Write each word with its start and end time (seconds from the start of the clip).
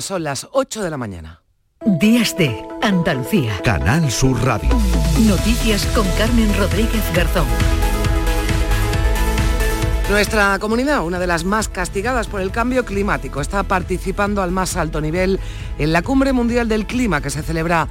Son 0.00 0.22
las 0.24 0.48
8 0.52 0.82
de 0.82 0.90
la 0.90 0.96
mañana. 0.96 1.42
Días 1.84 2.34
de 2.36 2.62
Andalucía. 2.80 3.60
Canal 3.62 4.10
Sur 4.10 4.42
Radio. 4.42 4.70
Noticias 5.26 5.84
con 5.94 6.06
Carmen 6.16 6.50
Rodríguez 6.58 7.02
Garzón. 7.14 7.46
Nuestra 10.08 10.58
comunidad, 10.58 11.04
una 11.04 11.18
de 11.18 11.26
las 11.26 11.44
más 11.44 11.68
castigadas 11.68 12.28
por 12.28 12.40
el 12.40 12.50
cambio 12.50 12.84
climático, 12.84 13.42
está 13.42 13.62
participando 13.62 14.42
al 14.42 14.50
más 14.50 14.76
alto 14.76 15.02
nivel 15.02 15.38
en 15.78 15.92
la 15.92 16.02
Cumbre 16.02 16.32
Mundial 16.32 16.66
del 16.66 16.86
Clima 16.86 17.20
que 17.20 17.30
se 17.30 17.42
celebra 17.42 17.86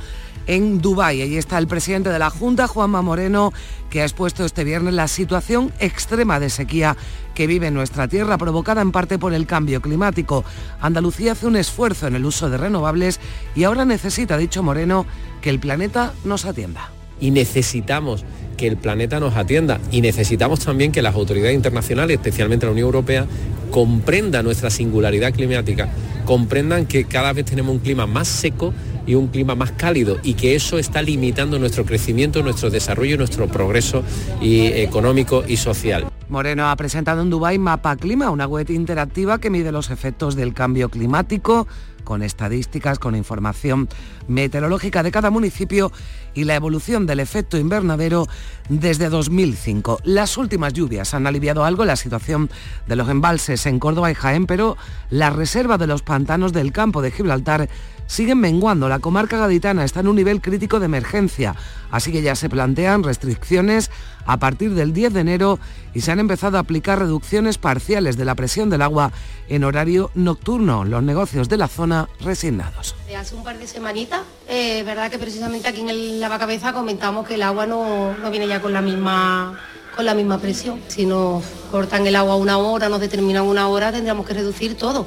en 0.50 0.82
Dubái. 0.82 1.22
Allí 1.22 1.38
está 1.38 1.60
el 1.60 1.68
presidente 1.68 2.10
de 2.10 2.18
la 2.18 2.32
Junta, 2.32 2.68
Juanma 2.68 3.04
Moreno, 3.04 3.54
que 3.92 4.02
ha 4.02 4.04
expuesto 4.04 4.44
este 4.44 4.64
viernes 4.64 4.96
la 4.96 5.08
situación 5.08 5.72
extrema 5.80 6.40
de 6.40 6.50
sequía 6.50 6.98
que 7.36 7.46
vive 7.46 7.70
nuestra 7.70 8.08
tierra, 8.08 8.38
provocada 8.40 8.82
en 8.82 8.92
parte 8.92 9.20
por 9.20 9.36
el 9.36 9.46
cambio 9.46 9.80
climático. 9.80 10.44
Andalucía 10.82 11.34
hace 11.34 11.46
un 11.46 11.56
esfuerzo 11.56 12.08
en 12.08 12.16
el 12.16 12.26
uso 12.26 12.50
de 12.50 12.58
renovables 12.58 13.20
y 13.56 13.64
ahora 13.64 13.86
necesita, 13.86 14.38
dicho 14.38 14.64
Moreno, 14.64 15.06
que 15.42 15.52
el 15.52 15.60
planeta 15.60 16.14
nos 16.26 16.46
atienda. 16.46 16.90
Y 17.22 17.30
necesitamos 17.30 18.26
que 18.58 18.66
el 18.66 18.78
planeta 18.78 19.20
nos 19.20 19.36
atienda 19.36 19.80
y 19.92 20.02
necesitamos 20.02 20.62
también 20.62 20.92
que 20.92 21.04
las 21.04 21.14
autoridades 21.14 21.56
internacionales, 21.56 22.18
especialmente 22.18 22.66
la 22.66 22.72
Unión 22.72 22.88
Europea, 22.88 23.28
comprendan 23.70 24.46
nuestra 24.46 24.72
singularidad 24.72 25.32
climática, 25.32 25.90
comprendan 26.26 26.88
que 26.88 27.06
cada 27.06 27.34
vez 27.34 27.46
tenemos 27.46 27.72
un 27.72 27.80
clima 27.80 28.08
más 28.08 28.28
seco 28.28 28.74
y 29.06 29.16
un 29.16 29.28
clima 29.28 29.56
más 29.56 29.72
cálido 29.72 30.18
y 30.24 30.34
que 30.34 30.56
eso 30.56 30.78
está 30.78 31.02
limitando 31.02 31.60
nuestro 31.60 31.86
crecimiento, 31.86 32.44
nuestro 32.44 32.70
desarrollo, 32.70 33.18
nuestro 33.18 33.48
progreso 33.48 34.04
económico 34.42 35.44
y 35.48 35.58
social. 35.58 36.08
Moreno 36.30 36.70
ha 36.70 36.76
presentado 36.76 37.24
en 37.24 37.32
Dubái 37.32 37.58
Mapa 37.58 37.96
Clima, 37.96 38.30
una 38.30 38.46
web 38.46 38.70
interactiva 38.70 39.40
que 39.40 39.50
mide 39.50 39.72
los 39.72 39.90
efectos 39.90 40.36
del 40.36 40.54
cambio 40.54 40.90
climático 40.90 41.68
con 42.04 42.24
estadísticas, 42.24 42.98
con 42.98 43.16
información 43.16 43.88
meteorológica 44.28 45.04
de 45.04 45.12
cada 45.12 45.30
municipio 45.30 45.92
y 46.34 46.44
la 46.44 46.56
evolución 46.56 47.06
del 47.06 47.20
efecto 47.20 47.58
invernadero 47.58 48.28
desde 48.68 49.10
2005. 49.10 50.00
Las 50.04 50.38
últimas 50.38 50.74
lluvias 50.74 51.14
han 51.14 51.28
aliviado 51.28 51.66
algo 51.66 51.86
la 51.86 51.96
situación 51.96 52.50
de 52.88 52.96
los 52.96 53.10
embalses 53.10 53.66
en 53.66 53.80
Córdoba 53.80 54.10
y 54.10 54.16
Jaén, 54.16 54.48
pero 54.48 54.78
la 55.12 55.30
reserva 55.30 55.78
de 55.78 55.88
los 55.88 56.02
pantanos 56.02 56.54
del 56.54 56.72
campo 56.72 57.02
de 57.02 57.12
Gibraltar 57.12 57.70
siguen 58.10 58.40
menguando. 58.40 58.90
La 58.90 59.00
comarca 59.00 59.38
gaditana 59.38 59.86
está 59.86 60.02
en 60.02 60.10
un 60.10 60.16
nivel 60.16 60.42
crítico 60.42 60.80
de 60.80 60.88
emergencia, 60.88 61.56
así 61.92 62.12
que 62.12 62.22
ya 62.22 62.36
se 62.36 62.50
plantean 62.50 63.04
restricciones 63.04 63.92
a 64.26 64.38
partir 64.38 64.74
del 64.74 64.92
10 64.92 65.14
de 65.14 65.20
enero 65.22 65.60
y 65.94 66.02
se 66.02 66.12
han 66.12 66.20
empezado 66.20 66.58
a 66.58 66.62
aplicar 66.62 67.00
reducciones 67.00 67.58
parciales 67.58 68.18
de 68.18 68.26
la 68.26 68.36
presión 68.36 68.70
del 68.70 68.82
agua 68.82 69.12
en 69.48 69.64
horario 69.64 70.12
nocturno. 70.16 70.84
Los 70.84 71.04
negocios 71.04 71.48
de 71.50 71.58
la 71.58 71.68
zona 71.68 72.10
resignados. 72.20 72.96
Hace 73.16 73.36
un 73.36 73.44
par 73.44 73.58
de 73.58 73.68
semanitas, 73.68 74.22
eh, 74.48 74.84
verdad 74.84 75.12
que 75.12 75.20
precisamente 75.20 75.68
aquí 75.68 75.82
en 75.82 75.90
el 75.90 76.20
lavacabeza 76.20 76.74
comentamos 76.74 77.28
que 77.28 77.36
el 77.36 77.44
agua 77.44 77.66
no, 77.66 78.16
no 78.18 78.32
viene 78.32 78.48
ya 78.48 78.62
con 78.62 78.74
la 78.74 78.82
misma 78.82 79.60
con 79.96 80.06
la 80.06 80.16
misma 80.16 80.38
presión. 80.38 80.80
Si 80.88 81.06
nos 81.06 81.44
cortan 81.72 82.08
el 82.08 82.16
agua 82.16 82.38
una 82.38 82.58
hora, 82.58 82.88
nos 82.88 83.02
determinan 83.02 83.44
una 83.44 83.68
hora, 83.68 83.92
tendríamos 83.92 84.26
que 84.26 84.34
reducir 84.34 84.78
todo. 84.78 85.06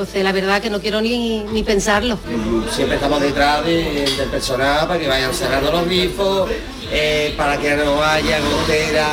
Entonces, 0.00 0.24
la 0.24 0.32
verdad 0.32 0.62
que 0.62 0.70
no 0.70 0.80
quiero 0.80 1.02
ni, 1.02 1.40
ni 1.52 1.62
pensarlo. 1.62 2.16
Siempre 2.74 2.94
estamos 2.96 3.20
detrás 3.20 3.62
de- 3.66 4.06
del 4.16 4.28
personal 4.30 4.88
para 4.88 4.98
que 4.98 5.06
vayan 5.06 5.34
cerrando 5.34 5.70
los 5.70 5.84
grifos, 5.84 6.48
eh, 6.90 7.34
para 7.36 7.58
que 7.58 7.76
no 7.76 8.02
haya 8.02 8.40
gotera 8.40 9.08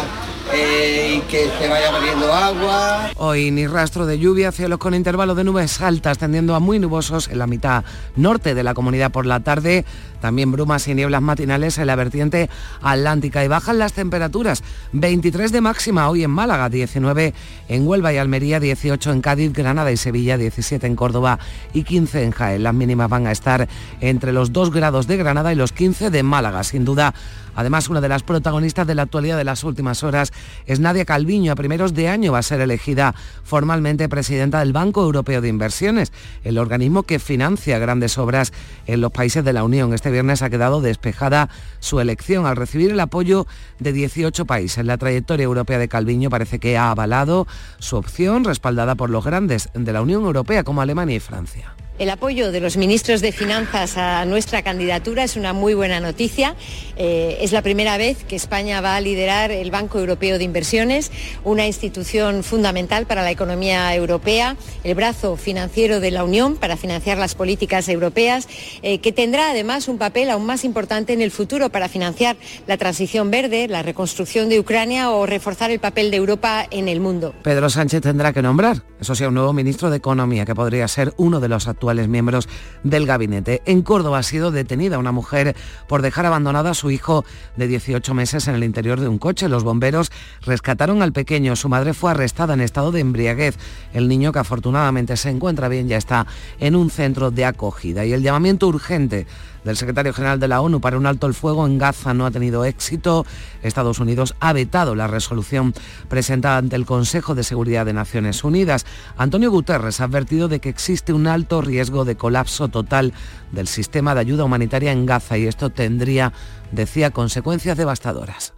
eh, 0.54 1.18
y 1.18 1.22
que 1.30 1.50
se 1.60 1.68
vaya 1.68 1.92
bebiendo 1.92 2.32
agua. 2.32 3.10
Hoy 3.16 3.52
ni 3.52 3.68
rastro 3.68 4.06
de 4.06 4.20
lluvia, 4.20 4.52
cielos 4.52 4.80
con 4.80 4.94
intervalos 4.94 5.36
de 5.38 5.44
nubes 5.44 5.82
altas 5.82 6.18
tendiendo 6.18 6.56
a 6.56 6.60
muy 6.60 6.80
nubosos 6.80 7.28
en 7.28 7.40
la 7.40 7.48
mitad 7.48 7.84
norte 8.16 8.56
de 8.56 8.64
la 8.64 8.74
comunidad 8.74 9.12
por 9.12 9.26
la 9.26 9.40
tarde. 9.40 9.86
También 10.22 10.52
brumas 10.52 10.88
y 10.88 10.96
nieblas 10.96 11.22
matinales 11.22 11.78
en 11.78 11.88
la 11.88 11.96
vertiente 11.96 12.50
atlántica 12.82 13.46
y 13.46 13.48
bajan 13.48 13.78
las 13.78 13.94
temperaturas. 13.94 14.64
23 14.94 15.52
de 15.52 15.62
máxima 15.62 16.10
hoy 16.10 16.24
en 16.24 16.32
Málaga, 16.32 16.70
19 16.70 17.34
en 17.68 17.88
Huelva 17.88 18.14
y 18.14 18.18
Almería, 18.18 18.60
18 18.60 19.12
en 19.12 19.22
Cádiz, 19.22 19.54
Granada 19.54 19.92
y 19.92 19.98
Sevilla, 19.98 20.38
17 20.38 20.88
en 20.88 20.96
Córdoba 20.96 21.40
y 21.74 21.84
15 21.84 22.24
en 22.24 22.32
Jaén. 22.32 22.64
Las 22.64 22.74
mínimas 22.74 23.10
van 23.10 23.28
a 23.28 23.32
estar 23.32 23.68
entre 24.02 24.34
los 24.34 24.52
2 24.54 24.72
grados 24.72 25.08
de 25.08 25.18
Granada 25.18 25.54
y 25.54 25.56
los 25.56 25.72
15 25.72 26.10
de 26.10 26.24
Málaga. 26.24 26.64
Sin 26.64 26.84
duda, 26.84 27.14
Además, 27.58 27.90
una 27.90 28.02
de 28.02 28.08
las 28.08 28.22
protagonistas 28.22 28.86
de 28.86 28.94
la 28.94 29.02
actualidad 29.02 29.36
de 29.36 29.44
las 29.44 29.64
últimas 29.64 30.04
horas 30.04 30.32
es 30.68 30.80
Nadia 30.80 31.06
Calviño. 31.06 31.52
A 31.52 31.56
primeros 31.56 31.96
de 31.96 32.08
año 32.08 32.32
va 32.32 32.38
a 32.38 32.44
ser 32.44 32.62
elegida 32.62 33.16
formalmente 33.44 34.08
presidenta 34.08 34.60
del 34.60 34.74
Banco 34.74 35.02
Europeo 35.02 35.42
de 35.42 35.48
Inversiones, 35.50 36.14
el 36.44 36.60
organismo 36.60 37.02
que 37.02 37.18
financia 37.18 37.80
grandes 37.80 38.20
obras 38.20 38.54
en 38.86 39.02
los 39.02 39.12
países 39.12 39.44
de 39.44 39.54
la 39.54 39.64
Unión. 39.64 39.92
Este 39.96 40.12
viernes 40.12 40.44
ha 40.44 40.52
quedado 40.52 40.82
despejada 40.82 41.50
su 41.80 42.00
elección 42.00 42.46
al 42.46 42.58
recibir 42.58 42.92
el 42.92 43.00
apoyo 43.00 43.48
de 43.80 43.92
18 43.92 44.46
países. 44.46 44.86
La 44.86 45.00
trayectoria 45.00 45.46
europea 45.46 45.80
de 45.80 45.88
Calviño 45.88 46.30
parece 46.30 46.60
que 46.60 46.78
ha 46.78 46.92
avalado 46.92 47.48
su 47.80 47.98
opción, 47.98 48.44
respaldada 48.44 48.94
por 48.94 49.10
los 49.10 49.26
grandes 49.26 49.70
de 49.74 49.94
la 49.94 50.04
Unión 50.04 50.26
Europea 50.26 50.64
como 50.64 50.82
Alemania 50.82 51.16
y 51.16 51.20
Francia. 51.20 51.74
El 52.00 52.12
apoyo 52.12 52.52
de 52.52 52.60
los 52.60 52.78
ministros 52.78 53.22
de 53.22 53.32
Finanzas 53.32 53.98
a 53.98 54.24
nuestra 54.26 54.62
candidatura 54.62 55.24
es 55.24 55.36
una 55.36 55.54
muy 55.54 55.74
buena 55.74 56.00
noticia. 56.00 56.56
Eh, 56.96 57.40
es 57.42 57.52
la 57.52 57.64
primera 57.64 57.98
vez 57.98 58.24
que 58.24 58.36
España 58.36 58.82
va 58.82 58.96
a 58.96 59.02
liderar 59.02 59.50
el 59.50 59.72
Banco 59.72 59.98
Europeo 59.98 60.38
de 60.38 60.44
Inversiones, 60.44 61.12
una 61.44 61.66
institución 61.66 62.44
fundamental 62.44 63.08
para 63.08 63.24
la 63.24 63.32
economía 63.32 63.96
europea, 63.96 64.58
el 64.84 64.94
brazo 64.94 65.38
financiero 65.38 66.00
de 66.00 66.12
la 66.12 66.24
Unión 66.24 66.56
para 66.56 66.78
financiar 66.78 67.18
las 67.18 67.34
políticas 67.34 67.90
europeas, 67.90 68.48
eh, 68.84 69.00
que 69.00 69.12
tendrá 69.12 69.50
además 69.50 69.88
un 69.88 69.98
papel 69.98 70.30
aún 70.30 70.46
más 70.46 70.66
importante 70.66 71.14
en 71.14 71.22
el 71.24 71.32
futuro 71.32 71.72
para 71.72 71.90
financiar 71.90 72.38
la 72.68 72.78
transición 72.78 73.32
verde, 73.32 73.68
la 73.68 73.82
reconstrucción 73.82 74.50
de 74.50 74.60
Ucrania 74.60 75.10
o 75.10 75.26
reforzar 75.26 75.72
el 75.72 75.80
papel 75.80 76.12
de 76.12 76.18
Europa 76.18 76.68
en 76.70 76.90
el 76.90 77.00
mundo. 77.00 77.34
Pedro 77.42 77.72
Sánchez 77.72 78.04
tendrá 78.04 78.34
que 78.34 78.44
nombrar, 78.44 78.84
eso 79.02 79.16
sí, 79.16 79.24
un 79.24 79.34
nuevo 79.34 79.52
ministro 79.52 79.90
de 79.90 79.98
Economía, 79.98 80.46
que 80.46 80.54
podría 80.54 80.88
ser 80.88 81.16
uno 81.18 81.40
de 81.40 81.48
los 81.48 81.68
actuales 81.68 81.87
miembros 82.08 82.50
del 82.84 83.06
gabinete. 83.06 83.62
En 83.66 83.82
Córdoba 83.82 84.20
ha 84.20 84.24
sido 84.24 84.52
detenida 84.52 84.98
una 84.98 85.12
mujer 85.12 85.56
por 85.88 86.02
dejar 86.02 86.26
abandonada 86.26 86.72
a 86.72 86.74
su 86.74 86.92
hijo 86.92 87.26
de 87.56 87.68
18 87.68 88.14
meses 88.14 88.48
en 88.48 88.56
el 88.56 88.64
interior 88.64 89.00
de 89.00 89.08
un 89.08 89.18
coche. 89.18 89.50
Los 89.50 89.64
bomberos 89.64 90.12
rescataron 90.42 91.02
al 91.02 91.14
pequeño. 91.14 91.56
Su 91.56 91.70
madre 91.70 91.94
fue 91.94 92.12
arrestada 92.12 92.54
en 92.54 92.62
estado 92.62 92.92
de 92.92 93.02
embriaguez. 93.02 93.58
El 93.94 94.08
niño, 94.08 94.32
que 94.32 94.40
afortunadamente 94.40 95.18
se 95.18 95.30
encuentra 95.30 95.70
bien, 95.70 95.88
ya 95.88 95.98
está 95.98 96.28
en 96.60 96.76
un 96.76 96.90
centro 96.90 97.32
de 97.32 97.46
acogida. 97.46 98.06
Y 98.06 98.14
el 98.14 98.22
llamamiento 98.22 98.68
urgente 98.68 99.28
del 99.64 99.78
secretario 99.78 100.14
general 100.14 100.40
de 100.40 100.48
la 100.48 100.62
ONU 100.62 100.82
para 100.82 100.98
un 100.98 101.06
alto 101.06 101.28
el 101.28 101.34
fuego 101.34 101.66
en 101.66 101.78
Gaza 101.78 102.14
no 102.14 102.26
ha 102.26 102.32
tenido 102.32 102.66
éxito. 102.66 103.26
Estados 103.64 104.00
Unidos 104.00 104.36
ha 104.40 104.54
vetado 104.54 104.96
la 104.96 105.08
resolución 105.08 105.74
presentada 106.10 106.58
ante 106.58 106.76
el 106.76 106.86
Consejo 106.86 107.36
de 107.36 107.44
Seguridad 107.44 107.86
de 107.86 107.94
Naciones 107.94 108.44
Unidas. 108.44 108.86
Antonio 109.18 109.52
Guterres 109.52 110.02
ha 110.02 110.06
advertido 110.06 110.48
de 110.48 110.60
que 110.60 110.70
existe 110.70 111.14
un 111.14 111.28
alto 111.28 111.62
riesgo 111.62 112.06
de 112.06 112.16
colapso 112.16 112.68
total 112.68 113.14
del 113.52 113.68
sistema 113.68 114.14
de 114.14 114.22
ayuda 114.22 114.44
humanitaria 114.44 114.92
en 114.92 115.06
Gaza 115.06 115.38
y 115.38 115.48
esto 115.48 115.70
tendría, 115.70 116.34
decía, 116.72 117.12
consecuencias 117.12 117.78
devastadoras. 117.78 118.54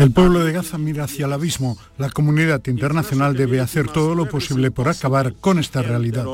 El 0.00 0.10
pueblo 0.10 0.44
de 0.44 0.52
Gaza 0.52 0.76
mira 0.76 1.04
hacia 1.04 1.26
el 1.26 1.32
abismo. 1.32 1.78
La 1.98 2.10
comunidad 2.10 2.66
internacional 2.66 3.36
debe 3.36 3.60
hacer 3.60 3.86
todo 3.88 4.14
lo 4.14 4.28
posible 4.28 4.72
por 4.72 4.88
acabar 4.88 5.34
con 5.34 5.58
esta 5.60 5.82
realidad. 5.82 6.24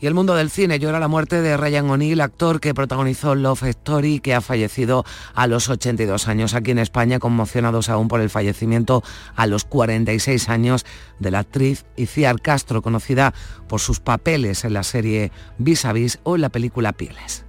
Y 0.00 0.06
el 0.06 0.14
mundo 0.14 0.34
del 0.34 0.50
cine 0.50 0.78
llora 0.78 1.00
la 1.00 1.08
muerte 1.08 1.40
de 1.40 1.56
Ryan 1.56 1.90
O'Neill, 1.90 2.20
actor 2.20 2.60
que 2.60 2.74
protagonizó 2.74 3.34
Love 3.34 3.64
Story, 3.64 4.20
que 4.20 4.34
ha 4.34 4.40
fallecido 4.40 5.04
a 5.34 5.46
los 5.46 5.68
82 5.68 6.28
años. 6.28 6.54
Aquí 6.54 6.72
en 6.72 6.78
España, 6.78 7.18
conmocionados 7.18 7.88
aún 7.88 8.08
por 8.08 8.20
el 8.20 8.30
fallecimiento 8.30 9.02
a 9.36 9.46
los 9.46 9.64
46 9.64 10.48
años 10.48 10.84
de 11.18 11.30
la 11.30 11.40
actriz 11.40 11.84
Iciar 11.96 12.40
Castro, 12.40 12.82
conocida 12.82 13.34
por 13.68 13.80
sus 13.80 14.00
papeles 14.00 14.64
en 14.64 14.74
la 14.74 14.82
serie 14.82 15.32
Vis 15.58 15.84
a 15.84 15.92
Vis 15.92 16.18
o 16.22 16.34
en 16.34 16.42
la 16.42 16.48
película 16.50 16.92
Pieles. 16.92 17.44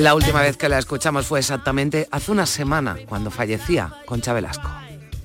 La 0.00 0.14
última 0.14 0.40
vez 0.40 0.56
que 0.56 0.70
la 0.70 0.78
escuchamos 0.78 1.26
fue 1.26 1.40
exactamente 1.40 2.08
hace 2.10 2.32
una 2.32 2.46
semana, 2.46 2.96
cuando 3.06 3.30
fallecía 3.30 3.92
Concha 4.06 4.32
Velasco. 4.32 4.66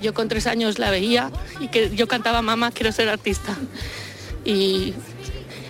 Yo 0.01 0.13
con 0.13 0.27
tres 0.27 0.47
años 0.47 0.79
la 0.79 0.89
veía 0.91 1.31
y 1.61 1.69
que 1.69 1.95
yo 1.95 2.09
cantaba 2.09 2.41
Mamá, 2.41 2.71
quiero 2.71 2.91
ser 2.91 3.07
artista. 3.07 3.55
Y 4.43 4.93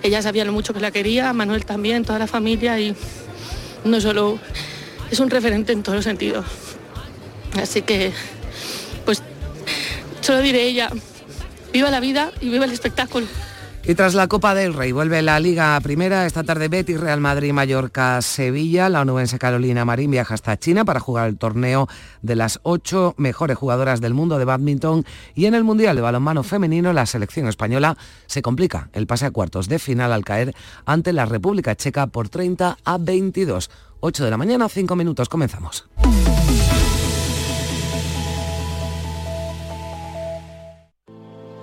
ella 0.02 0.24
sabía 0.24 0.44
lo 0.44 0.52
mucho 0.52 0.74
que 0.74 0.80
la 0.80 0.90
quería, 0.90 1.31
Manuel 1.34 1.66
también, 1.66 2.04
toda 2.04 2.18
la 2.18 2.25
familia 2.25 2.80
y 2.80 2.96
no 3.84 4.02
solo 4.02 4.40
es 5.12 5.19
un 5.19 5.30
referente 5.30 5.72
en 5.72 5.84
todos 5.84 5.98
los 5.98 6.06
sentidos. 6.06 6.44
Así 7.62 7.84
que, 7.84 8.12
pues, 9.06 9.22
solo 10.22 10.40
diré 10.40 10.63
ella, 10.63 10.90
viva 11.72 11.92
la 11.92 12.00
vida 12.00 12.31
y 12.42 12.50
viva 12.50 12.66
el 12.66 12.72
espectáculo. 12.72 13.28
Y 13.88 13.94
tras 13.94 14.16
la 14.16 14.28
Copa 14.28 14.56
del 14.56 14.74
Rey 14.74 14.92
vuelve 14.92 15.22
la 15.22 15.40
Liga 15.40 15.80
Primera. 15.80 16.26
Esta 16.26 16.44
tarde 16.44 16.70
Betis, 16.70 17.00
Real 17.00 17.20
Madrid, 17.22 17.54
Mallorca, 17.54 18.20
Sevilla. 18.24 18.90
La 18.90 19.02
onubense 19.02 19.38
Carolina 19.38 19.86
Marín 19.86 20.10
viaja 20.10 20.34
hasta 20.34 20.58
China 20.58 20.86
para 20.86 21.00
jugar 21.00 21.30
el 21.30 21.38
torneo 21.38 21.88
de 22.24 22.36
las 22.36 22.60
ocho 22.64 23.14
mejores 23.18 23.58
jugadoras 23.58 24.02
del 24.02 24.16
mundo 24.16 24.40
de 24.40 24.46
badminton. 24.46 25.06
Y 25.36 25.46
en 25.46 25.54
el 25.54 25.64
Mundial 25.64 25.96
de 25.96 26.02
Balonmano 26.02 26.42
Femenino 26.42 26.94
la 26.94 27.06
selección 27.06 27.48
española 27.48 27.96
se 28.26 28.42
complica 28.42 28.90
el 28.94 29.06
pase 29.06 29.28
a 29.28 29.32
cuartos 29.32 29.70
de 29.70 29.78
final 29.78 30.14
al 30.14 30.26
caer 30.26 30.56
ante 30.86 31.14
la 31.14 31.26
República 31.26 31.76
Checa 31.76 32.08
por 32.08 32.28
30 32.28 32.80
a 32.84 32.98
22. 32.98 33.70
8 34.00 34.26
de 34.26 34.32
la 34.32 34.38
mañana, 34.38 34.68
5 34.68 34.96
minutos. 34.96 35.30
Comenzamos. 35.30 35.88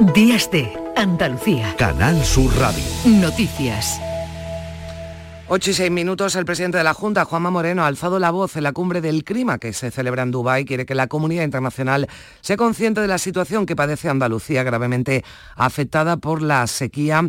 Días 0.00 0.50
de 0.50 0.72
Andalucía. 0.96 1.76
Canal 1.76 2.24
Sur 2.24 2.50
Radio. 2.56 2.82
Noticias. 3.04 4.00
8 5.48 5.70
y 5.70 5.74
6 5.74 5.90
minutos, 5.90 6.36
el 6.36 6.46
presidente 6.46 6.78
de 6.78 6.84
la 6.84 6.94
Junta, 6.94 7.26
Juanma 7.26 7.50
Moreno, 7.50 7.82
ha 7.82 7.86
alzado 7.86 8.18
la 8.18 8.30
voz 8.30 8.56
en 8.56 8.62
la 8.62 8.72
cumbre 8.72 9.02
del 9.02 9.24
clima 9.24 9.58
que 9.58 9.74
se 9.74 9.90
celebra 9.90 10.22
en 10.22 10.30
Dubái. 10.30 10.64
Quiere 10.64 10.86
que 10.86 10.94
la 10.94 11.06
comunidad 11.06 11.44
internacional 11.44 12.08
sea 12.40 12.56
consciente 12.56 13.02
de 13.02 13.08
la 13.08 13.18
situación 13.18 13.66
que 13.66 13.76
padece 13.76 14.08
Andalucía, 14.08 14.62
gravemente 14.62 15.22
afectada 15.54 16.16
por 16.16 16.40
la 16.40 16.66
sequía. 16.66 17.22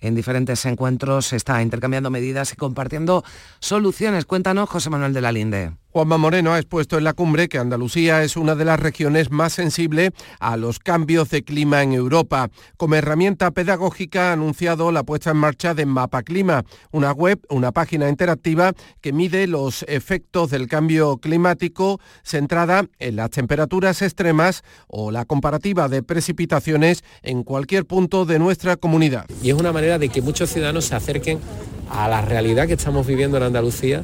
En 0.00 0.14
diferentes 0.14 0.66
encuentros 0.66 1.28
se 1.28 1.36
está 1.36 1.62
intercambiando 1.62 2.10
medidas 2.10 2.52
y 2.52 2.56
compartiendo 2.56 3.24
soluciones. 3.58 4.26
Cuéntanos, 4.26 4.68
José 4.68 4.90
Manuel 4.90 5.14
de 5.14 5.20
la 5.22 5.32
Linde. 5.32 5.72
Juanma 5.90 6.18
Moreno 6.18 6.52
ha 6.52 6.58
expuesto 6.58 6.98
en 6.98 7.04
la 7.04 7.14
cumbre 7.14 7.48
que 7.48 7.56
Andalucía 7.56 8.22
es 8.22 8.36
una 8.36 8.54
de 8.54 8.66
las 8.66 8.78
regiones 8.78 9.30
más 9.30 9.54
sensibles 9.54 10.10
a 10.38 10.58
los 10.58 10.78
cambios 10.80 11.30
de 11.30 11.42
clima 11.42 11.82
en 11.82 11.94
Europa. 11.94 12.50
Como 12.76 12.94
herramienta 12.94 13.50
pedagógica 13.52 14.28
ha 14.28 14.32
anunciado 14.34 14.92
la 14.92 15.02
puesta 15.02 15.30
en 15.30 15.38
marcha 15.38 15.72
de 15.72 15.86
Mapa 15.86 16.22
Clima, 16.22 16.62
una 16.92 17.12
web, 17.12 17.40
una 17.48 17.72
página 17.72 18.10
interactiva 18.10 18.74
que 19.00 19.14
mide 19.14 19.46
los 19.46 19.82
efectos 19.88 20.50
del 20.50 20.68
cambio 20.68 21.16
climático 21.16 22.00
centrada 22.22 22.84
en 22.98 23.16
las 23.16 23.30
temperaturas 23.30 24.02
extremas 24.02 24.64
o 24.88 25.10
la 25.10 25.24
comparativa 25.24 25.88
de 25.88 26.02
precipitaciones 26.02 27.02
en 27.22 27.44
cualquier 27.44 27.86
punto 27.86 28.26
de 28.26 28.38
nuestra 28.38 28.76
comunidad. 28.76 29.24
Y 29.42 29.48
es 29.48 29.56
una 29.56 29.72
manera 29.72 29.98
de 29.98 30.10
que 30.10 30.20
muchos 30.20 30.50
ciudadanos 30.50 30.84
se 30.84 30.96
acerquen 30.96 31.40
a 31.88 32.08
la 32.08 32.20
realidad 32.20 32.66
que 32.66 32.74
estamos 32.74 33.06
viviendo 33.06 33.38
en 33.38 33.44
Andalucía 33.44 34.02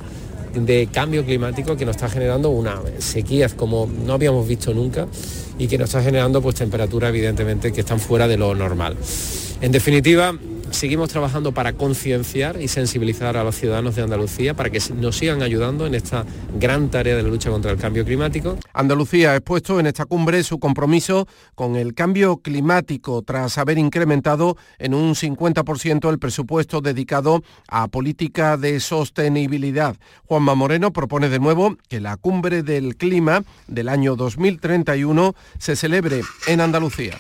de 0.55 0.89
cambio 0.93 1.25
climático 1.25 1.77
que 1.77 1.85
nos 1.85 1.97
está 1.97 2.09
generando 2.09 2.51
una 2.51 2.81
sequías 2.99 3.55
como 3.55 3.87
no 3.87 4.15
habíamos 4.15 4.47
visto 4.47 4.73
nunca 4.73 5.07
y 5.59 5.67
que 5.67 5.79
nos 5.79 5.89
está 5.89 6.03
generando 6.03 6.41
pues 6.41 6.55
temperaturas 6.57 7.11
evidentemente 7.11 7.73
que 7.73 7.81
están 7.81 8.01
fuera 8.01 8.29
de 8.29 8.37
lo 8.37 8.55
normal. 8.55 8.97
En 9.61 9.73
definitiva, 9.73 10.35
seguimos 10.75 11.09
trabajando 11.09 11.53
para 11.53 11.73
concienciar 11.73 12.61
y 12.61 12.69
sensibilizar 12.69 13.37
a 13.37 13.45
los 13.45 13.57
ciudadanos 13.57 13.95
de 13.95 14.03
Andalucía 14.03 14.55
para 14.55 14.71
que 14.71 14.81
nos 14.95 15.17
sigan 15.17 15.43
ayudando 15.43 15.87
en 15.87 15.95
esta 15.95 16.25
gran 16.59 16.91
tarea 16.91 17.17
de 17.17 17.23
la 17.23 17.29
lucha 17.29 17.51
contra 17.51 17.71
el 17.71 17.79
cambio 17.79 18.05
climático. 18.05 18.59
Andalucía 18.73 19.33
ha 19.33 19.37
expuesto 19.37 19.81
en 19.81 19.87
esta 19.87 20.05
cumbre 20.05 20.43
su 20.43 20.59
compromiso 20.59 21.27
con 21.55 21.77
el 21.77 21.95
cambio 21.95 22.39
climático 22.39 23.23
tras 23.23 23.59
haber 23.59 23.79
incrementado 23.79 24.57
en 24.79 24.95
un 24.95 25.15
50% 25.15 26.11
el 26.11 26.19
presupuesto 26.19 26.81
dedicado 26.81 27.43
a 27.69 27.89
política 27.89 28.57
de 28.57 28.81
sostenibilidad. 28.81 29.97
Juanma 30.27 30.55
Moreno 30.55 30.93
propone 30.93 31.29
de 31.29 31.39
nuevo 31.39 31.77
que 31.89 32.01
la 32.01 32.17
cumbre 32.17 32.63
del 32.63 32.97
clima 32.97 33.45
del 33.69 33.89
año 33.89 34.17
2031 34.17 35.35
se 35.59 35.77
celebre 35.77 36.23
en 36.47 36.61
Andalucía. 36.61 37.17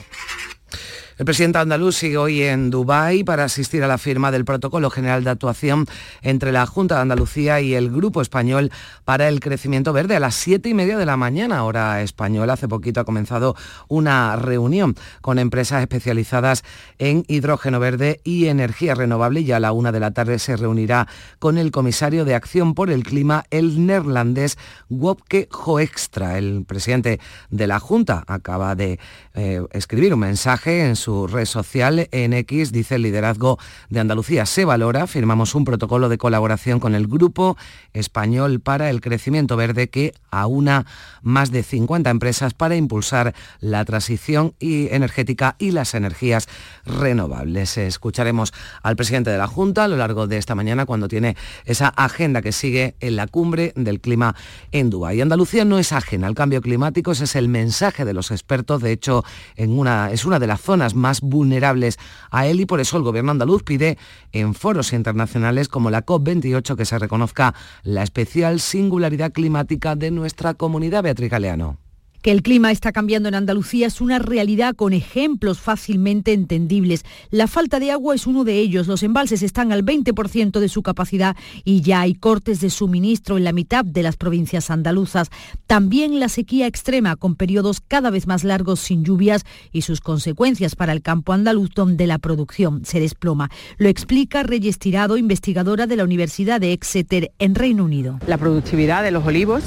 El 1.16 1.26
presidente 1.26 1.58
andaluz 1.58 1.94
sigue 1.94 2.16
hoy 2.16 2.42
en 2.42 2.70
Dubái 2.70 3.22
para 3.22 3.44
asistir 3.44 3.84
a 3.84 3.86
la 3.86 3.98
firma 3.98 4.32
del 4.32 4.44
Protocolo 4.44 4.90
General 4.90 5.22
de 5.22 5.30
Actuación 5.30 5.86
entre 6.22 6.50
la 6.50 6.66
Junta 6.66 6.96
de 6.96 7.02
Andalucía 7.02 7.60
y 7.60 7.74
el 7.74 7.88
Grupo 7.88 8.20
Español 8.20 8.72
para 9.04 9.28
el 9.28 9.38
Crecimiento 9.38 9.92
Verde 9.92 10.16
a 10.16 10.20
las 10.20 10.34
siete 10.34 10.70
y 10.70 10.74
media 10.74 10.98
de 10.98 11.06
la 11.06 11.16
mañana, 11.16 11.62
hora 11.62 12.02
española. 12.02 12.54
Hace 12.54 12.66
poquito 12.66 12.98
ha 12.98 13.04
comenzado 13.04 13.54
una 13.86 14.34
reunión 14.34 14.96
con 15.20 15.38
empresas 15.38 15.82
especializadas 15.82 16.64
en 16.98 17.22
hidrógeno 17.28 17.78
verde 17.78 18.20
y 18.24 18.46
energía 18.46 18.96
renovable 18.96 19.42
y 19.42 19.52
a 19.52 19.60
la 19.60 19.70
una 19.70 19.92
de 19.92 20.00
la 20.00 20.10
tarde 20.10 20.40
se 20.40 20.56
reunirá 20.56 21.06
con 21.38 21.58
el 21.58 21.70
comisario 21.70 22.24
de 22.24 22.34
Acción 22.34 22.74
por 22.74 22.90
el 22.90 23.04
Clima, 23.04 23.44
el 23.50 23.86
neerlandés 23.86 24.58
Wopke 24.90 25.48
Hoekstra. 25.64 26.38
El 26.38 26.64
presidente 26.66 27.20
de 27.50 27.66
la 27.68 27.78
Junta 27.78 28.24
acaba 28.26 28.74
de 28.74 28.98
eh, 29.34 29.62
escribir 29.70 30.12
un 30.12 30.20
mensaje 30.20 30.84
en 30.84 30.96
su 30.96 31.03
red 31.06 31.44
social 31.44 32.08
en 32.10 32.32
X, 32.32 32.72
dice 32.72 32.96
el 32.96 33.02
liderazgo 33.02 33.58
de 33.90 34.00
Andalucía 34.00 34.46
se 34.46 34.64
valora, 34.64 35.06
firmamos 35.06 35.54
un 35.54 35.64
protocolo 35.64 36.08
de 36.08 36.18
colaboración 36.18 36.80
con 36.80 36.94
el 36.94 37.06
Grupo 37.06 37.56
Español 37.92 38.60
para 38.60 38.90
el 38.90 39.00
Crecimiento 39.00 39.56
Verde 39.56 39.88
que 39.88 40.14
aúna 40.30 40.86
más 41.22 41.50
de 41.50 41.62
50 41.62 42.10
empresas 42.10 42.54
para 42.54 42.76
impulsar 42.76 43.34
la 43.60 43.84
transición 43.84 44.54
energética 44.60 45.56
y 45.58 45.70
las 45.70 45.94
energías 45.94 46.48
renovables. 46.84 47.76
Escucharemos 47.78 48.52
al 48.82 48.96
presidente 48.96 49.30
de 49.30 49.38
la 49.38 49.46
Junta 49.46 49.84
a 49.84 49.88
lo 49.88 49.96
largo 49.96 50.26
de 50.26 50.38
esta 50.38 50.54
mañana 50.54 50.86
cuando 50.86 51.08
tiene 51.08 51.36
esa 51.64 51.88
agenda 51.88 52.42
que 52.42 52.52
sigue 52.52 52.94
en 53.00 53.16
la 53.16 53.26
cumbre 53.26 53.72
del 53.76 54.00
clima 54.00 54.34
en 54.72 54.90
Dubái. 54.90 55.20
Andalucía 55.20 55.64
no 55.64 55.78
es 55.78 55.92
ajena 55.92 56.26
al 56.26 56.34
cambio 56.34 56.60
climático, 56.60 57.12
ese 57.12 57.24
es 57.24 57.36
el 57.36 57.48
mensaje 57.48 58.04
de 58.04 58.14
los 58.14 58.30
expertos. 58.30 58.82
De 58.82 58.92
hecho, 58.92 59.24
en 59.56 59.78
una, 59.78 60.10
es 60.10 60.24
una 60.24 60.38
de 60.38 60.46
las 60.46 60.60
zonas 60.60 60.93
más 60.94 61.20
vulnerables 61.20 61.98
a 62.30 62.46
él 62.46 62.60
y 62.60 62.66
por 62.66 62.80
eso 62.80 62.96
el 62.96 63.02
gobierno 63.02 63.30
andaluz 63.30 63.62
pide 63.62 63.98
en 64.32 64.54
foros 64.54 64.92
internacionales 64.92 65.68
como 65.68 65.90
la 65.90 66.04
COP28 66.04 66.76
que 66.76 66.84
se 66.84 66.98
reconozca 66.98 67.54
la 67.82 68.02
especial 68.02 68.60
singularidad 68.60 69.32
climática 69.32 69.96
de 69.96 70.10
nuestra 70.10 70.54
comunidad. 70.54 71.02
Beatriz 71.02 71.30
Galeano. 71.30 71.83
Que 72.24 72.30
el 72.30 72.40
clima 72.40 72.70
está 72.70 72.90
cambiando 72.90 73.28
en 73.28 73.34
Andalucía 73.34 73.86
es 73.86 74.00
una 74.00 74.18
realidad 74.18 74.74
con 74.74 74.94
ejemplos 74.94 75.60
fácilmente 75.60 76.32
entendibles. 76.32 77.04
La 77.28 77.46
falta 77.46 77.78
de 77.80 77.90
agua 77.90 78.14
es 78.14 78.26
uno 78.26 78.44
de 78.44 78.60
ellos. 78.60 78.86
Los 78.86 79.02
embalses 79.02 79.42
están 79.42 79.72
al 79.72 79.84
20% 79.84 80.58
de 80.58 80.70
su 80.70 80.82
capacidad 80.82 81.36
y 81.64 81.82
ya 81.82 82.00
hay 82.00 82.14
cortes 82.14 82.62
de 82.62 82.70
suministro 82.70 83.36
en 83.36 83.44
la 83.44 83.52
mitad 83.52 83.84
de 83.84 84.02
las 84.02 84.16
provincias 84.16 84.70
andaluzas. 84.70 85.28
También 85.66 86.18
la 86.18 86.30
sequía 86.30 86.66
extrema 86.66 87.16
con 87.16 87.36
periodos 87.36 87.82
cada 87.82 88.08
vez 88.08 88.26
más 88.26 88.42
largos 88.42 88.80
sin 88.80 89.04
lluvias 89.04 89.44
y 89.70 89.82
sus 89.82 90.00
consecuencias 90.00 90.76
para 90.76 90.94
el 90.94 91.02
campo 91.02 91.34
andaluz 91.34 91.72
donde 91.74 92.06
la 92.06 92.16
producción 92.16 92.86
se 92.86 93.00
desploma. 93.00 93.50
Lo 93.76 93.90
explica 93.90 94.44
Reyes 94.44 94.78
Tirado, 94.78 95.18
investigadora 95.18 95.86
de 95.86 95.96
la 95.96 96.04
Universidad 96.04 96.58
de 96.58 96.72
Exeter 96.72 97.32
en 97.38 97.54
Reino 97.54 97.84
Unido. 97.84 98.18
La 98.26 98.38
productividad 98.38 99.02
de 99.02 99.10
los 99.10 99.26
olivos 99.26 99.64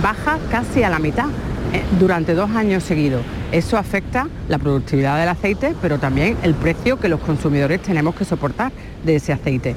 baja 0.00 0.38
casi 0.48 0.84
a 0.84 0.90
la 0.90 1.00
mitad 1.00 1.26
durante 1.98 2.34
dos 2.34 2.50
años 2.50 2.82
seguidos. 2.82 3.22
Eso 3.52 3.76
afecta 3.76 4.28
la 4.48 4.58
productividad 4.58 5.18
del 5.18 5.28
aceite, 5.28 5.74
pero 5.80 5.98
también 5.98 6.36
el 6.42 6.54
precio 6.54 6.98
que 6.98 7.08
los 7.08 7.20
consumidores 7.20 7.80
tenemos 7.80 8.14
que 8.14 8.24
soportar 8.24 8.72
de 9.04 9.16
ese 9.16 9.32
aceite. 9.32 9.74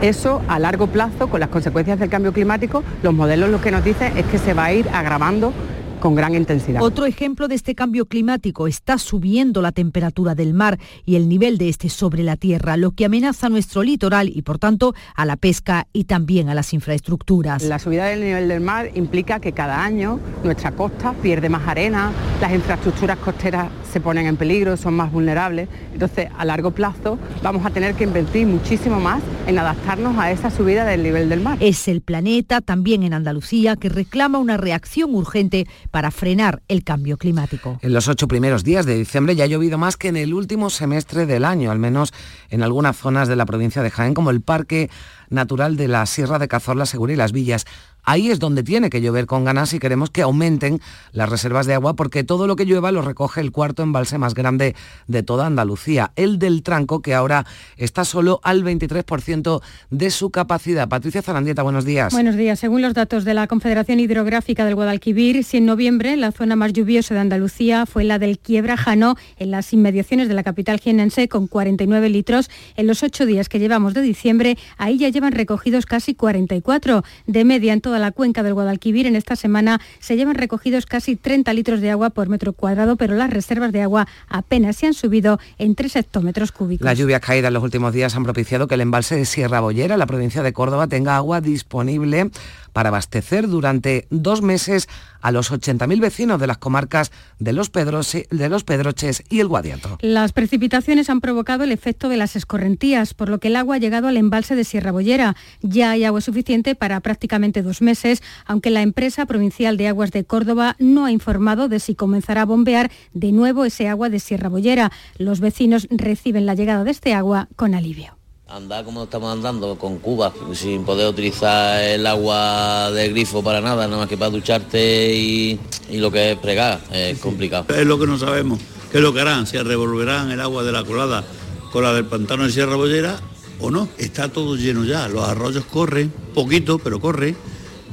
Eso 0.00 0.42
a 0.48 0.58
largo 0.58 0.88
plazo, 0.88 1.28
con 1.28 1.40
las 1.40 1.48
consecuencias 1.48 1.98
del 1.98 2.10
cambio 2.10 2.32
climático, 2.32 2.82
los 3.02 3.14
modelos 3.14 3.50
lo 3.50 3.60
que 3.60 3.70
nos 3.70 3.84
dicen 3.84 4.16
es 4.16 4.24
que 4.26 4.38
se 4.38 4.54
va 4.54 4.64
a 4.64 4.72
ir 4.72 4.88
agravando 4.92 5.52
con 6.02 6.16
gran 6.16 6.34
intensidad. 6.34 6.82
Otro 6.82 7.06
ejemplo 7.06 7.46
de 7.46 7.54
este 7.54 7.76
cambio 7.76 8.06
climático 8.06 8.66
está 8.66 8.98
subiendo 8.98 9.62
la 9.62 9.70
temperatura 9.70 10.34
del 10.34 10.52
mar 10.52 10.80
y 11.06 11.14
el 11.14 11.28
nivel 11.28 11.58
de 11.58 11.68
este 11.68 11.88
sobre 11.88 12.24
la 12.24 12.34
tierra, 12.36 12.76
lo 12.76 12.90
que 12.90 13.04
amenaza 13.04 13.48
nuestro 13.48 13.84
litoral 13.84 14.28
y 14.28 14.42
por 14.42 14.58
tanto 14.58 14.96
a 15.14 15.24
la 15.24 15.36
pesca 15.36 15.86
y 15.92 16.04
también 16.04 16.48
a 16.48 16.54
las 16.54 16.72
infraestructuras. 16.72 17.62
La 17.62 17.78
subida 17.78 18.06
del 18.06 18.20
nivel 18.20 18.48
del 18.48 18.60
mar 18.60 18.90
implica 18.94 19.38
que 19.38 19.52
cada 19.52 19.84
año 19.84 20.18
nuestra 20.42 20.72
costa 20.72 21.12
pierde 21.22 21.48
más 21.48 21.68
arena, 21.68 22.10
las 22.40 22.52
infraestructuras 22.52 23.18
costeras 23.18 23.68
se 23.92 24.00
ponen 24.00 24.26
en 24.26 24.36
peligro, 24.36 24.76
son 24.76 24.94
más 24.94 25.12
vulnerables. 25.12 25.68
Entonces, 25.92 26.28
a 26.36 26.44
largo 26.44 26.70
plazo 26.70 27.18
vamos 27.42 27.64
a 27.66 27.70
tener 27.70 27.94
que 27.94 28.04
invertir 28.04 28.46
muchísimo 28.46 28.98
más 28.98 29.22
en 29.46 29.58
adaptarnos 29.58 30.18
a 30.18 30.30
esa 30.30 30.50
subida 30.50 30.84
del 30.86 31.02
nivel 31.02 31.28
del 31.28 31.40
mar. 31.40 31.58
Es 31.60 31.88
el 31.88 32.00
planeta, 32.00 32.62
también 32.62 33.02
en 33.02 33.12
Andalucía, 33.12 33.76
que 33.76 33.90
reclama 33.90 34.38
una 34.38 34.56
reacción 34.56 35.14
urgente 35.14 35.66
para 35.92 36.10
frenar 36.10 36.62
el 36.68 36.82
cambio 36.82 37.18
climático. 37.18 37.78
En 37.82 37.92
los 37.92 38.08
ocho 38.08 38.26
primeros 38.26 38.64
días 38.64 38.86
de 38.86 38.96
diciembre 38.96 39.36
ya 39.36 39.44
ha 39.44 39.46
llovido 39.46 39.76
más 39.78 39.96
que 39.96 40.08
en 40.08 40.16
el 40.16 40.32
último 40.34 40.70
semestre 40.70 41.26
del 41.26 41.44
año, 41.44 41.70
al 41.70 41.78
menos 41.78 42.12
en 42.48 42.62
algunas 42.62 42.96
zonas 42.96 43.28
de 43.28 43.36
la 43.36 43.46
provincia 43.46 43.82
de 43.82 43.90
Jaén, 43.90 44.14
como 44.14 44.30
el 44.30 44.40
Parque 44.40 44.90
Natural 45.28 45.76
de 45.76 45.88
la 45.88 46.06
Sierra 46.06 46.38
de 46.38 46.48
Cazorla, 46.48 46.86
Segura 46.86 47.12
y 47.12 47.16
Las 47.16 47.32
Villas. 47.32 47.66
Ahí 48.04 48.30
es 48.30 48.40
donde 48.40 48.64
tiene 48.64 48.90
que 48.90 49.00
llover 49.00 49.26
con 49.26 49.44
ganas 49.44 49.70
si 49.70 49.78
queremos 49.78 50.10
que 50.10 50.22
aumenten 50.22 50.80
las 51.12 51.28
reservas 51.28 51.66
de 51.66 51.74
agua, 51.74 51.94
porque 51.94 52.24
todo 52.24 52.48
lo 52.48 52.56
que 52.56 52.64
llueva 52.64 52.90
lo 52.90 53.00
recoge 53.00 53.40
el 53.40 53.52
cuarto 53.52 53.84
embalse 53.84 54.18
más 54.18 54.34
grande 54.34 54.74
de 55.06 55.22
toda 55.22 55.46
Andalucía, 55.46 56.12
el 56.16 56.40
del 56.40 56.64
Tranco, 56.64 57.00
que 57.00 57.14
ahora 57.14 57.46
está 57.76 58.04
solo 58.04 58.40
al 58.42 58.64
23% 58.64 59.62
de 59.90 60.10
su 60.10 60.30
capacidad. 60.30 60.88
Patricia 60.88 61.22
Zarandieta, 61.22 61.62
buenos 61.62 61.84
días. 61.84 62.12
Buenos 62.12 62.34
días. 62.34 62.58
Según 62.58 62.82
los 62.82 62.94
datos 62.94 63.24
de 63.24 63.34
la 63.34 63.46
Confederación 63.46 64.00
Hidrográfica 64.00 64.64
del 64.64 64.74
Guadalquivir, 64.74 65.44
si 65.44 65.58
en 65.58 65.66
noviembre 65.66 66.16
la 66.16 66.32
zona 66.32 66.56
más 66.56 66.72
lluviosa 66.72 67.14
de 67.14 67.20
Andalucía 67.20 67.86
fue 67.86 68.02
la 68.02 68.18
del 68.18 68.40
Quiebrajano, 68.40 69.16
en 69.38 69.52
las 69.52 69.72
inmediaciones 69.72 70.26
de 70.26 70.34
la 70.34 70.42
capital 70.42 70.80
jienense, 70.80 71.28
con 71.28 71.46
49 71.46 72.08
litros, 72.08 72.50
en 72.76 72.88
los 72.88 73.04
ocho 73.04 73.26
días 73.26 73.48
que 73.48 73.60
llevamos 73.60 73.94
de 73.94 74.02
diciembre, 74.02 74.58
ahí 74.76 74.98
ya 74.98 75.08
llevan 75.08 75.32
recogidos 75.32 75.86
casi 75.86 76.14
44. 76.14 77.04
De 77.26 77.44
media 77.44 77.72
en 77.72 77.80
toda 77.92 78.00
la 78.00 78.10
cuenca 78.10 78.42
del 78.42 78.54
Guadalquivir 78.54 79.06
en 79.06 79.16
esta 79.16 79.36
semana 79.36 79.78
se 79.98 80.16
llevan 80.16 80.34
recogidos 80.34 80.86
casi 80.86 81.14
30 81.14 81.52
litros 81.52 81.82
de 81.82 81.90
agua 81.90 82.08
por 82.08 82.30
metro 82.30 82.54
cuadrado, 82.54 82.96
pero 82.96 83.14
las 83.16 83.28
reservas 83.28 83.70
de 83.70 83.82
agua 83.82 84.08
apenas 84.30 84.76
se 84.76 84.86
han 84.86 84.94
subido 84.94 85.38
en 85.58 85.74
3 85.74 85.96
hectómetros 85.96 86.52
cúbicos. 86.52 86.86
Las 86.86 86.96
lluvias 86.96 87.20
caídas 87.20 87.48
en 87.48 87.52
los 87.52 87.62
últimos 87.62 87.92
días 87.92 88.16
han 88.16 88.24
propiciado 88.24 88.66
que 88.66 88.76
el 88.76 88.80
embalse 88.80 89.14
de 89.14 89.26
Sierra 89.26 89.60
Bollera, 89.60 89.98
la 89.98 90.06
provincia 90.06 90.42
de 90.42 90.54
Córdoba, 90.54 90.86
tenga 90.86 91.16
agua 91.16 91.42
disponible 91.42 92.30
para 92.72 92.88
abastecer 92.88 93.48
durante 93.48 94.06
dos 94.10 94.42
meses 94.42 94.88
a 95.20 95.30
los 95.30 95.52
80.000 95.52 96.00
vecinos 96.00 96.40
de 96.40 96.46
las 96.46 96.58
comarcas 96.58 97.12
de 97.38 97.52
los, 97.52 97.70
Pedroches 97.70 99.22
y 99.30 99.40
el 99.40 99.48
Guadiato. 99.48 99.98
Las 100.00 100.32
precipitaciones 100.32 101.08
han 101.08 101.20
provocado 101.20 101.64
el 101.64 101.72
efecto 101.72 102.08
de 102.08 102.16
las 102.16 102.36
escorrentías, 102.36 103.14
por 103.14 103.28
lo 103.28 103.38
que 103.38 103.48
el 103.48 103.56
agua 103.56 103.76
ha 103.76 103.78
llegado 103.78 104.08
al 104.08 104.16
embalse 104.16 104.56
de 104.56 104.64
Sierra 104.64 104.92
Bollera. 104.92 105.36
Ya 105.60 105.92
hay 105.92 106.04
agua 106.04 106.20
suficiente 106.20 106.74
para 106.74 107.00
prácticamente 107.00 107.62
dos 107.62 107.82
meses, 107.82 108.22
aunque 108.46 108.70
la 108.70 108.82
empresa 108.82 109.26
provincial 109.26 109.76
de 109.76 109.88
aguas 109.88 110.10
de 110.10 110.24
Córdoba 110.24 110.76
no 110.78 111.04
ha 111.04 111.12
informado 111.12 111.68
de 111.68 111.80
si 111.80 111.94
comenzará 111.94 112.42
a 112.42 112.46
bombear 112.46 112.90
de 113.12 113.32
nuevo 113.32 113.64
ese 113.64 113.88
agua 113.88 114.08
de 114.08 114.20
Sierra 114.20 114.48
Bollera. 114.48 114.90
Los 115.18 115.40
vecinos 115.40 115.86
reciben 115.90 116.46
la 116.46 116.54
llegada 116.54 116.84
de 116.84 116.90
este 116.90 117.14
agua 117.14 117.48
con 117.56 117.74
alivio. 117.74 118.21
Andar 118.52 118.84
como 118.84 119.04
estamos 119.04 119.32
andando, 119.32 119.78
con 119.78 119.98
Cuba, 119.98 120.30
sin 120.52 120.84
poder 120.84 121.08
utilizar 121.08 121.82
el 121.82 122.06
agua 122.06 122.90
del 122.90 123.12
grifo 123.12 123.42
para 123.42 123.62
nada, 123.62 123.86
nada 123.86 124.00
más 124.00 124.08
que 124.10 124.18
para 124.18 124.30
ducharte 124.30 125.14
y, 125.14 125.58
y 125.88 125.96
lo 125.96 126.10
que 126.10 126.32
es 126.32 126.38
pregar, 126.38 126.78
es 126.92 127.18
complicado. 127.18 127.64
Es 127.74 127.86
lo 127.86 127.98
que 127.98 128.06
no 128.06 128.18
sabemos, 128.18 128.58
qué 128.90 128.98
es 128.98 129.02
lo 129.02 129.14
que 129.14 129.22
harán, 129.22 129.46
si 129.46 129.56
revolverán 129.56 130.30
el 130.30 130.38
agua 130.38 130.64
de 130.64 130.72
la 130.72 130.84
colada 130.84 131.24
con 131.72 131.82
la 131.82 131.94
del 131.94 132.04
pantano 132.04 132.44
de 132.44 132.52
Sierra 132.52 132.76
Bollera 132.76 133.18
o 133.58 133.70
no. 133.70 133.88
Está 133.96 134.28
todo 134.28 134.54
lleno 134.54 134.84
ya, 134.84 135.08
los 135.08 135.26
arroyos 135.26 135.64
corren, 135.64 136.12
poquito, 136.34 136.78
pero 136.78 137.00
corren 137.00 137.34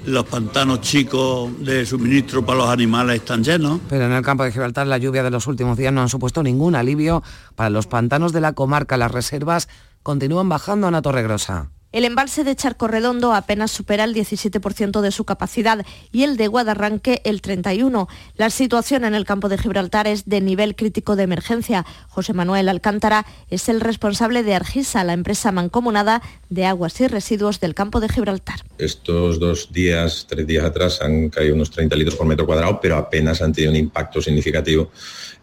los 0.05 0.25
pantanos 0.25 0.81
chicos 0.81 1.51
de 1.63 1.85
suministro 1.85 2.45
para 2.45 2.59
los 2.59 2.69
animales 2.69 3.17
están 3.17 3.43
llenos. 3.43 3.79
Pero 3.89 4.05
en 4.05 4.11
el 4.11 4.23
campo 4.23 4.43
de 4.43 4.51
Gibraltar 4.51 4.87
la 4.87 4.97
lluvia 4.97 5.23
de 5.23 5.29
los 5.29 5.47
últimos 5.47 5.77
días 5.77 5.93
no 5.93 6.01
han 6.01 6.09
supuesto 6.09 6.43
ningún 6.43 6.75
alivio 6.75 7.23
para 7.55 7.69
los 7.69 7.87
pantanos 7.87 8.33
de 8.33 8.41
la 8.41 8.53
comarca. 8.53 8.97
Las 8.97 9.11
reservas 9.11 9.67
continúan 10.03 10.50
bajando 10.50 10.88
a 10.88 10.89
Ana 10.89 11.01
Torregrosa. 11.01 11.72
El 11.91 12.06
embalse 12.06 12.44
de 12.44 12.56
Charco 12.56 12.88
Redondo 12.88 13.34
apenas 13.34 13.72
supera 13.72 14.03
el 14.03 14.13
17% 14.13 15.01
de 15.01 15.12
su 15.12 15.25
capacidad 15.25 15.84
y 16.12 16.22
el 16.22 16.38
de 16.38 16.48
Guadarranque 16.48 17.20
el 17.24 17.41
31%. 17.41 18.08
La 18.36 18.51
situación 18.51 19.06
en 19.06 19.15
el 19.15 19.25
campo 19.25 19.50
de 19.50 19.58
Gibraltar 19.58 20.06
es 20.06 20.25
de 20.25 20.39
nivel 20.39 20.75
crítico 20.75 21.15
de 21.15 21.24
emergencia. 21.24 21.88
José 22.08 22.34
Manuel 22.34 22.70
Alcántara 22.70 23.25
es 23.50 23.70
el 23.70 23.82
responsable 23.82 24.44
de 24.44 24.53
Argisa, 24.53 25.03
la 25.03 25.13
empresa 25.13 25.51
mancomunada 25.51 26.22
de 26.50 26.68
aguas 26.68 27.01
y 27.01 27.08
residuos 27.08 27.60
del 27.60 27.74
campo 27.74 28.00
de 28.00 28.10
Gibraltar. 28.10 28.60
Estos 28.77 29.39
dos 29.39 29.74
días, 29.74 30.27
tres 30.29 30.46
días 30.46 30.65
atrás, 30.65 31.01
han 31.01 31.29
caído 31.29 31.56
unos 31.56 31.72
30 31.72 31.96
litros 31.96 32.15
por 32.15 32.27
metro 32.27 32.46
cuadrado, 32.46 32.79
pero 32.79 32.98
apenas 32.98 33.41
han 33.41 33.51
tenido 33.51 33.72
un 33.72 33.77
impacto 33.77 34.22
significativo 34.22 34.91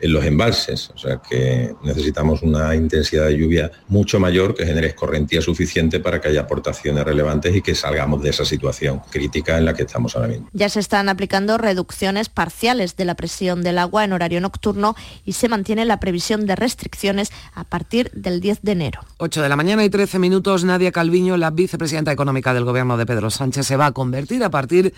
en 0.01 0.13
los 0.13 0.25
embalses. 0.25 0.91
O 0.95 0.99
sea 0.99 1.21
que 1.29 1.75
necesitamos 1.83 2.43
una 2.43 2.75
intensidad 2.75 3.27
de 3.27 3.39
lluvia 3.39 3.71
mucho 3.89 4.21
mayor 4.21 4.55
que 4.55 4.67
genere 4.67 4.89
escorrentía 4.89 5.41
suficiente 5.41 6.01
para 6.01 6.21
que 6.21 6.29
haya 6.29 6.43
aportaciones 6.43 7.05
relevantes 7.05 7.55
y 7.55 7.63
que 7.63 7.75
salgamos 7.75 8.23
de 8.23 8.31
esa 8.31 8.45
situación 8.45 9.01
crítica 9.11 9.59
en 9.59 9.65
la 9.65 9.75
que 9.75 9.83
estamos 9.83 10.17
ahora 10.17 10.29
mismo. 10.29 10.49
Ya 10.53 10.69
se 10.69 10.81
están 10.81 11.09
aplicando 11.09 11.59
reducciones 11.59 12.29
parciales 12.29 12.97
de 12.97 13.05
la 13.05 13.15
presión 13.15 13.63
del 13.63 13.79
agua 13.79 14.05
en 14.05 14.13
horario 14.13 14.41
nocturno 14.41 14.95
y 15.25 15.33
se 15.33 15.49
mantiene 15.49 15.85
la 15.85 16.01
previsión 16.01 16.47
de 16.47 16.57
restricciones 16.57 17.31
a 17.55 17.65
partir 17.65 18.11
del 18.13 18.41
10 18.41 18.63
de 18.63 18.73
enero. 18.73 19.01
8 19.19 19.43
de 19.43 19.49
la 19.49 19.57
mañana 19.57 19.85
y 19.85 19.91
13 19.91 20.19
minutos, 20.19 20.65
Nadia 20.65 20.93
Calviño, 20.93 21.37
la 21.37 21.51
vicepresidenta 21.51 22.13
económica 22.13 22.55
del 22.55 22.65
gobierno 22.65 22.97
de 22.97 23.07
Pedro 23.07 23.31
Sánchez, 23.31 23.67
se 23.67 23.77
va 23.77 23.87
a 23.87 23.93
convertir 23.93 24.45
a 24.45 24.51
partir 24.51 24.67
de 24.87 24.93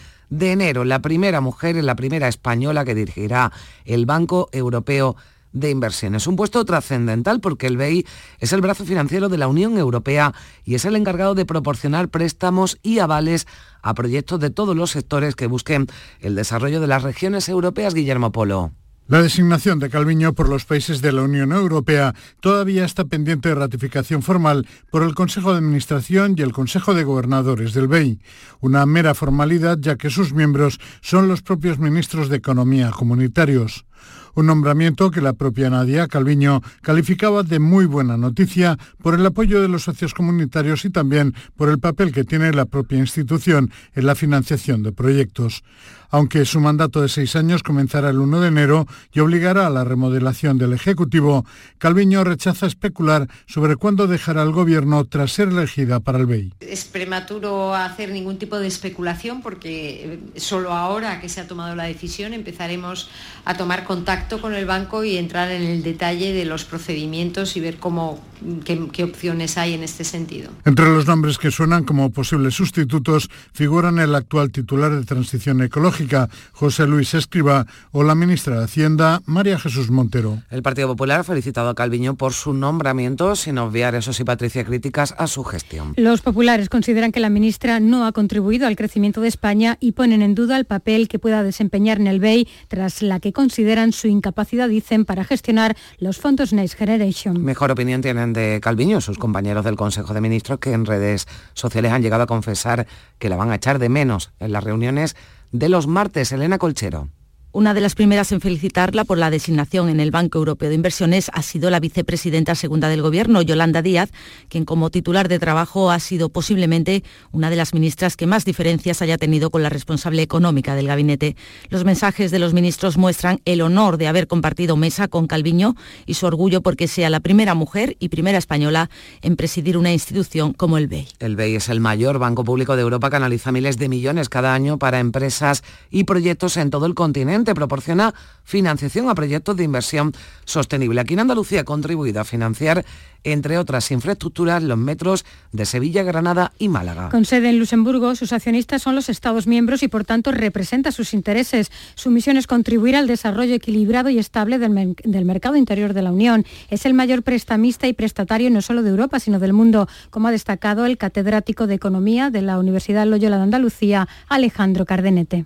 enero 0.52 0.85
la 0.85 1.00
primera 1.00 1.40
mujer 1.40 1.76
la 1.82 1.97
primera 1.97 2.28
española 2.28 2.85
que 2.85 2.94
dirigirá 2.94 3.52
el 3.85 4.06
Banco 4.06 4.49
Europeo 4.52 5.16
de 5.52 5.70
inversiones. 5.70 6.26
Un 6.26 6.37
puesto 6.37 6.64
trascendental 6.64 7.40
porque 7.40 7.66
el 7.66 7.76
BEI 7.76 8.06
es 8.38 8.52
el 8.52 8.61
brazo 8.61 8.85
financiero 8.85 9.28
de 9.28 9.38
la 9.38 9.49
Unión 9.49 9.78
Europea 9.78 10.35
y 10.64 10.75
es 10.75 10.85
el 10.85 10.97
encargado 10.97 11.35
de 11.35 11.47
proporcionar 11.47 12.08
préstamos 12.08 12.78
y 12.82 12.99
avales 12.99 13.47
a 13.82 13.94
proyectos 13.94 14.40
de 14.40 14.50
todos 14.50 14.76
los 14.76 14.90
sectores 14.90 15.35
que 15.37 15.47
busquen 15.47 15.87
el 16.20 16.35
desarrollo 16.35 16.80
de 16.80 16.87
las 16.87 17.02
regiones 17.02 17.49
europeas. 17.49 17.94
Guillermo 17.94 18.32
Polo. 18.32 18.73
La 19.09 19.23
designación 19.23 19.79
de 19.79 19.88
Calviño 19.88 20.35
por 20.35 20.50
los 20.50 20.67
países 20.67 21.00
de 21.00 21.12
la 21.12 21.23
Unión 21.23 21.53
Europea 21.53 22.15
todavía 22.41 22.85
está 22.85 23.07
pendiente 23.07 23.49
de 23.49 23.55
ratificación 23.55 24.23
formal 24.23 24.67
por 24.91 25.03
el 25.03 25.15
Consejo 25.15 25.53
de 25.53 25.59
Administración 25.61 26.35
y 26.37 26.43
el 26.43 26.53
Consejo 26.53 26.93
de 26.93 27.05
Gobernadores 27.05 27.73
del 27.73 27.88
BEI, 27.88 28.21
una 28.61 28.85
mera 28.85 29.15
formalidad 29.15 29.79
ya 29.81 29.97
que 29.97 30.11
sus 30.11 30.35
miembros 30.35 30.79
son 31.00 31.27
los 31.27 31.41
propios 31.41 31.79
ministros 31.79 32.29
de 32.29 32.37
Economía 32.37 32.91
comunitarios 32.91 33.87
un 34.35 34.47
nombramiento 34.47 35.11
que 35.11 35.21
la 35.21 35.33
propia 35.33 35.71
Nadia 35.71 36.07
Calviño 36.07 36.62
calificaba 36.81 37.43
de 37.43 37.59
muy 37.59 37.87
buena 37.87 38.17
noticia 38.17 38.78
por 39.02 39.14
el 39.14 39.26
apoyo 39.26 39.61
de 39.61 39.69
los 39.69 39.85
socios 39.85 40.14
comunitarios 40.14 40.85
y 40.85 40.90
también 40.90 41.35
por 41.57 41.69
el 41.69 41.78
papel 41.78 42.12
que 42.12 42.25
tiene 42.25 42.52
la 42.52 42.67
propia 42.67 42.99
institución 42.99 43.71
en 43.95 44.07
la 44.07 44.14
financiación 44.14 44.83
de 44.83 44.93
proyectos 44.93 45.62
aunque 46.11 46.45
su 46.45 46.61
mandato 46.61 47.02
de 47.02 47.09
seis 47.09 47.37
años 47.37 47.62
comenzará 47.62 48.11
el 48.11 48.19
1 48.19 48.40
de 48.40 48.49
enero 48.49 48.87
y 49.12 49.21
obligará 49.21 49.67
a 49.67 49.71
la 49.71 49.85
remodelación 49.85 50.59
del 50.59 50.73
Ejecutivo, 50.73 51.45
Calviño 51.78 52.25
rechaza 52.25 52.67
especular 52.67 53.28
sobre 53.47 53.76
cuándo 53.76 54.07
dejará 54.07 54.43
el 54.43 54.52
Gobierno 54.52 55.05
tras 55.05 55.33
ser 55.33 55.49
elegida 55.49 56.00
para 56.00 56.19
el 56.19 56.26
BEI. 56.26 56.55
Es 56.61 56.85
prematuro 56.85 57.75
hacer 57.75 58.11
ningún 58.11 58.38
tipo 58.38 58.59
de 58.59 58.67
especulación 58.67 59.43
porque 59.43 60.21
eh, 60.35 60.40
solo 60.40 60.73
ahora 60.73 61.21
que 61.21 61.28
se 61.28 61.40
ha 61.40 61.49
tomado 61.49 61.75
la 61.75 61.85
decisión 61.85 62.33
empezaremos 62.33 63.11
a 63.45 63.55
tomar 63.55 63.85
contacto 63.88 64.40
con 64.42 64.54
el 64.54 64.66
banco 64.66 65.02
y 65.02 65.16
entrar 65.16 65.50
en 65.50 65.62
el 65.62 65.83
detalle 65.83 66.35
de 66.35 66.45
los 66.45 66.64
procedimientos 66.64 67.57
y 67.57 67.61
ver 67.61 67.78
cómo, 67.78 68.21
qué, 68.64 68.87
qué 68.92 69.02
opciones 69.02 69.57
hay 69.57 69.73
en 69.73 69.83
este 69.83 70.04
sentido. 70.04 70.50
Entre 70.66 70.85
los 70.85 71.07
nombres 71.07 71.38
que 71.38 71.50
suenan 71.50 71.85
como 71.85 72.11
posibles 72.11 72.54
sustitutos 72.54 73.30
figuran 73.54 73.99
el 73.99 74.14
actual 74.14 74.52
titular 74.52 74.95
de 74.95 75.07
Transición 75.07 75.62
Ecológica, 75.62 76.28
José 76.52 76.87
Luis 76.87 77.14
Escriba, 77.14 77.66
o 77.90 78.02
la 78.04 78.14
ministra 78.14 78.59
de 78.59 78.64
Hacienda, 78.64 79.23
María 79.25 79.59
Jesús 79.59 79.90
Montero. 79.90 80.42
El 80.50 80.62
Partido 80.62 80.88
Popular 80.88 81.21
ha 81.21 81.25
felicitado 81.25 81.71
a 81.71 81.75
Calviño 81.75 82.14
por 82.14 82.35
su 82.35 82.52
nombramiento, 82.52 83.37
sin 83.37 83.57
obviar, 83.57 83.95
eso 83.95 84.12
sí, 84.12 84.23
Patricia, 84.23 84.64
críticas 84.64 85.14
a 85.16 85.26
su 85.28 85.45
gestión. 85.45 85.95
Los 85.97 86.21
populares 86.21 86.68
consideran 86.68 87.11
que 87.11 87.21
la 87.21 87.30
ministra 87.30 87.80
no 87.80 88.04
ha 88.04 88.12
contribuido 88.12 88.66
al 88.66 88.76
crecimiento 88.76 89.23
de 89.23 89.28
España 89.28 89.78
y 89.80 89.92
ponen 89.92 90.21
en 90.21 90.35
duda 90.35 90.59
el 90.59 90.66
papel 90.66 91.09
que 91.09 91.18
pueda 91.18 91.42
desempeñar 91.42 91.99
en 91.99 92.07
el 92.07 92.21
BEI, 92.21 92.47
tras 92.68 93.00
la 93.00 93.18
que 93.18 93.33
consideran 93.33 93.77
su 93.92 94.08
incapacidad, 94.08 94.68
dicen, 94.68 95.04
para 95.04 95.25
gestionar 95.25 95.76
los 95.99 96.18
fondos 96.18 96.52
Next 96.52 96.76
Generation. 96.76 97.42
Mejor 97.42 97.70
opinión 97.70 98.02
tienen 98.02 98.32
de 98.32 98.61
Calviño 98.61 99.00
sus 99.00 99.18
compañeros 99.18 99.64
del 99.64 99.76
Consejo 99.76 100.14
de 100.14 100.20
Ministros, 100.20 100.58
que 100.58 100.73
en 100.73 100.85
redes 100.87 101.26
sociales 101.54 101.92
han 101.92 102.02
llegado 102.02 102.25
a 102.25 102.26
confesar 102.26 102.87
que 103.18 103.28
la 103.28 103.37
van 103.37 103.50
a 103.50 103.56
echar 103.56 103.78
de 103.78 103.88
menos 103.88 104.32
en 104.40 104.52
las 104.52 104.64
reuniones 104.64 105.16
de 105.52 105.68
los 105.68 105.87
martes. 105.87 106.32
Elena 106.32 106.58
Colchero. 106.58 107.08
Una 107.50 107.73
de 107.73 107.81
las 107.81 107.95
primeras 107.95 108.31
en 108.33 108.43
felicitarla 108.43 109.05
por 109.05 109.17
la 109.17 109.31
designación 109.31 109.88
en 109.88 110.00
el 110.00 110.11
Banco 110.11 110.37
Europeo 110.37 110.69
de 110.69 110.75
Inversiones 110.75 111.31
ha 111.33 111.40
sido 111.40 111.71
la 111.71 111.81
vicepresidenta 111.81 112.55
segunda 112.55 112.90
del 112.90 113.00
Gobierno, 113.00 113.40
Yolanda 113.40 113.81
Díaz, 113.81 114.11
quien 114.50 114.67
como 114.67 114.90
titular 114.90 115.28
de 115.28 115.38
trabajo 115.38 115.90
ha 115.90 115.99
sido 115.99 116.28
posiblemente 116.28 117.05
una 117.33 117.49
de 117.49 117.57
las 117.57 117.73
ministras 117.73 118.19
que 118.19 118.26
más 118.26 118.45
diferencias 118.45 119.00
haya 119.00 119.17
tenido 119.17 119.49
con 119.49 119.62
la 119.62 119.71
responsable 119.71 120.21
económica 120.21 120.75
del 120.75 120.88
gabinete. 120.88 121.37
Los 121.71 121.87
mensajes 121.87 122.31
de 122.31 122.38
los 122.38 122.52
ministros 122.52 122.99
muestran 122.99 123.40
el 123.47 123.62
honor 123.62 123.97
de 123.97 124.09
haber 124.09 124.26
compartido 124.26 124.76
mesa 124.76 125.09
con 125.09 125.26
Calviño 125.26 125.75
y 126.05 126.14
su 126.14 126.26
orgullo 126.26 126.61
porque 126.61 126.87
sea 126.87 127.09
la 127.09 127.21
primera 127.21 127.55
mujer 127.55 127.97
y 127.99 128.11
primera 128.11 128.37
española 128.37 128.90
en 129.23 129.37
presidir 129.37 129.78
una 129.78 129.90
institución 129.90 130.52
como 130.52 130.76
el 130.76 130.87
BEI. 130.87 131.09
El 131.19 131.35
BEI 131.35 131.57
es 131.57 131.71
el 131.71 131.81
mayor 131.81 132.19
banco 132.19 132.45
público 132.45 132.76
de 132.76 132.83
Europa 132.83 133.09
que 133.09 133.17
analiza 133.17 133.52
miles 133.52 133.78
de 133.78 133.88
millones 133.88 134.28
cada 134.28 134.52
año 134.52 134.78
para 134.78 135.00
empresas 135.00 135.64
y 135.90 136.05
proyectos 136.05 136.59
en 136.59 136.69
todo 136.69 136.85
el 136.85 136.95
continente 136.95 137.38
proporciona 137.45 138.14
financiación 138.45 139.09
a 139.09 139.14
proyectos 139.14 139.57
de 139.57 139.64
inversión 139.64 140.12
sostenible. 140.45 141.00
Aquí 141.00 141.14
en 141.14 141.21
Andalucía 141.21 141.61
ha 141.61 141.64
contribuido 141.64 142.21
a 142.21 142.25
financiar 142.25 142.85
entre 143.25 143.59
otras 143.59 143.90
infraestructuras, 143.90 144.62
los 144.62 144.78
metros 144.78 145.25
de 145.52 145.66
Sevilla, 145.66 146.02
Granada 146.02 146.52
y 146.59 146.68
Málaga. 146.68 147.09
Con 147.11 147.25
sede 147.25 147.50
en 147.50 147.59
Luxemburgo, 147.59 148.14
sus 148.14 148.33
accionistas 148.33 148.83
son 148.83 148.95
los 148.95 149.09
Estados 149.09 149.47
miembros 149.47 149.83
y 149.83 149.88
por 149.88 150.04
tanto 150.04 150.33
representa 150.33 150.92
sus 150.92 151.14
intereses. 151.14 151.71
Su 151.95 152.11
misión 152.11 152.37
es 152.37 152.47
contribuir 152.47 152.97
al 152.97 153.07
desarrollo 153.07 153.54
equilibrado 153.54 154.09
y 154.09 154.18
estable 154.18 154.59
del, 154.59 155.25
mercado 155.25 155.57
interior 155.57 155.95
de 155.95 156.02
la 156.02 156.12
Unión. 156.12 156.45
Es 156.71 156.87
el 156.87 156.95
mayor 156.95 157.23
prestamista 157.23 157.87
y 157.87 157.92
prestatario 157.92 158.50
no 158.50 158.62
solo 158.62 158.83
de 158.83 158.90
Europa, 158.90 159.21
sino 159.21 159.38
del 159.38 159.52
mundo, 159.52 159.88
como 160.11 160.28
ha 160.28 160.30
destacado 160.30 160.87
el 160.87 160.99
catedrático 160.99 161.66
de 161.66 161.75
Economía 161.75 162.30
de 162.30 162.42
la 162.42 162.59
Universidad 162.59 163.07
Loyola 163.07 163.37
de 163.37 163.42
Andalucía, 163.42 164.09
Alejandro 164.28 164.85
Cardenete. 164.87 165.45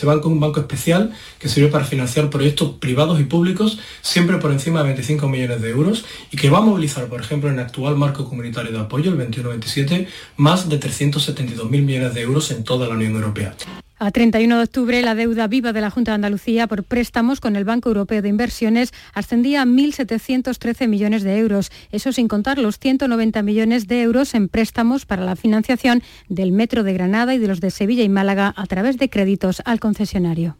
Este 0.00 0.06
banco 0.06 0.30
es 0.30 0.32
un 0.32 0.40
banco 0.40 0.60
especial 0.60 1.12
que 1.38 1.50
sirve 1.50 1.68
para 1.68 1.84
financiar 1.84 2.30
proyectos 2.30 2.70
privados 2.80 3.20
y 3.20 3.24
públicos 3.24 3.78
siempre 4.00 4.38
por 4.38 4.50
encima 4.50 4.80
de 4.80 4.86
25 4.86 5.28
millones 5.28 5.60
de 5.60 5.68
euros 5.68 6.06
y 6.30 6.38
que 6.38 6.48
va 6.48 6.56
a 6.56 6.62
movilizar, 6.62 7.04
por 7.08 7.20
ejemplo, 7.20 7.50
en 7.50 7.56
el 7.56 7.60
actual 7.60 7.96
marco 7.96 8.26
comunitario 8.26 8.72
de 8.72 8.78
apoyo, 8.78 9.12
el 9.12 9.18
21-27, 9.30 10.06
más 10.38 10.70
de 10.70 10.80
372.000 10.80 11.68
millones 11.82 12.14
de 12.14 12.22
euros 12.22 12.50
en 12.50 12.64
toda 12.64 12.88
la 12.88 12.94
Unión 12.94 13.14
Europea. 13.14 13.54
A 14.02 14.12
31 14.12 14.56
de 14.56 14.62
octubre, 14.62 15.02
la 15.02 15.14
deuda 15.14 15.46
viva 15.46 15.74
de 15.74 15.82
la 15.82 15.90
Junta 15.90 16.12
de 16.12 16.14
Andalucía 16.14 16.66
por 16.66 16.84
préstamos 16.84 17.38
con 17.38 17.54
el 17.54 17.66
Banco 17.66 17.90
Europeo 17.90 18.22
de 18.22 18.30
Inversiones 18.30 18.94
ascendía 19.12 19.60
a 19.60 19.66
1.713 19.66 20.88
millones 20.88 21.22
de 21.22 21.36
euros, 21.36 21.70
eso 21.92 22.10
sin 22.10 22.26
contar 22.26 22.56
los 22.56 22.78
190 22.78 23.42
millones 23.42 23.88
de 23.88 24.00
euros 24.00 24.32
en 24.32 24.48
préstamos 24.48 25.04
para 25.04 25.26
la 25.26 25.36
financiación 25.36 26.02
del 26.30 26.50
Metro 26.50 26.82
de 26.82 26.94
Granada 26.94 27.34
y 27.34 27.38
de 27.38 27.48
los 27.48 27.60
de 27.60 27.70
Sevilla 27.70 28.02
y 28.02 28.08
Málaga 28.08 28.54
a 28.56 28.64
través 28.64 28.96
de 28.96 29.10
créditos 29.10 29.60
al 29.66 29.80
concesionario. 29.80 30.56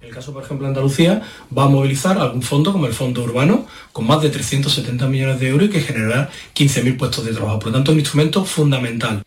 En 0.00 0.10
el 0.10 0.14
caso, 0.14 0.32
por 0.32 0.44
ejemplo, 0.44 0.68
Andalucía 0.68 1.20
va 1.56 1.64
a 1.64 1.68
movilizar 1.68 2.16
algún 2.18 2.42
fondo 2.42 2.70
como 2.70 2.86
el 2.86 2.92
Fondo 2.92 3.24
Urbano 3.24 3.66
con 3.92 4.06
más 4.06 4.22
de 4.22 4.30
370 4.30 5.08
millones 5.08 5.40
de 5.40 5.48
euros 5.48 5.68
y 5.68 5.72
que 5.72 5.80
generará 5.80 6.30
15.000 6.54 6.96
puestos 6.96 7.24
de 7.24 7.32
trabajo. 7.32 7.58
Por 7.58 7.68
lo 7.70 7.74
tanto, 7.74 7.90
un 7.90 7.98
instrumento 7.98 8.44
fundamental. 8.44 9.24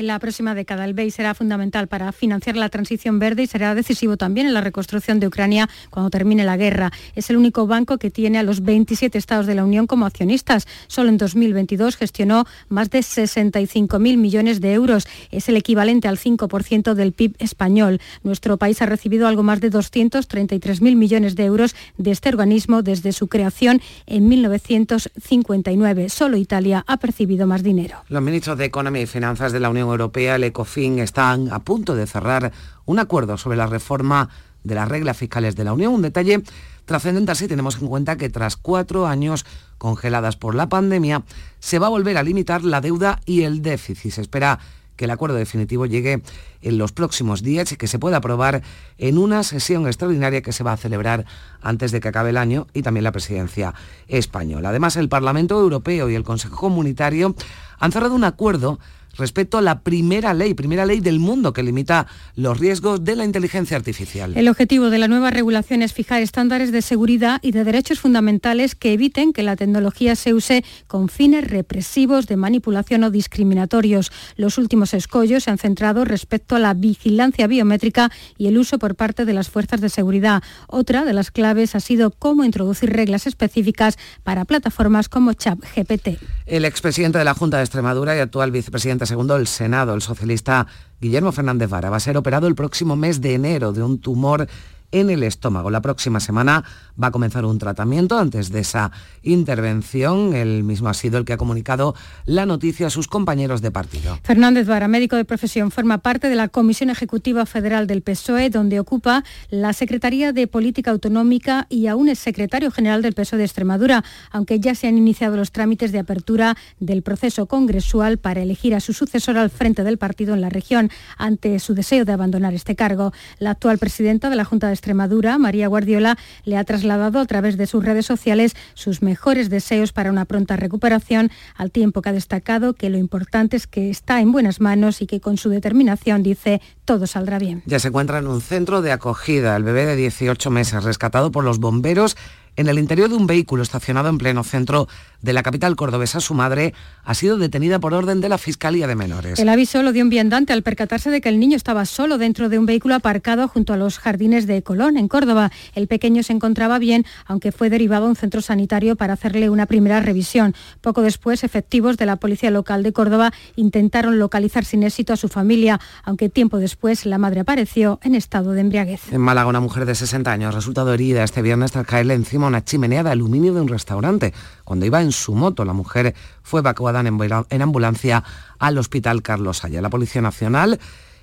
En 0.00 0.06
la 0.06 0.18
próxima 0.18 0.54
década 0.54 0.86
el 0.86 0.94
BEI 0.94 1.10
será 1.10 1.34
fundamental 1.34 1.86
para 1.86 2.10
financiar 2.12 2.56
la 2.56 2.70
transición 2.70 3.18
verde 3.18 3.42
y 3.42 3.46
será 3.46 3.74
decisivo 3.74 4.16
también 4.16 4.46
en 4.46 4.54
la 4.54 4.62
reconstrucción 4.62 5.20
de 5.20 5.26
Ucrania 5.26 5.68
cuando 5.90 6.08
termine 6.08 6.42
la 6.42 6.56
guerra. 6.56 6.90
Es 7.14 7.28
el 7.28 7.36
único 7.36 7.66
banco 7.66 7.98
que 7.98 8.10
tiene 8.10 8.38
a 8.38 8.42
los 8.42 8.62
27 8.62 9.18
estados 9.18 9.44
de 9.44 9.54
la 9.54 9.62
Unión 9.62 9.86
como 9.86 10.06
accionistas. 10.06 10.66
Solo 10.86 11.10
en 11.10 11.18
2022 11.18 11.98
gestionó 11.98 12.46
más 12.70 12.88
de 12.88 13.00
65.000 13.00 14.16
millones 14.16 14.62
de 14.62 14.72
euros. 14.72 15.06
Es 15.30 15.50
el 15.50 15.58
equivalente 15.58 16.08
al 16.08 16.16
5% 16.16 16.94
del 16.94 17.12
PIB 17.12 17.36
español. 17.38 18.00
Nuestro 18.22 18.56
país 18.56 18.80
ha 18.80 18.86
recibido 18.86 19.28
algo 19.28 19.42
más 19.42 19.60
de 19.60 19.70
233.000 19.70 20.96
millones 20.96 21.36
de 21.36 21.44
euros 21.44 21.76
de 21.98 22.10
este 22.12 22.30
organismo 22.30 22.80
desde 22.80 23.12
su 23.12 23.28
creación 23.28 23.82
en 24.06 24.30
1959. 24.30 26.08
Solo 26.08 26.38
Italia 26.38 26.84
ha 26.86 26.96
percibido 26.96 27.46
más 27.46 27.62
dinero. 27.62 27.98
Los 28.08 28.22
ministros 28.22 28.56
de 28.56 28.64
Economía 28.64 29.02
y 29.02 29.06
Finanzas 29.06 29.52
de 29.52 29.60
la 29.60 29.68
Unión 29.68 29.89
Europea, 29.92 30.36
el 30.36 30.44
ECOFIN, 30.44 30.98
están 30.98 31.52
a 31.52 31.60
punto 31.60 31.94
de 31.94 32.06
cerrar 32.06 32.52
un 32.86 32.98
acuerdo 32.98 33.36
sobre 33.36 33.56
la 33.56 33.66
reforma 33.66 34.28
de 34.64 34.74
las 34.74 34.88
reglas 34.88 35.16
fiscales 35.16 35.56
de 35.56 35.64
la 35.64 35.72
Unión. 35.72 35.94
Un 35.94 36.02
detalle 36.02 36.42
trascendental 36.84 37.36
si 37.36 37.48
tenemos 37.48 37.80
en 37.80 37.86
cuenta 37.86 38.16
que 38.16 38.28
tras 38.30 38.56
cuatro 38.56 39.06
años 39.06 39.46
congeladas 39.78 40.36
por 40.36 40.54
la 40.54 40.68
pandemia, 40.68 41.22
se 41.58 41.78
va 41.78 41.86
a 41.86 41.90
volver 41.90 42.18
a 42.18 42.22
limitar 42.22 42.64
la 42.64 42.80
deuda 42.80 43.20
y 43.24 43.42
el 43.42 43.62
déficit. 43.62 44.12
Se 44.12 44.20
espera 44.20 44.58
que 44.96 45.06
el 45.06 45.10
acuerdo 45.10 45.36
definitivo 45.36 45.86
llegue 45.86 46.20
en 46.60 46.76
los 46.76 46.92
próximos 46.92 47.42
días 47.42 47.72
y 47.72 47.76
que 47.76 47.86
se 47.86 47.98
pueda 47.98 48.18
aprobar 48.18 48.60
en 48.98 49.16
una 49.16 49.42
sesión 49.44 49.86
extraordinaria 49.86 50.42
que 50.42 50.52
se 50.52 50.62
va 50.62 50.74
a 50.74 50.76
celebrar 50.76 51.24
antes 51.62 51.90
de 51.90 52.00
que 52.00 52.08
acabe 52.08 52.30
el 52.30 52.36
año 52.36 52.66
y 52.74 52.82
también 52.82 53.04
la 53.04 53.12
presidencia 53.12 53.72
española. 54.08 54.68
Además, 54.68 54.96
el 54.96 55.08
Parlamento 55.08 55.58
Europeo 55.58 56.10
y 56.10 56.14
el 56.14 56.24
Consejo 56.24 56.56
Comunitario 56.56 57.34
han 57.78 57.92
cerrado 57.92 58.14
un 58.14 58.24
acuerdo 58.24 58.78
respecto 59.16 59.58
a 59.58 59.62
la 59.62 59.80
primera 59.80 60.34
ley, 60.34 60.54
primera 60.54 60.86
ley 60.86 61.00
del 61.00 61.18
mundo 61.18 61.52
que 61.52 61.62
limita 61.62 62.06
los 62.36 62.58
riesgos 62.58 63.04
de 63.04 63.16
la 63.16 63.24
inteligencia 63.24 63.76
artificial. 63.76 64.36
El 64.36 64.48
objetivo 64.48 64.90
de 64.90 64.98
la 64.98 65.08
nueva 65.08 65.30
regulación 65.30 65.82
es 65.82 65.92
fijar 65.92 66.22
estándares 66.22 66.72
de 66.72 66.82
seguridad 66.82 67.40
y 67.42 67.52
de 67.52 67.64
derechos 67.64 68.00
fundamentales 68.00 68.74
que 68.74 68.92
eviten 68.92 69.32
que 69.32 69.42
la 69.42 69.56
tecnología 69.56 70.16
se 70.16 70.34
use 70.34 70.64
con 70.86 71.08
fines 71.08 71.48
represivos 71.48 72.26
de 72.26 72.36
manipulación 72.36 73.04
o 73.04 73.10
discriminatorios. 73.10 74.12
Los 74.36 74.58
últimos 74.58 74.94
escollos 74.94 75.44
se 75.44 75.50
han 75.50 75.58
centrado 75.58 76.04
respecto 76.04 76.56
a 76.56 76.58
la 76.58 76.74
vigilancia 76.74 77.46
biométrica 77.46 78.10
y 78.38 78.46
el 78.46 78.58
uso 78.58 78.78
por 78.78 78.94
parte 78.94 79.24
de 79.24 79.32
las 79.32 79.48
fuerzas 79.48 79.80
de 79.80 79.88
seguridad. 79.88 80.42
Otra 80.68 81.04
de 81.04 81.12
las 81.12 81.30
claves 81.30 81.74
ha 81.74 81.80
sido 81.80 82.10
cómo 82.10 82.44
introducir 82.44 82.90
reglas 82.90 83.26
específicas 83.26 83.98
para 84.22 84.44
plataformas 84.44 85.08
como 85.08 85.32
ChatGPT. 85.32 86.18
El 86.46 86.64
expresidente 86.64 87.18
de 87.18 87.24
la 87.24 87.34
Junta 87.34 87.58
de 87.58 87.64
Extremadura 87.64 88.16
y 88.16 88.20
actual 88.20 88.50
vicepresidente 88.50 88.99
segundo 89.06 89.36
el 89.36 89.46
Senado, 89.46 89.94
el 89.94 90.02
socialista 90.02 90.66
Guillermo 91.00 91.32
Fernández 91.32 91.68
Vara, 91.68 91.90
va 91.90 91.96
a 91.96 92.00
ser 92.00 92.16
operado 92.16 92.46
el 92.46 92.54
próximo 92.54 92.96
mes 92.96 93.20
de 93.20 93.34
enero 93.34 93.72
de 93.72 93.82
un 93.82 93.98
tumor 93.98 94.46
en 94.92 95.10
el 95.10 95.22
estómago. 95.22 95.70
La 95.70 95.82
próxima 95.82 96.20
semana 96.20 96.64
va 97.02 97.08
a 97.08 97.10
comenzar 97.10 97.44
un 97.44 97.58
tratamiento. 97.58 98.18
Antes 98.18 98.50
de 98.50 98.60
esa 98.60 98.90
intervención, 99.22 100.34
él 100.34 100.64
mismo 100.64 100.88
ha 100.88 100.94
sido 100.94 101.18
el 101.18 101.24
que 101.24 101.32
ha 101.32 101.36
comunicado 101.36 101.94
la 102.24 102.46
noticia 102.46 102.88
a 102.88 102.90
sus 102.90 103.08
compañeros 103.08 103.62
de 103.62 103.70
partido. 103.70 104.18
Fernández 104.22 104.66
Vara, 104.66 104.88
médico 104.88 105.16
de 105.16 105.24
profesión, 105.24 105.70
forma 105.70 105.98
parte 105.98 106.28
de 106.28 106.36
la 106.36 106.48
Comisión 106.48 106.90
Ejecutiva 106.90 107.46
Federal 107.46 107.86
del 107.86 108.02
PSOE, 108.02 108.50
donde 108.50 108.80
ocupa 108.80 109.24
la 109.50 109.72
Secretaría 109.72 110.32
de 110.32 110.46
Política 110.46 110.90
Autonómica 110.90 111.66
y 111.68 111.86
aún 111.86 112.08
es 112.08 112.18
secretario 112.18 112.70
general 112.70 113.02
del 113.02 113.14
PSOE 113.14 113.38
de 113.38 113.44
Extremadura, 113.44 114.04
aunque 114.30 114.60
ya 114.60 114.74
se 114.74 114.88
han 114.88 114.98
iniciado 114.98 115.36
los 115.36 115.52
trámites 115.52 115.92
de 115.92 115.98
apertura 115.98 116.56
del 116.78 117.02
proceso 117.02 117.46
congresual 117.46 118.18
para 118.18 118.42
elegir 118.42 118.74
a 118.74 118.80
su 118.80 118.92
sucesor 118.92 119.38
al 119.38 119.50
frente 119.50 119.84
del 119.84 119.98
partido 119.98 120.34
en 120.34 120.40
la 120.40 120.48
región, 120.48 120.90
ante 121.16 121.58
su 121.58 121.74
deseo 121.74 122.04
de 122.04 122.12
abandonar 122.12 122.54
este 122.54 122.76
cargo. 122.76 123.12
La 123.38 123.50
actual 123.50 123.78
presidenta 123.78 124.30
de 124.30 124.36
la 124.36 124.44
Junta 124.44 124.68
de 124.68 124.79
Extremadura, 124.80 125.36
María 125.36 125.68
Guardiola, 125.68 126.16
le 126.44 126.56
ha 126.56 126.64
trasladado 126.64 127.20
a 127.20 127.26
través 127.26 127.58
de 127.58 127.66
sus 127.66 127.84
redes 127.84 128.06
sociales 128.06 128.56
sus 128.72 129.02
mejores 129.02 129.50
deseos 129.50 129.92
para 129.92 130.10
una 130.10 130.24
pronta 130.24 130.56
recuperación, 130.56 131.30
al 131.54 131.70
tiempo 131.70 132.00
que 132.00 132.08
ha 132.08 132.12
destacado 132.14 132.72
que 132.72 132.88
lo 132.88 132.96
importante 132.96 133.58
es 133.58 133.66
que 133.66 133.90
está 133.90 134.22
en 134.22 134.32
buenas 134.32 134.58
manos 134.58 135.02
y 135.02 135.06
que 135.06 135.20
con 135.20 135.36
su 135.36 135.50
determinación, 135.50 136.22
dice, 136.22 136.62
todo 136.86 137.06
saldrá 137.06 137.38
bien. 137.38 137.62
Ya 137.66 137.78
se 137.78 137.88
encuentra 137.88 138.20
en 138.20 138.26
un 138.26 138.40
centro 138.40 138.80
de 138.80 138.90
acogida, 138.90 139.54
el 139.54 139.64
bebé 139.64 139.84
de 139.84 139.96
18 139.96 140.50
meses, 140.50 140.82
rescatado 140.82 141.30
por 141.30 141.44
los 141.44 141.58
bomberos 141.58 142.16
en 142.56 142.68
el 142.68 142.78
interior 142.78 143.08
de 143.08 143.16
un 143.16 143.26
vehículo 143.26 143.62
estacionado 143.62 144.08
en 144.08 144.18
pleno 144.18 144.44
centro 144.44 144.88
de 145.22 145.32
la 145.32 145.42
capital 145.42 145.76
cordobesa, 145.76 146.20
su 146.20 146.34
madre 146.34 146.74
ha 147.04 147.14
sido 147.14 147.36
detenida 147.36 147.78
por 147.78 147.94
orden 147.94 148.20
de 148.20 148.28
la 148.28 148.38
Fiscalía 148.38 148.86
de 148.86 148.94
Menores. 148.94 149.38
El 149.38 149.48
aviso 149.48 149.82
lo 149.82 149.92
dio 149.92 150.02
un 150.02 150.10
viandante 150.10 150.52
al 150.52 150.62
percatarse 150.62 151.10
de 151.10 151.20
que 151.20 151.28
el 151.28 151.38
niño 151.38 151.56
estaba 151.56 151.84
solo 151.84 152.18
dentro 152.18 152.48
de 152.48 152.58
un 152.58 152.66
vehículo 152.66 152.94
aparcado 152.94 153.48
junto 153.48 153.72
a 153.72 153.76
los 153.76 153.98
jardines 153.98 154.46
de 154.46 154.62
Colón, 154.62 154.96
en 154.96 155.08
Córdoba. 155.08 155.50
El 155.74 155.88
pequeño 155.88 156.22
se 156.22 156.32
encontraba 156.32 156.78
bien, 156.78 157.04
aunque 157.26 157.52
fue 157.52 157.70
derivado 157.70 158.06
a 158.06 158.08
un 158.08 158.16
centro 158.16 158.40
sanitario 158.40 158.96
para 158.96 159.14
hacerle 159.14 159.50
una 159.50 159.66
primera 159.66 160.00
revisión. 160.00 160.54
Poco 160.80 161.02
después, 161.02 161.44
efectivos 161.44 161.96
de 161.96 162.06
la 162.06 162.16
Policía 162.16 162.50
Local 162.50 162.82
de 162.82 162.92
Córdoba 162.92 163.32
intentaron 163.56 164.18
localizar 164.18 164.64
sin 164.64 164.82
éxito 164.82 165.12
a 165.12 165.16
su 165.16 165.28
familia, 165.28 165.80
aunque 166.02 166.28
tiempo 166.28 166.58
después 166.58 167.04
la 167.04 167.18
madre 167.18 167.40
apareció 167.40 168.00
en 168.02 168.14
estado 168.14 168.52
de 168.52 168.62
embriaguez. 168.62 169.12
En 169.12 169.20
Málaga, 169.20 169.48
una 169.48 169.60
mujer 169.60 169.84
de 169.84 169.94
60 169.94 170.32
años 170.32 170.54
resultado 170.54 170.94
herida 170.94 171.24
este 171.24 171.42
viernes 171.42 171.72
tras 171.72 171.86
caerle 171.86 172.14
encima 172.14 172.49
una 172.50 172.64
chimenea 172.64 173.02
de 173.02 173.10
aluminio 173.10 173.54
de 173.54 173.60
un 173.60 173.68
restaurante. 173.68 174.34
Cuando 174.64 174.84
iba 174.86 175.00
en 175.00 175.12
su 175.12 175.34
moto, 175.34 175.64
la 175.64 175.72
mujer 175.72 176.14
fue 176.42 176.60
evacuada 176.60 177.00
en 177.00 177.62
ambulancia 177.62 178.24
al 178.58 178.78
Hospital 178.78 179.22
Carlos 179.22 179.64
Haya. 179.64 179.80
La 179.80 179.90
Policía 179.90 180.20
Nacional 180.20 180.78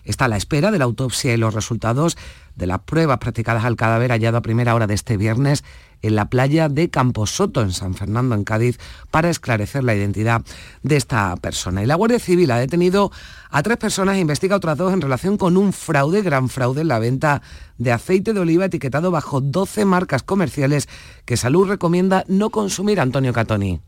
está 0.08 0.26
a 0.26 0.28
la 0.28 0.38
espera 0.38 0.72
de 0.72 0.80
la 0.80 0.86
autopsia 0.86 1.34
y 1.34 1.38
los 1.38 1.54
resultados 1.54 2.17
de 2.56 2.65
las 2.65 2.80
pruebas 2.80 3.20
practicadas 3.20 3.65
al 3.65 3.76
cadáver 3.76 4.12
hallado 4.12 4.38
a 4.38 4.41
primera 4.41 4.74
hora 4.74 4.88
de 4.88 4.96
este 4.96 5.17
viernes 5.17 5.63
en 6.02 6.15
la 6.15 6.30
playa 6.30 6.70
de 6.70 6.89
Camposoto, 6.89 7.62
en 7.62 7.72
San 7.72 7.93
Fernando, 7.93 8.36
en 8.36 8.43
Cádiz, 8.43 8.80
para 9.12 9.30
esclarecer 9.30 9.84
la 9.84 9.96
identidad 9.96 10.43
de 10.84 10.96
esta 10.96 11.36
persona. 11.38 11.84
Y 11.84 11.86
la 11.86 11.96
Guardia 11.96 12.20
Civil 12.20 12.52
ha 12.52 12.60
detenido 12.60 13.12
a 13.50 13.63
tres 13.63 13.78
personas 13.78 14.15
e 14.15 14.20
investiga 14.20 14.56
otras 14.56 14.78
dos 14.78 14.93
en 14.93 15.02
relación 15.02 15.38
con 15.38 15.58
un 15.58 15.74
fraude, 15.74 16.22
gran 16.22 16.50
fraude 16.50 16.82
en 16.82 16.88
la 16.88 17.00
venta 17.00 17.41
de 17.78 17.91
aceite 17.91 18.34
de 18.34 18.39
oliva 18.39 18.65
etiquetado 18.65 19.12
bajo 19.12 19.41
12 19.41 19.86
marcas 19.86 20.24
comerciales 20.24 20.88
que 21.26 21.38
Salud 21.38 21.67
recomienda 21.67 22.24
no 22.28 22.50
consumir, 22.50 23.00
Antonio 23.00 23.34
Catoni 23.34 23.82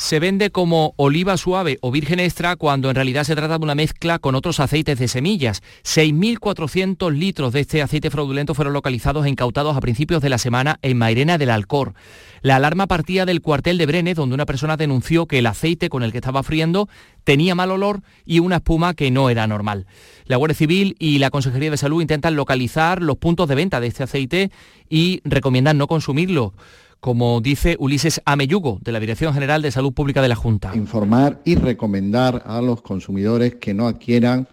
se 0.00 0.18
vende 0.18 0.50
como 0.50 0.94
oliva 0.96 1.36
suave 1.36 1.76
o 1.82 1.90
virgen 1.90 2.20
extra 2.20 2.56
cuando 2.56 2.88
en 2.88 2.94
realidad 2.94 3.24
se 3.24 3.36
trata 3.36 3.58
de 3.58 3.64
una 3.64 3.74
mezcla 3.74 4.18
con 4.18 4.34
otros 4.34 4.58
aceites 4.58 4.98
de 4.98 5.08
semillas. 5.08 5.62
6.400 5.84 7.12
litros 7.12 7.52
de 7.52 7.60
este 7.60 7.82
aceite 7.82 8.08
fraudulento 8.08 8.54
fueron 8.54 8.72
localizados 8.72 9.26
e 9.26 9.28
incautados 9.28 9.76
a 9.76 9.80
principios 9.82 10.22
de 10.22 10.30
la 10.30 10.38
semana 10.38 10.78
en 10.80 10.96
Mairena 10.96 11.36
del 11.36 11.50
Alcor. 11.50 11.92
La 12.40 12.56
alarma 12.56 12.86
partía 12.86 13.26
del 13.26 13.42
cuartel 13.42 13.76
de 13.76 13.84
Brenes, 13.84 14.16
donde 14.16 14.34
una 14.34 14.46
persona 14.46 14.78
denunció 14.78 15.26
que 15.26 15.40
el 15.40 15.46
aceite 15.46 15.90
con 15.90 16.02
el 16.02 16.12
que 16.12 16.18
estaba 16.18 16.42
friendo 16.42 16.88
tenía 17.24 17.54
mal 17.54 17.70
olor 17.70 18.00
y 18.24 18.38
una 18.38 18.56
espuma 18.56 18.94
que 18.94 19.10
no 19.10 19.28
era 19.28 19.46
normal. 19.46 19.86
La 20.24 20.38
Guardia 20.38 20.56
Civil 20.56 20.96
y 20.98 21.18
la 21.18 21.28
Consejería 21.28 21.70
de 21.70 21.76
Salud 21.76 22.00
intentan 22.00 22.36
localizar 22.36 23.02
los 23.02 23.18
puntos 23.18 23.50
de 23.50 23.54
venta 23.54 23.80
de 23.80 23.88
este 23.88 24.04
aceite 24.04 24.50
y 24.88 25.20
recomiendan 25.24 25.76
no 25.76 25.86
consumirlo 25.86 26.54
como 27.00 27.40
dice 27.40 27.76
Ulises 27.78 28.20
Ameyugo, 28.24 28.78
de 28.82 28.92
la 28.92 29.00
Dirección 29.00 29.32
General 29.32 29.62
de 29.62 29.70
Salud 29.70 29.92
Pública 29.92 30.20
de 30.22 30.28
la 30.28 30.36
Junta. 30.36 30.76
Informar 30.76 31.40
y 31.44 31.54
recomendar 31.54 32.42
a 32.46 32.60
los 32.60 32.82
consumidores 32.82 33.54
que 33.54 33.74
no 33.74 33.88
adquieran 33.88 34.46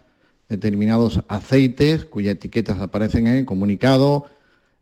determinados 0.47 1.21
aceites 1.27 2.05
cuyas 2.05 2.35
etiquetas 2.35 2.79
aparecen 2.79 3.27
en 3.27 3.35
el 3.35 3.45
comunicado 3.45 4.25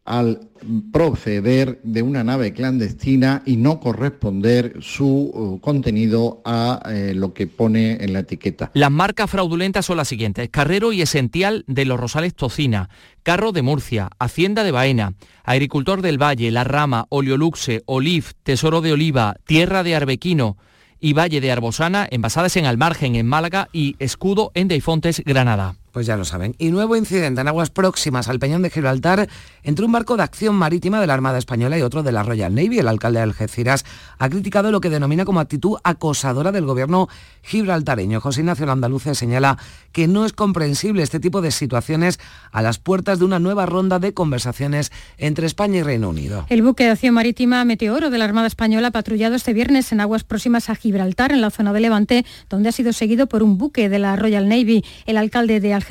al 0.05 0.49
proceder 0.93 1.81
de 1.83 2.03
una 2.03 2.23
nave 2.23 2.53
clandestina 2.53 3.41
y 3.45 3.57
no 3.57 3.79
corresponder 3.79 4.77
su 4.79 5.05
uh, 5.07 5.59
contenido 5.59 6.41
a 6.45 6.81
eh, 6.89 7.13
lo 7.15 7.33
que 7.33 7.47
pone 7.47 8.03
en 8.03 8.13
la 8.13 8.19
etiqueta. 8.19 8.69
Las 8.73 8.91
marcas 8.91 9.29
fraudulentas 9.29 9.85
son 9.85 9.97
las 9.97 10.07
siguientes. 10.07 10.49
Carrero 10.49 10.93
y 10.93 11.01
Esencial 11.01 11.63
de 11.67 11.85
los 11.85 11.99
Rosales 11.99 12.35
Tocina, 12.35 12.89
Carro 13.23 13.51
de 13.51 13.63
Murcia, 13.63 14.09
Hacienda 14.19 14.63
de 14.63 14.71
Baena, 14.71 15.13
Agricultor 15.43 16.03
del 16.03 16.21
Valle, 16.21 16.51
La 16.51 16.63
Rama, 16.63 17.07
Oleoluxe, 17.09 17.81
Oliv, 17.85 18.33
Tesoro 18.43 18.81
de 18.81 18.93
Oliva, 18.93 19.35
Tierra 19.45 19.83
de 19.83 19.95
Arbequino, 19.95 20.57
y 20.99 21.13
Valle 21.13 21.41
de 21.41 21.51
Arbosana, 21.51 22.07
envasadas 22.09 22.55
en 22.57 22.65
Almargen, 22.65 23.15
en 23.15 23.27
Málaga, 23.27 23.69
y 23.71 23.95
Escudo 23.99 24.51
en 24.53 24.67
Deifontes, 24.67 25.21
Granada. 25.25 25.75
Pues 25.95 26.07
ya 26.07 26.17
lo 26.17 26.25
saben. 26.25 26.55
Y 26.57 26.71
nuevo 26.71 26.97
incidente 26.97 27.39
en 27.39 27.47
aguas 27.47 27.69
próximas 27.69 28.27
al 28.27 28.37
Peñón 28.37 28.61
de 28.61 28.69
Gibraltar 28.69 29.29
entre 29.63 29.85
un 29.85 29.93
barco 29.93 30.17
de 30.17 30.23
acción 30.23 30.53
marítima 30.53 30.99
de 30.99 31.07
la 31.07 31.13
Armada 31.13 31.37
Española 31.37 31.77
y 31.77 31.83
otro 31.83 32.03
de 32.03 32.11
la 32.11 32.21
Royal 32.21 32.53
Navy. 32.53 32.79
El 32.79 32.89
alcalde 32.89 33.19
de 33.19 33.23
Algeciras 33.23 33.85
ha 34.19 34.27
criticado 34.27 34.71
lo 34.71 34.81
que 34.81 34.89
denomina 34.89 35.23
como 35.23 35.39
actitud 35.39 35.77
acosadora 35.85 36.51
del 36.51 36.65
gobierno 36.65 37.07
gibraltareño. 37.43 38.19
José 38.19 38.41
Ignacio 38.41 38.69
Andaluce 38.69 39.15
señala 39.15 39.57
que 39.93 40.09
no 40.09 40.25
es 40.25 40.33
comprensible 40.33 41.01
este 41.01 41.21
tipo 41.21 41.41
de 41.41 41.51
situaciones 41.51 42.19
a 42.51 42.61
las 42.61 42.77
puertas 42.77 43.19
de 43.19 43.23
una 43.23 43.39
nueva 43.39 43.65
ronda 43.65 43.97
de 43.97 44.13
conversaciones 44.13 44.91
entre 45.17 45.47
España 45.47 45.77
y 45.77 45.83
Reino 45.83 46.09
Unido. 46.09 46.45
El 46.49 46.61
buque 46.61 46.83
de 46.83 46.89
acción 46.89 47.13
marítima 47.13 47.63
Meteoro 47.63 48.09
de 48.09 48.17
la 48.17 48.25
Armada 48.25 48.47
Española 48.47 48.89
ha 48.89 48.91
patrullado 48.91 49.35
este 49.35 49.53
viernes 49.53 49.93
en 49.93 50.01
aguas 50.01 50.25
próximas 50.25 50.69
a 50.69 50.75
Gibraltar, 50.75 51.31
en 51.31 51.39
la 51.39 51.51
zona 51.51 51.71
de 51.71 51.79
Levante, 51.79 52.25
donde 52.49 52.67
ha 52.67 52.73
sido 52.73 52.91
seguido 52.91 53.27
por 53.27 53.43
un 53.43 53.57
buque 53.57 53.87
de 53.87 53.99
la 53.99 54.17
Royal 54.17 54.49
Navy. 54.49 54.83
El 55.05 55.15
alcalde 55.15 55.61
de 55.61 55.73
Algeciras, 55.73 55.84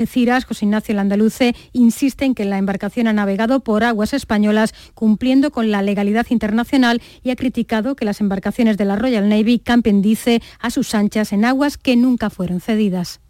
José 0.47 0.65
Ignacio 0.65 0.93
Landaluce, 0.95 1.55
insiste 1.73 2.25
en 2.25 2.35
que 2.35 2.45
la 2.45 2.57
embarcación 2.57 3.07
ha 3.07 3.13
navegado 3.13 3.61
por 3.61 3.83
aguas 3.83 4.13
españolas 4.13 4.73
cumpliendo 4.93 5.51
con 5.51 5.71
la 5.71 5.81
legalidad 5.81 6.27
internacional 6.29 7.01
y 7.23 7.29
ha 7.29 7.35
criticado 7.35 7.95
que 7.95 8.05
las 8.05 8.21
embarcaciones 8.21 8.77
de 8.77 8.85
la 8.85 8.95
Royal 8.95 9.29
Navy 9.29 9.59
campen, 9.59 10.01
dice, 10.01 10.41
a 10.59 10.69
sus 10.69 10.93
anchas 10.95 11.31
en 11.31 11.45
aguas 11.45 11.77
que 11.77 11.95
nunca 11.95 12.29
fueron 12.29 12.59
cedidas. 12.59 13.21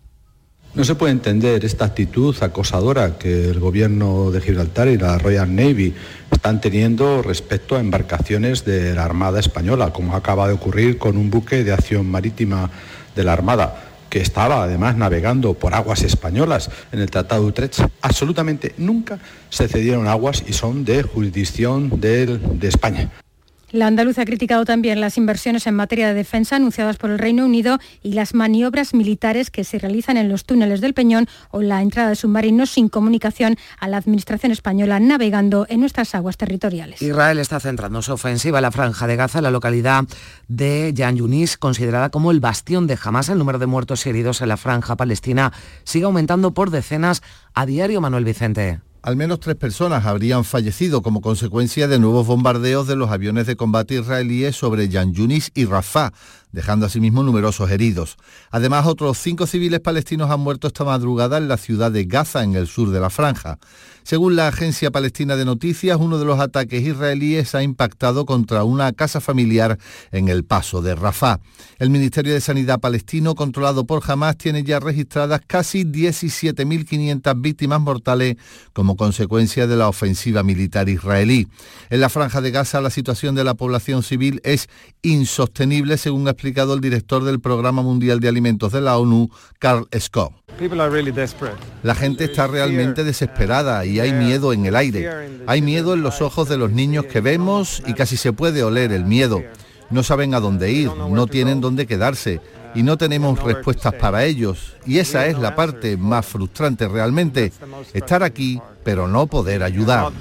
No 0.73 0.83
se 0.83 0.95
puede 0.95 1.13
entender 1.13 1.63
esta 1.63 1.85
actitud 1.85 2.35
acosadora 2.41 3.17
que 3.17 3.49
el 3.49 3.61
gobierno 3.61 4.29
de 4.31 4.41
Gibraltar 4.41 4.89
y 4.89 4.97
la 4.97 5.17
Royal 5.17 5.55
Navy 5.55 5.93
están 6.31 6.59
teniendo 6.59 7.21
respecto 7.21 7.77
a 7.77 7.79
embarcaciones 7.79 8.65
de 8.65 8.93
la 8.93 9.05
Armada 9.05 9.39
Española, 9.39 9.93
como 9.93 10.15
acaba 10.15 10.47
de 10.47 10.53
ocurrir 10.53 10.97
con 10.97 11.15
un 11.15 11.29
buque 11.29 11.63
de 11.63 11.71
acción 11.71 12.05
marítima 12.07 12.69
de 13.15 13.23
la 13.23 13.31
Armada 13.31 13.84
que 14.09 14.19
estaba 14.19 14.63
además 14.63 14.95
navegando 14.95 15.53
por 15.53 15.73
aguas 15.73 16.03
españolas 16.03 16.69
en 16.91 16.99
el 16.99 17.09
Tratado 17.09 17.43
de 17.43 17.49
Utrecht, 17.49 17.79
absolutamente 18.01 18.73
nunca 18.77 19.19
se 19.49 19.67
cedieron 19.67 20.07
aguas 20.07 20.43
y 20.47 20.53
son 20.53 20.85
de 20.85 21.03
jurisdicción 21.03 21.99
de, 21.99 22.37
de 22.37 22.67
España. 22.67 23.11
La 23.71 23.87
andaluza 23.87 24.21
ha 24.21 24.25
criticado 24.25 24.63
también 24.63 25.01
las 25.01 25.17
inversiones 25.17 25.67
en 25.67 25.75
materia 25.75 26.07
de 26.07 26.13
defensa 26.13 26.55
anunciadas 26.55 26.97
por 26.97 27.09
el 27.09 27.19
Reino 27.19 27.45
Unido 27.45 27.79
y 28.03 28.13
las 28.13 28.33
maniobras 28.33 28.93
militares 28.93 29.49
que 29.49 29.63
se 29.63 29.79
realizan 29.79 30.17
en 30.17 30.29
los 30.29 30.45
túneles 30.45 30.81
del 30.81 30.93
Peñón 30.93 31.27
o 31.51 31.61
la 31.61 31.81
entrada 31.81 32.09
de 32.09 32.15
submarinos 32.15 32.69
sin 32.69 32.89
comunicación 32.89 33.57
a 33.79 33.87
la 33.87 33.97
Administración 33.97 34.51
española 34.51 34.99
navegando 34.99 35.65
en 35.67 35.79
nuestras 35.79 36.13
aguas 36.15 36.37
territoriales. 36.37 37.01
Israel 37.01 37.39
está 37.39 37.59
centrando 37.59 38.01
su 38.01 38.13
ofensiva 38.13 38.59
en 38.59 38.63
la 38.63 38.71
franja 38.71 39.07
de 39.07 39.15
Gaza, 39.15 39.41
la 39.41 39.51
localidad 39.51 40.05
de 40.47 40.91
Yan 40.93 41.17
Yunis, 41.17 41.57
considerada 41.57 42.09
como 42.09 42.31
el 42.31 42.39
bastión 42.39 42.87
de 42.87 42.97
Hamas. 43.03 43.29
El 43.29 43.39
número 43.39 43.59
de 43.59 43.65
muertos 43.65 44.05
y 44.05 44.09
heridos 44.09 44.41
en 44.41 44.49
la 44.49 44.57
franja 44.57 44.95
palestina 44.95 45.51
sigue 45.83 46.05
aumentando 46.05 46.53
por 46.53 46.69
decenas 46.69 47.23
a 47.53 47.65
diario, 47.65 47.99
Manuel 48.01 48.25
Vicente. 48.25 48.79
Al 49.05 49.15
menos 49.15 49.39
tres 49.39 49.55
personas 49.55 50.07
habrían 50.07 50.43
fallecido 50.43 51.03
como 51.03 51.21
consecuencia 51.21 51.87
de 51.87 51.99
nuevos 51.99 52.25
bombardeos 52.25 52.87
de 52.87 52.95
los 52.95 53.11
aviones 53.11 53.45
de 53.45 53.55
combate 53.55 53.99
israelíes 53.99 54.55
sobre 54.55 54.89
Yan 54.89 55.13
Yunis 55.13 55.51
y 55.53 55.65
Rafah, 55.65 56.11
dejando 56.55 56.85
asimismo 56.85 57.21
numerosos 57.21 57.69
heridos. 57.69 58.17
Además, 58.49 58.87
otros 58.87 59.17
cinco 59.17 59.45
civiles 59.45 59.81
palestinos 59.81 60.31
han 60.31 60.39
muerto 60.39 60.67
esta 60.67 60.85
madrugada 60.85 61.37
en 61.37 61.49
la 61.49 61.57
ciudad 61.57 61.91
de 61.91 62.05
Gaza, 62.05 62.43
en 62.43 62.55
el 62.55 62.67
sur 62.67 62.89
de 62.89 62.99
la 63.01 63.09
franja. 63.09 63.59
Según 64.03 64.35
la 64.35 64.47
agencia 64.47 64.91
palestina 64.91 65.35
de 65.35 65.45
noticias, 65.45 65.97
uno 65.99 66.19
de 66.19 66.25
los 66.25 66.39
ataques 66.39 66.83
israelíes 66.83 67.55
ha 67.55 67.63
impactado 67.63 68.25
contra 68.25 68.63
una 68.63 68.93
casa 68.93 69.19
familiar 69.19 69.79
en 70.11 70.29
el 70.29 70.45
paso 70.45 70.81
de 70.81 70.93
Rafah. 70.93 71.39
El 71.79 71.89
Ministerio 71.89 72.33
de 72.33 72.39
Sanidad 72.39 72.79
palestino, 72.79 73.35
controlado 73.35 73.85
por 73.85 74.03
Hamas, 74.07 74.37
tiene 74.37 74.63
ya 74.63 74.79
registradas 74.79 75.41
casi 75.45 75.83
17.500 75.83 77.41
víctimas 77.41 77.81
mortales 77.81 78.37
como 78.73 78.95
consecuencia 78.95 79.67
de 79.67 79.75
la 79.75 79.89
ofensiva 79.89 80.43
militar 80.43 80.87
israelí. 80.87 81.47
En 81.89 81.99
la 81.99 82.09
franja 82.09 82.41
de 82.41 82.51
Gaza, 82.51 82.81
la 82.81 82.91
situación 82.91 83.35
de 83.35 83.43
la 83.43 83.55
población 83.55 84.03
civil 84.03 84.39
es 84.43 84.69
insostenible, 85.01 85.97
según 85.97 86.27
ha 86.27 86.31
el 86.73 86.81
director 86.81 87.23
del 87.23 87.39
Programa 87.39 87.81
Mundial 87.81 88.19
de 88.19 88.27
Alimentos 88.27 88.71
de 88.71 88.81
la 88.81 88.97
ONU, 88.97 89.29
Carl 89.57 89.87
Scott. 89.99 90.31
La 91.83 91.95
gente 91.95 92.25
está 92.25 92.47
realmente 92.47 93.03
desesperada 93.03 93.85
y 93.85 93.99
hay 93.99 94.13
miedo 94.13 94.53
en 94.53 94.65
el 94.65 94.75
aire. 94.75 95.09
Hay 95.47 95.61
miedo 95.61 95.93
en 95.93 96.03
los 96.03 96.21
ojos 96.21 96.47
de 96.47 96.57
los 96.57 96.71
niños 96.71 97.05
que 97.05 97.21
vemos 97.21 97.81
y 97.87 97.93
casi 97.93 98.15
se 98.15 98.31
puede 98.31 98.63
oler 98.63 98.91
el 98.91 99.05
miedo. 99.05 99.41
No 99.89 100.03
saben 100.03 100.33
a 100.33 100.39
dónde 100.39 100.71
ir, 100.71 100.91
no 100.93 101.27
tienen 101.27 101.61
dónde 101.61 101.87
quedarse 101.87 102.41
y 102.75 102.83
no 102.83 102.97
tenemos 102.97 103.41
respuestas 103.41 103.93
para 103.93 104.25
ellos. 104.25 104.75
Y 104.85 104.99
esa 104.99 105.25
es 105.25 105.39
la 105.39 105.55
parte 105.55 105.97
más 105.97 106.25
frustrante 106.25 106.87
realmente, 106.87 107.51
estar 107.93 108.21
aquí 108.21 108.61
pero 108.83 109.07
no 109.07 109.25
poder 109.25 109.63
ayudar. 109.63 110.11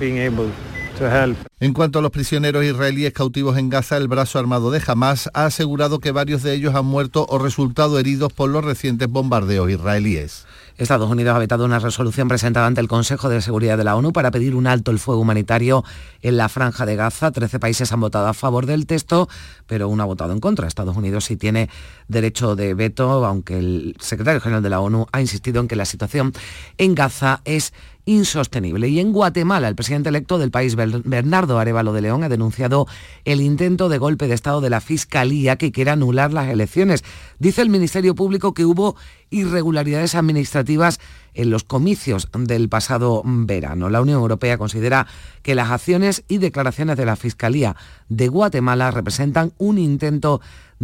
En 1.60 1.72
cuanto 1.72 1.98
a 1.98 2.02
los 2.02 2.12
prisioneros 2.12 2.64
israelíes 2.64 3.12
cautivos 3.12 3.58
en 3.58 3.68
Gaza, 3.68 3.96
el 3.96 4.06
brazo 4.06 4.38
armado 4.38 4.70
de 4.70 4.80
Hamas 4.86 5.28
ha 5.34 5.46
asegurado 5.46 5.98
que 5.98 6.12
varios 6.12 6.42
de 6.44 6.54
ellos 6.54 6.74
han 6.76 6.86
muerto 6.86 7.26
o 7.28 7.38
resultado 7.38 7.98
heridos 7.98 8.32
por 8.32 8.48
los 8.48 8.64
recientes 8.64 9.08
bombardeos 9.08 9.70
israelíes. 9.70 10.46
Estados 10.76 11.08
Unidos 11.08 11.36
ha 11.36 11.38
vetado 11.38 11.64
una 11.64 11.78
resolución 11.78 12.26
presentada 12.26 12.66
ante 12.66 12.80
el 12.80 12.88
Consejo 12.88 13.28
de 13.28 13.40
Seguridad 13.40 13.78
de 13.78 13.84
la 13.84 13.94
ONU 13.94 14.12
para 14.12 14.30
pedir 14.30 14.56
un 14.56 14.66
alto 14.66 14.90
el 14.90 14.98
fuego 14.98 15.20
humanitario 15.20 15.84
en 16.20 16.36
la 16.36 16.48
franja 16.48 16.84
de 16.84 16.96
Gaza. 16.96 17.30
Trece 17.30 17.60
países 17.60 17.92
han 17.92 18.00
votado 18.00 18.26
a 18.26 18.34
favor 18.34 18.66
del 18.66 18.86
texto, 18.86 19.28
pero 19.66 19.88
uno 19.88 20.02
ha 20.02 20.06
votado 20.06 20.32
en 20.32 20.40
contra. 20.40 20.66
Estados 20.66 20.96
Unidos 20.96 21.26
sí 21.26 21.36
tiene 21.36 21.70
derecho 22.08 22.56
de 22.56 22.74
veto, 22.74 23.24
aunque 23.24 23.58
el 23.58 23.96
secretario 24.00 24.40
general 24.40 24.64
de 24.64 24.70
la 24.70 24.80
ONU 24.80 25.06
ha 25.12 25.20
insistido 25.20 25.60
en 25.60 25.68
que 25.68 25.76
la 25.76 25.84
situación 25.84 26.32
en 26.76 26.96
Gaza 26.96 27.40
es 27.44 27.72
insostenible. 28.06 28.88
Y 28.88 29.00
en 29.00 29.12
Guatemala, 29.12 29.68
el 29.68 29.74
presidente 29.74 30.08
electo 30.08 30.38
del 30.38 30.50
país, 30.50 30.76
Bernardo 30.76 31.58
Arevalo 31.58 31.92
de 31.92 32.02
León, 32.02 32.22
ha 32.22 32.28
denunciado 32.28 32.86
el 33.24 33.40
intento 33.40 33.88
de 33.88 33.98
golpe 33.98 34.28
de 34.28 34.34
Estado 34.34 34.60
de 34.60 34.70
la 34.70 34.80
Fiscalía 34.80 35.56
que 35.56 35.72
quiere 35.72 35.90
anular 35.90 36.32
las 36.32 36.48
elecciones. 36.48 37.04
Dice 37.38 37.62
el 37.62 37.70
Ministerio 37.70 38.14
Público 38.14 38.54
que 38.54 38.64
hubo 38.64 38.96
irregularidades 39.30 40.14
administrativas 40.14 41.00
en 41.34 41.50
los 41.50 41.64
comicios 41.64 42.28
del 42.32 42.68
pasado 42.68 43.22
verano. 43.24 43.88
La 43.90 44.00
Unión 44.00 44.20
Europea 44.20 44.58
considera 44.58 45.06
que 45.42 45.54
las 45.54 45.70
acciones 45.70 46.24
y 46.28 46.38
declaraciones 46.38 46.96
de 46.96 47.06
la 47.06 47.16
Fiscalía 47.16 47.74
de 48.08 48.28
Guatemala 48.28 48.90
representan 48.90 49.52
un 49.58 49.78
intento 49.78 50.40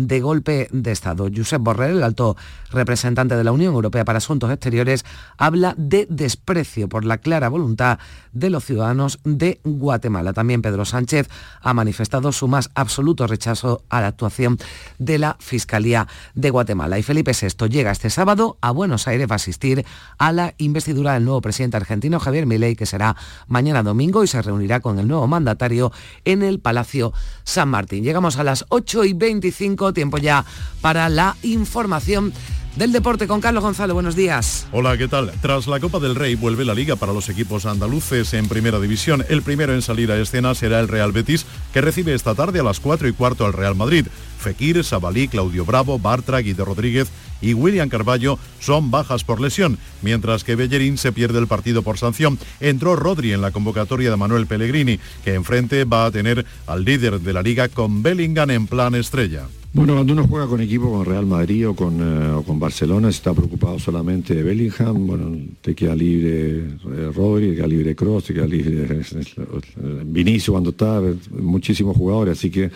de 0.07 0.21
golpe 0.21 0.69
de 0.73 0.93
Estado. 0.93 1.29
Josep 1.35 1.63
Borrell, 1.63 1.97
el 1.97 2.03
alto 2.03 2.37
representante 2.71 3.37
de 3.37 3.45
la 3.45 3.53
Unión 3.53 3.75
Europea 3.75 4.05
para 4.05 4.19
Asuntos 4.19 4.51
Exteriores, 4.51 5.05
habla 5.37 5.75
de 5.77 6.07
desprecio 6.09 6.89
por 6.89 7.05
la 7.05 7.19
clara 7.19 7.49
voluntad 7.49 7.99
de 8.33 8.51
los 8.51 8.65
ciudadanos 8.65 9.21
de 9.25 9.61
Guatemala. 9.65 10.33
También 10.33 10.63
Pedro 10.63 10.85
Sánchez 10.85 11.29
ha 11.61 11.75
manifestado 11.75 12.33
su 12.33 12.49
más 12.49 12.71
absoluto 12.75 13.27
rechazo 13.27 13.83
a 13.89 14.01
la 14.01 14.09
actuación 14.09 14.59
de 14.99 15.19
la 15.19 15.37
Fiscalía 15.41 16.07
de 16.35 16.51
Guatemala. 16.51 16.99
Y 16.99 17.03
Felipe 17.03 17.33
VI 17.33 17.69
llega 17.69 17.91
este 17.91 18.11
sábado 18.11 18.59
a 18.61 18.71
Buenos 18.71 19.09
Aires 19.09 19.27
para 19.27 19.37
asistir 19.37 19.85
a 20.19 20.33
la 20.33 20.55
investidura 20.59 21.15
del 21.15 21.25
nuevo 21.25 21.41
presidente 21.41 21.77
argentino 21.77 22.21
Javier 22.21 22.47
Milei, 22.47 22.77
que 22.77 22.87
será 22.87 23.17
mañana 23.49 23.83
domingo 23.83 24.25
y 24.25 24.27
se 24.27 24.41
reunirá 24.43 24.81
con 24.81 24.99
el 24.99 25.09
nuevo 25.09 25.27
mandatario 25.27 25.93
en 26.25 26.43
el 26.43 26.61
Palacio 26.61 27.13
San 27.45 27.69
Martín. 27.69 28.05
Llegamos 28.05 28.39
a 28.39 28.45
las 28.45 28.65
8 28.69 29.05
y 29.05 29.13
25, 29.13 29.90
tiempo 29.93 30.19
ya 30.19 30.45
para 30.81 31.09
la 31.09 31.37
información 31.43 32.33
del 32.77 32.93
deporte 32.93 33.27
con 33.27 33.41
Carlos 33.41 33.63
Gonzalo. 33.63 33.95
Buenos 33.95 34.17
días. 34.17 34.67
Hola, 34.73 34.97
¿qué 34.97 35.09
tal? 35.09 35.33
Tras 35.41 35.67
la 35.67 35.81
Copa 35.81 35.99
del 35.99 36.15
Rey 36.15 36.35
vuelve 36.35 36.65
la 36.65 36.75
liga 36.75 36.97
para 36.97 37.13
los 37.13 37.29
equipos 37.29 37.67
andaluces 37.67 38.33
en 38.35 38.49
primera 38.49 38.81
división. 38.81 39.25
El 39.29 39.43
primero 39.43 39.75
en 39.75 39.83
salir 39.83 40.11
a 40.13 40.21
escena 40.21 40.55
será 40.55 40.81
el 40.81 40.89
Real 40.89 41.13
Betis, 41.13 41.47
que 41.73 41.81
recibe 41.81 42.15
esta 42.15 42.35
tarde 42.35 42.61
a 42.61 42.65
las 42.65 42.81
4 42.81 43.09
y 43.09 43.13
cuarto 43.13 43.45
al 43.45 43.53
Real 43.53 43.75
Madrid. 43.75 44.07
Fekir, 44.39 44.83
Sabalí, 44.85 45.29
Claudio 45.29 45.65
Bravo, 45.65 45.99
Bartra, 45.99 46.39
Guido 46.39 46.65
Rodríguez 46.65 47.09
y 47.43 47.55
William 47.55 47.89
Carballo 47.89 48.39
son 48.61 48.91
bajas 48.91 49.25
por 49.25 49.41
lesión, 49.41 49.79
mientras 50.03 50.45
que 50.45 50.57
Bellerín 50.57 50.99
se 50.99 51.13
pierde 51.13 51.39
el 51.39 51.47
partido 51.47 51.83
por 51.83 51.99
sanción. 51.99 52.39
Entró 52.61 52.97
Rodri 52.97 53.33
en 53.33 53.41
la 53.41 53.51
convocatoria 53.51 54.11
de 54.11 54.17
Manuel 54.17 54.47
Pellegrini, 54.47 54.99
que 55.25 55.35
enfrente 55.35 55.85
va 55.85 56.07
a 56.07 56.11
tener 56.11 56.45
al 56.67 56.85
líder 56.85 57.21
de 57.21 57.33
la 57.33 57.43
liga 57.43 57.69
con 57.69 58.03
Bellingham 58.03 58.51
en 58.51 58.67
plan 58.67 58.95
estrella. 58.95 59.47
Bueno, 59.73 59.95
cuando 59.95 60.13
uno 60.13 60.27
juega 60.27 60.49
con 60.49 60.61
equipo, 60.61 60.91
con 60.91 61.05
Real 61.05 61.27
Madrid 61.27 61.69
o 61.69 61.77
con, 61.77 62.01
eh, 62.01 62.43
con 62.45 62.59
Barcelona, 62.61 63.09
está 63.09 63.35
preocupado 63.35 63.79
solamente 63.79 64.35
de 64.35 64.43
Bellingham, 64.43 65.07
bueno, 65.07 65.37
te 65.61 65.75
queda 65.75 65.97
libre 65.97 66.59
eh, 66.59 67.11
Rodri, 67.13 67.51
te 67.51 67.57
queda 67.57 67.67
libre 67.67 67.97
Cross, 67.97 68.25
te 68.25 68.35
queda 68.35 68.47
libre 68.47 69.01
eh, 69.01 70.03
Vinicio 70.05 70.53
cuando 70.53 70.71
está, 70.71 71.03
muchísimos 71.31 71.97
jugadores, 71.97 72.39
así 72.39 72.51
que 72.51 72.71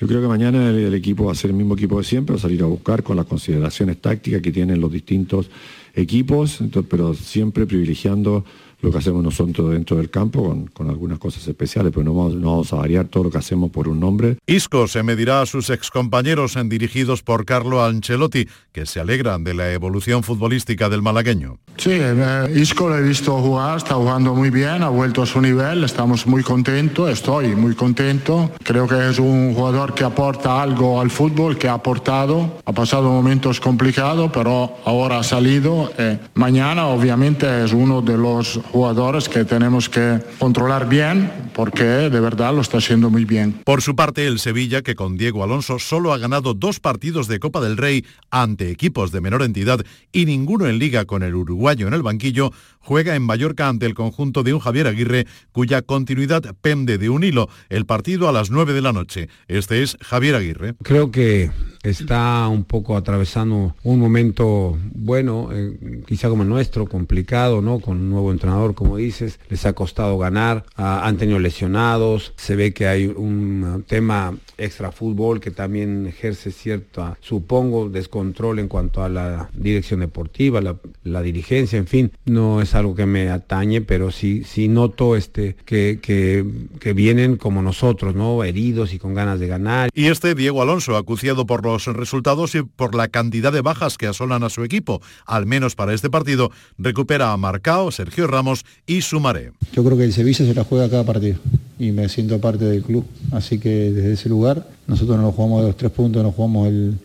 yo 0.00 0.06
creo 0.06 0.20
que 0.20 0.28
mañana 0.28 0.70
el, 0.70 0.94
equipo 0.94 1.26
va 1.26 1.32
a 1.32 1.34
ser 1.34 1.50
el 1.50 1.56
mismo 1.56 1.74
equipo 1.74 1.98
de 1.98 2.04
siempre, 2.04 2.34
va 2.34 2.38
a 2.38 2.42
salir 2.42 2.62
a 2.62 2.66
buscar 2.66 3.02
con 3.02 3.16
las 3.16 3.26
consideraciones 3.26 4.00
tácticas 4.00 4.42
que 4.42 4.50
tienen 4.50 4.80
los 4.80 4.90
distintos 4.90 5.50
equipos, 5.94 6.58
pero 6.88 7.14
siempre 7.14 7.66
privilegiando 7.66 8.44
lo 8.82 8.90
que 8.90 8.98
hacemos 8.98 9.22
nosotros 9.22 9.72
dentro 9.72 9.96
del 9.96 10.10
campo 10.10 10.56
con, 10.72 10.90
algunas 10.90 11.18
cosas 11.18 11.46
especiales, 11.46 11.92
pero 11.94 12.04
no 12.04 12.14
vamos, 12.14 12.72
a 12.72 12.76
variar 12.76 13.06
todo 13.06 13.24
lo 13.24 13.30
que 13.30 13.38
hacemos 13.38 13.70
por 13.70 13.88
un 13.88 14.00
nombre. 14.00 14.38
Isco 14.46 14.88
se 14.88 15.02
medirá 15.02 15.42
a 15.42 15.46
sus 15.46 15.70
excompañeros 15.70 16.56
en 16.56 16.68
dirigidos 16.68 17.22
por 17.22 17.44
Carlo 17.44 17.84
Ancelotti, 17.84 18.48
que 18.72 18.86
se 18.86 19.00
alegran 19.00 19.44
de 19.44 19.54
la 19.54 19.72
evolución 19.72 20.22
futbolística 20.22 20.88
del 20.88 21.02
malagueño. 21.02 21.58
Sí, 21.76 21.90
eh, 21.92 22.52
Isco 22.56 22.88
lo 22.88 22.98
he 22.98 23.02
visto 23.02 23.36
jugar, 23.38 23.78
está 23.78 23.94
jugando 23.94 24.34
muy 24.34 24.50
bien, 24.50 24.82
ha 24.82 24.88
vuelto 24.88 25.22
a 25.22 25.26
su 25.26 25.40
nivel, 25.40 25.84
estamos 25.84 26.26
muy 26.26 26.42
contentos, 26.42 27.10
estoy 27.10 27.54
muy 27.54 27.74
contento. 27.74 28.50
Creo 28.62 28.86
que 28.86 29.08
es 29.08 29.18
un 29.18 29.54
jugador 29.54 29.94
que 29.94 30.04
aporta 30.04 30.60
algo 30.62 31.00
al 31.00 31.10
fútbol, 31.10 31.56
que 31.56 31.68
ha 31.68 31.74
aportado, 31.74 32.58
ha 32.64 32.72
pasado 32.72 33.10
momentos 33.10 33.60
complicados, 33.60 34.30
pero 34.32 34.76
ahora 34.84 35.20
ha 35.20 35.22
salido. 35.22 35.90
Eh, 35.96 36.18
mañana 36.34 36.86
obviamente 36.86 37.64
es 37.64 37.72
uno 37.72 38.02
de 38.02 38.16
los 38.16 38.60
jugadores 38.72 39.28
que 39.28 39.44
tenemos 39.44 39.88
que 39.88 40.20
controlar 40.38 40.88
bien 40.88 41.30
porque 41.54 41.84
de 41.84 42.20
verdad 42.20 42.54
lo 42.54 42.60
está 42.60 42.78
haciendo 42.78 43.10
muy 43.10 43.24
bien. 43.24 43.60
Por 43.64 43.82
su 43.82 43.94
parte, 43.94 44.26
el 44.26 44.38
Sevilla, 44.38 44.82
que 44.82 44.94
con 44.94 45.16
Diego 45.16 45.44
Alonso 45.44 45.78
solo 45.78 46.12
ha 46.12 46.18
ganado 46.18 46.54
dos 46.54 46.80
partidos 46.80 47.28
de 47.28 47.40
Copa 47.40 47.60
del 47.60 47.76
Rey 47.76 48.04
ante 48.30 48.70
equipos 48.70 49.12
de 49.12 49.20
menor 49.20 49.42
entidad 49.42 49.84
y 50.12 50.26
ninguno 50.26 50.66
en 50.66 50.78
liga 50.78 51.04
con 51.04 51.22
el 51.22 51.34
uruguayo 51.34 51.88
en 51.88 51.94
el 51.94 52.02
banquillo, 52.02 52.52
juega 52.80 53.14
en 53.14 53.22
Mallorca 53.22 53.68
ante 53.68 53.86
el 53.86 53.94
conjunto 53.94 54.42
de 54.42 54.54
un 54.54 54.60
Javier 54.60 54.86
Aguirre 54.86 55.26
cuya 55.52 55.82
continuidad 55.82 56.54
pende 56.60 56.98
de 56.98 57.08
un 57.08 57.24
hilo. 57.24 57.48
El 57.68 57.86
partido 57.86 58.28
a 58.28 58.32
las 58.32 58.50
9 58.50 58.72
de 58.72 58.82
la 58.82 58.92
noche. 58.92 59.28
Este 59.48 59.82
es 59.82 59.96
Javier 60.00 60.34
Aguirre. 60.34 60.74
Creo 60.82 61.10
que 61.10 61.50
está 61.82 62.46
un 62.48 62.64
poco 62.64 62.96
atravesando 62.96 63.74
un 63.82 63.98
momento 64.00 64.78
bueno, 64.92 65.48
eh, 65.52 66.02
quizá 66.06 66.28
como 66.28 66.42
el 66.42 66.48
nuestro, 66.48 66.86
complicado, 66.86 67.62
¿no? 67.62 67.80
Con 67.80 67.98
un 67.98 68.10
nuevo 68.10 68.32
entrenador, 68.32 68.74
como 68.74 68.96
dices, 68.96 69.38
les 69.48 69.64
ha 69.66 69.72
costado 69.72 70.18
ganar, 70.18 70.64
ah, 70.76 71.06
han 71.06 71.16
tenido 71.16 71.38
lesionados, 71.38 72.32
se 72.36 72.56
ve 72.56 72.72
que 72.72 72.86
hay 72.86 73.06
un 73.06 73.84
tema 73.86 74.34
extra 74.58 74.92
fútbol 74.92 75.40
que 75.40 75.50
también 75.50 76.06
ejerce 76.06 76.50
cierto, 76.50 77.16
supongo, 77.20 77.88
descontrol 77.88 78.58
en 78.58 78.68
cuanto 78.68 79.02
a 79.02 79.08
la 79.08 79.48
dirección 79.54 80.00
deportiva, 80.00 80.60
la, 80.60 81.22
dirigencia, 81.22 81.78
en 81.78 81.86
fin, 81.86 82.12
no 82.24 82.60
es 82.60 82.69
algo 82.74 82.94
que 82.94 83.06
me 83.06 83.30
atañe, 83.30 83.80
pero 83.80 84.10
sí, 84.10 84.44
sí 84.44 84.68
noto 84.68 85.16
este, 85.16 85.56
que, 85.64 85.98
que, 86.02 86.44
que 86.78 86.92
vienen 86.92 87.36
como 87.36 87.62
nosotros, 87.62 88.14
¿no? 88.14 88.44
Heridos 88.44 88.92
y 88.92 88.98
con 88.98 89.14
ganas 89.14 89.40
de 89.40 89.46
ganar. 89.46 89.90
Y 89.94 90.06
este 90.06 90.34
Diego 90.34 90.62
Alonso, 90.62 90.96
acuciado 90.96 91.46
por 91.46 91.64
los 91.64 91.86
resultados 91.86 92.54
y 92.54 92.62
por 92.62 92.94
la 92.94 93.08
cantidad 93.08 93.52
de 93.52 93.60
bajas 93.60 93.98
que 93.98 94.06
asolan 94.06 94.42
a 94.44 94.50
su 94.50 94.64
equipo, 94.64 95.00
al 95.26 95.46
menos 95.46 95.74
para 95.74 95.94
este 95.94 96.10
partido, 96.10 96.50
recupera 96.78 97.32
a 97.32 97.36
Marcao, 97.36 97.90
Sergio 97.90 98.26
Ramos 98.26 98.64
y 98.86 99.02
Sumaré. 99.02 99.52
Yo 99.72 99.84
creo 99.84 99.96
que 99.96 100.04
el 100.04 100.12
Sevilla 100.12 100.44
se 100.44 100.54
la 100.54 100.64
juega 100.64 100.88
cada 100.88 101.04
partido 101.04 101.38
y 101.78 101.92
me 101.92 102.08
siento 102.08 102.40
parte 102.40 102.64
del 102.64 102.82
club, 102.82 103.04
así 103.32 103.58
que 103.58 103.90
desde 103.90 104.12
ese 104.12 104.28
lugar 104.28 104.66
nosotros 104.86 105.16
no 105.16 105.22
nos 105.24 105.34
jugamos 105.34 105.62
de 105.62 105.68
los 105.68 105.76
tres 105.76 105.90
puntos, 105.90 106.22
nos 106.22 106.34
jugamos 106.34 106.68
el, 106.68 106.98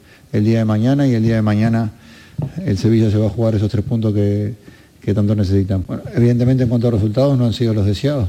día 0.44 0.60
de 0.60 0.66
mañana 0.66 1.08
y 1.08 1.14
el 1.16 1.24
día 1.24 1.36
de 1.36 1.42
mañana 1.42 1.94
el 2.66 2.78
Sevilla 2.78 3.10
se 3.10 3.18
va 3.18 3.28
a 3.28 3.30
jugar 3.30 3.56
esos 3.56 3.72
tres 3.72 3.86
puntos 3.86 4.14
que, 4.14 4.54
tanto 5.14 5.36
necesitan. 5.36 5.84
evidentemente 6.16 6.64
en 6.64 6.70
cuanto 6.70 6.88
a 6.88 6.92
resultados 6.92 7.38
no 7.38 7.46
han 7.46 7.54
sido 7.54 7.74
los 7.74 7.86
deseados 7.86 8.28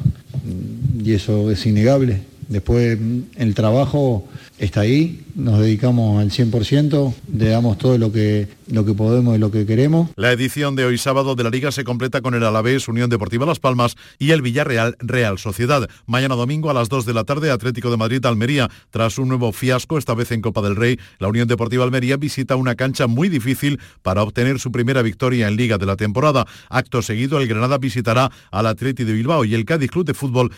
y 1.03 1.13
eso 1.13 1.51
es 1.51 1.65
innegable. 1.67 2.21
Después 2.49 2.99
el 3.37 3.55
trabajo 3.55 4.29
está 4.59 4.81
ahí, 4.81 5.23
nos 5.35 5.59
dedicamos 5.61 6.21
al 6.21 6.31
100%, 6.31 7.15
le 7.35 7.49
damos 7.49 7.77
todo 7.77 7.99
lo 7.99 8.11
que, 8.13 8.49
lo 8.69 8.85
que 8.85 8.95
podemos 8.95 9.37
y 9.37 9.39
lo 9.39 9.51
que 9.51 9.67
queremos. 9.67 10.11
La 10.17 10.33
edición 10.33 10.77
de 10.77 10.85
hoy 10.85 10.97
sábado 10.97 11.35
de 11.35 11.45
la 11.45 11.51
Liga 11.51 11.73
se 11.73 11.85
completa 11.85 12.21
con 12.23 12.35
el 12.35 12.45
Alavés 12.45 12.89
Unión 12.89 13.11
Deportiva 13.11 13.45
Las 13.45 13.59
Palmas 13.59 13.97
y 14.19 14.31
el 14.31 14.43
Villarreal 14.43 14.97
Real 15.01 15.39
Sociedad. 15.39 15.89
Mañana 16.07 16.37
domingo 16.37 16.71
a 16.71 16.75
las 16.75 16.89
2 16.89 17.05
de 17.05 17.15
la 17.15 17.25
tarde 17.25 17.51
Atlético 17.51 17.91
de 17.91 17.97
Madrid 17.97 18.25
Almería. 18.25 18.71
Tras 18.91 19.19
un 19.19 19.29
nuevo 19.29 19.53
fiasco, 19.53 19.99
esta 19.99 20.15
vez 20.15 20.33
en 20.33 20.41
Copa 20.41 20.63
del 20.63 20.77
Rey, 20.77 20.99
la 21.19 21.29
Unión 21.29 21.49
Deportiva 21.49 21.85
Almería 21.85 22.17
visita 22.17 22.57
una 22.57 22.77
cancha 22.77 23.07
muy 23.07 23.29
difícil 23.29 23.79
para 24.03 24.23
obtener 24.23 24.59
su 24.59 24.73
primera 24.73 25.03
victoria 25.03 25.49
en 25.49 25.57
Liga 25.57 25.79
de 25.79 25.87
la 25.87 25.97
temporada. 25.97 26.47
Acto 26.71 27.03
seguido, 27.03 27.41
el 27.41 27.49
Granada 27.49 27.79
visitará 27.79 28.31
al 28.51 28.67
Atleti 28.67 29.05
de 29.05 29.13
Bilbao 29.13 29.45
y 29.45 29.55
el 29.55 29.65
Cádiz 29.65 29.91
Club 29.91 30.07
de 30.07 30.15
Fútbol 30.15 30.51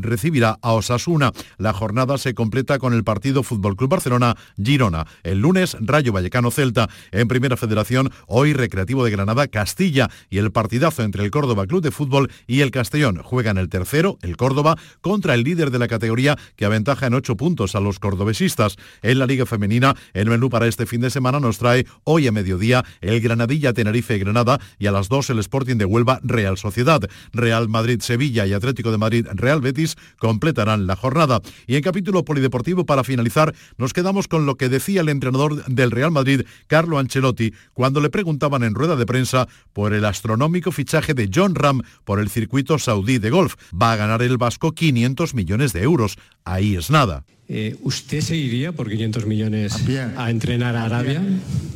recibirá 0.00 0.58
a 0.60 0.72
Osasuna. 0.72 1.32
La 1.58 1.72
jornada 1.72 2.18
se 2.18 2.34
completa 2.34 2.78
con 2.78 2.92
el 2.92 3.04
partido 3.04 3.42
Fútbol 3.42 3.76
Club 3.76 3.90
Barcelona 3.90 4.36
Girona. 4.62 5.06
El 5.22 5.40
lunes 5.40 5.76
Rayo 5.80 6.12
Vallecano 6.12 6.50
Celta 6.50 6.88
en 7.12 7.28
Primera 7.28 7.56
Federación, 7.56 8.10
hoy 8.26 8.52
Recreativo 8.52 9.04
de 9.04 9.10
Granada 9.10 9.48
Castilla 9.48 10.10
y 10.30 10.38
el 10.38 10.52
partidazo 10.52 11.02
entre 11.02 11.24
el 11.24 11.30
Córdoba 11.30 11.66
Club 11.66 11.82
de 11.82 11.90
Fútbol 11.90 12.30
y 12.46 12.60
el 12.60 12.70
Castellón. 12.70 13.18
Juegan 13.22 13.58
el 13.58 13.68
tercero, 13.68 14.18
el 14.22 14.36
Córdoba, 14.36 14.76
contra 15.00 15.34
el 15.34 15.44
líder 15.44 15.70
de 15.70 15.78
la 15.78 15.88
categoría 15.88 16.36
que 16.56 16.64
aventaja 16.64 17.06
en 17.06 17.14
ocho 17.14 17.36
puntos 17.36 17.74
a 17.74 17.80
los 17.80 17.98
cordobesistas. 17.98 18.76
En 19.02 19.18
la 19.18 19.26
Liga 19.26 19.46
Femenina, 19.46 19.94
el 20.14 20.28
menú 20.28 20.50
para 20.50 20.66
este 20.66 20.86
fin 20.86 21.00
de 21.00 21.10
semana 21.10 21.40
nos 21.40 21.58
trae 21.58 21.86
hoy 22.04 22.26
a 22.26 22.32
mediodía 22.32 22.84
el 23.00 23.20
Granadilla 23.20 23.72
Tenerife 23.72 24.18
Granada 24.18 24.60
y 24.78 24.86
a 24.86 24.92
las 24.92 25.08
dos 25.08 25.30
el 25.30 25.38
Sporting 25.38 25.76
de 25.76 25.84
Huelva 25.84 26.20
Real 26.22 26.56
Sociedad. 26.56 27.00
Real 27.32 27.68
Madrid 27.68 28.00
Sevilla 28.00 28.46
y 28.46 28.52
Atlético 28.52 28.90
de 28.90 28.98
Madrid 28.98 29.26
Real 29.34 29.60
Betis 29.60 29.96
completarán 30.18 30.86
la 30.86 30.96
jornada. 30.96 31.25
Y 31.66 31.76
en 31.76 31.82
capítulo 31.82 32.24
polideportivo 32.24 32.86
para 32.86 33.04
finalizar 33.04 33.54
nos 33.76 33.92
quedamos 33.92 34.28
con 34.28 34.46
lo 34.46 34.56
que 34.56 34.68
decía 34.68 35.00
el 35.00 35.08
entrenador 35.08 35.64
del 35.66 35.90
Real 35.90 36.10
Madrid, 36.10 36.42
Carlo 36.66 36.98
Ancelotti, 36.98 37.52
cuando 37.74 38.00
le 38.00 38.10
preguntaban 38.10 38.62
en 38.62 38.74
rueda 38.74 38.96
de 38.96 39.06
prensa 39.06 39.48
por 39.72 39.92
el 39.92 40.04
astronómico 40.04 40.72
fichaje 40.72 41.14
de 41.14 41.30
John 41.32 41.54
Ram 41.54 41.82
por 42.04 42.20
el 42.20 42.30
circuito 42.30 42.78
saudí 42.78 43.18
de 43.18 43.30
golf. 43.30 43.56
Va 43.72 43.92
a 43.92 43.96
ganar 43.96 44.22
el 44.22 44.38
Vasco 44.38 44.72
500 44.72 45.34
millones 45.34 45.72
de 45.72 45.82
euros. 45.82 46.16
Ahí 46.44 46.76
es 46.76 46.90
nada. 46.90 47.24
Eh, 47.48 47.76
¿Usted 47.82 48.20
se 48.20 48.36
iría 48.36 48.72
por 48.72 48.88
500 48.88 49.26
millones 49.26 49.76
a, 50.16 50.30
entrenar 50.30 50.74
a 50.76 50.84
Arabia? 50.84 51.22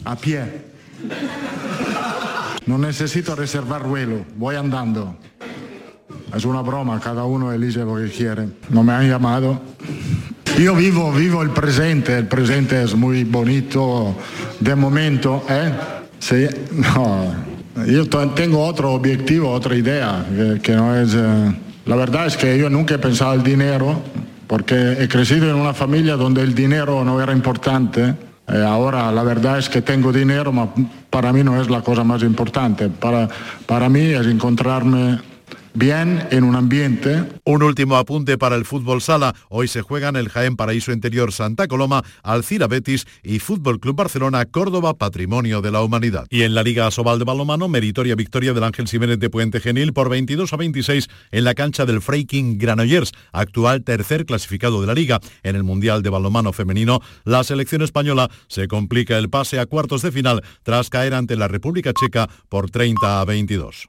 A 0.04 0.16
pie. 0.16 0.70
No 2.66 2.78
necesito 2.78 3.34
reservar 3.34 3.84
vuelo, 3.84 4.24
voy 4.36 4.56
andando. 4.56 5.16
Es 6.35 6.45
una 6.45 6.62
broma, 6.62 7.01
cada 7.01 7.25
uno 7.25 7.53
elige 7.53 7.81
lo 7.81 7.97
que 7.97 8.09
quiere. 8.09 8.49
No 8.71 8.83
me 8.83 8.93
han 8.93 9.09
llamado. 9.09 9.61
Yo 10.59 10.75
vivo, 10.75 11.12
vivo 11.12 11.43
el 11.43 11.51
presente, 11.51 12.16
el 12.16 12.27
presente 12.27 12.83
es 12.83 12.95
muy 12.95 13.25
bonito 13.25 14.14
de 14.59 14.75
momento, 14.75 15.45
¿eh? 15.49 15.73
Sí, 16.19 16.47
no, 16.73 17.35
Yo 17.87 18.07
tengo 18.35 18.64
otro 18.64 18.93
objetivo, 18.93 19.51
otra 19.51 19.75
idea, 19.75 20.25
que, 20.62 20.73
no 20.73 20.95
es... 20.97 21.14
Eh, 21.14 21.55
la 21.87 21.97
verdad 21.97 22.27
es 22.27 22.37
que 22.37 22.59
yo 22.59 22.69
nunca 22.69 22.97
he 22.97 22.99
pensado 22.99 23.33
el 23.33 23.43
dinero, 23.43 24.03
porque 24.47 24.97
he 24.99 25.09
crecido 25.09 25.49
en 25.49 25.57
una 25.57 25.73
familia 25.73 26.16
donde 26.16 26.43
el 26.43 26.55
dinero 26.55 27.05
no 27.05 27.23
era 27.23 27.33
importante. 27.33 28.14
Eh, 28.47 28.64
ahora 28.66 29.11
la 29.11 29.23
verdad 29.23 29.59
es 29.59 29.69
que 29.69 29.81
tengo 29.81 30.12
dinero, 30.12 30.53
pero 30.53 30.88
para 31.09 31.33
mí 31.33 31.43
no 31.43 31.61
es 31.61 31.71
la 31.71 31.81
cosa 31.81 32.05
más 32.05 32.23
importante. 32.23 32.88
Para, 32.88 33.29
para 33.64 33.88
mí 33.88 34.01
es 34.01 34.27
encontrarme 34.27 35.30
bien 35.74 36.26
en 36.30 36.44
un 36.44 36.56
ambiente. 36.56 37.24
Un 37.44 37.62
último 37.62 37.96
apunte 37.96 38.38
para 38.38 38.56
el 38.56 38.64
fútbol 38.64 39.00
sala. 39.00 39.35
Hoy 39.48 39.68
se 39.68 39.83
juegan 39.83 40.16
el 40.16 40.28
Jaén 40.28 40.56
Paraíso 40.56 40.92
Interior 40.92 41.33
Santa 41.33 41.68
Coloma, 41.68 42.02
Alcira 42.22 42.66
Betis 42.66 43.06
y 43.22 43.38
Fútbol 43.38 43.80
Club 43.80 43.96
Barcelona 43.96 44.44
Córdoba 44.44 44.94
Patrimonio 44.94 45.61
de 45.61 45.70
la 45.70 45.83
Humanidad. 45.83 46.26
Y 46.30 46.42
en 46.42 46.54
la 46.54 46.62
Liga 46.62 46.90
Sobal 46.90 47.18
de 47.18 47.24
Balomano, 47.24 47.68
meritoria 47.68 48.14
victoria 48.14 48.52
del 48.52 48.64
Ángel 48.64 48.88
Jiménez 48.88 49.18
de 49.18 49.30
Puente 49.30 49.61
Genil 49.61 49.92
por 49.92 50.09
22 50.09 50.52
a 50.52 50.56
26 50.56 51.09
en 51.30 51.44
la 51.44 51.54
cancha 51.54 51.87
del 51.87 52.00
Freiking 52.00 52.59
Granollers, 52.59 53.12
actual 53.33 53.83
tercer 53.85 54.26
clasificado 54.26 54.80
de 54.80 54.87
la 54.87 54.94
Liga. 54.94 55.20
En 55.42 55.56
el 55.56 55.64
Mundial 55.64 56.02
de 56.02 56.11
Balomano 56.11 56.52
Femenino, 56.52 57.00
la 57.24 57.44
selección 57.44 57.83
española 57.83 58.30
se 58.48 58.68
complica 58.68 59.18
el 59.18 59.30
pase 59.30 59.59
a 59.59 59.66
cuartos 59.66 60.02
de 60.02 60.12
final 60.12 60.42
tras 60.62 60.90
caer 60.90 61.14
ante 61.14 61.37
la 61.37 61.48
República 61.48 61.92
Checa 61.92 62.28
por 62.48 62.70
30 62.70 63.20
a 63.20 63.24
22. 63.24 63.88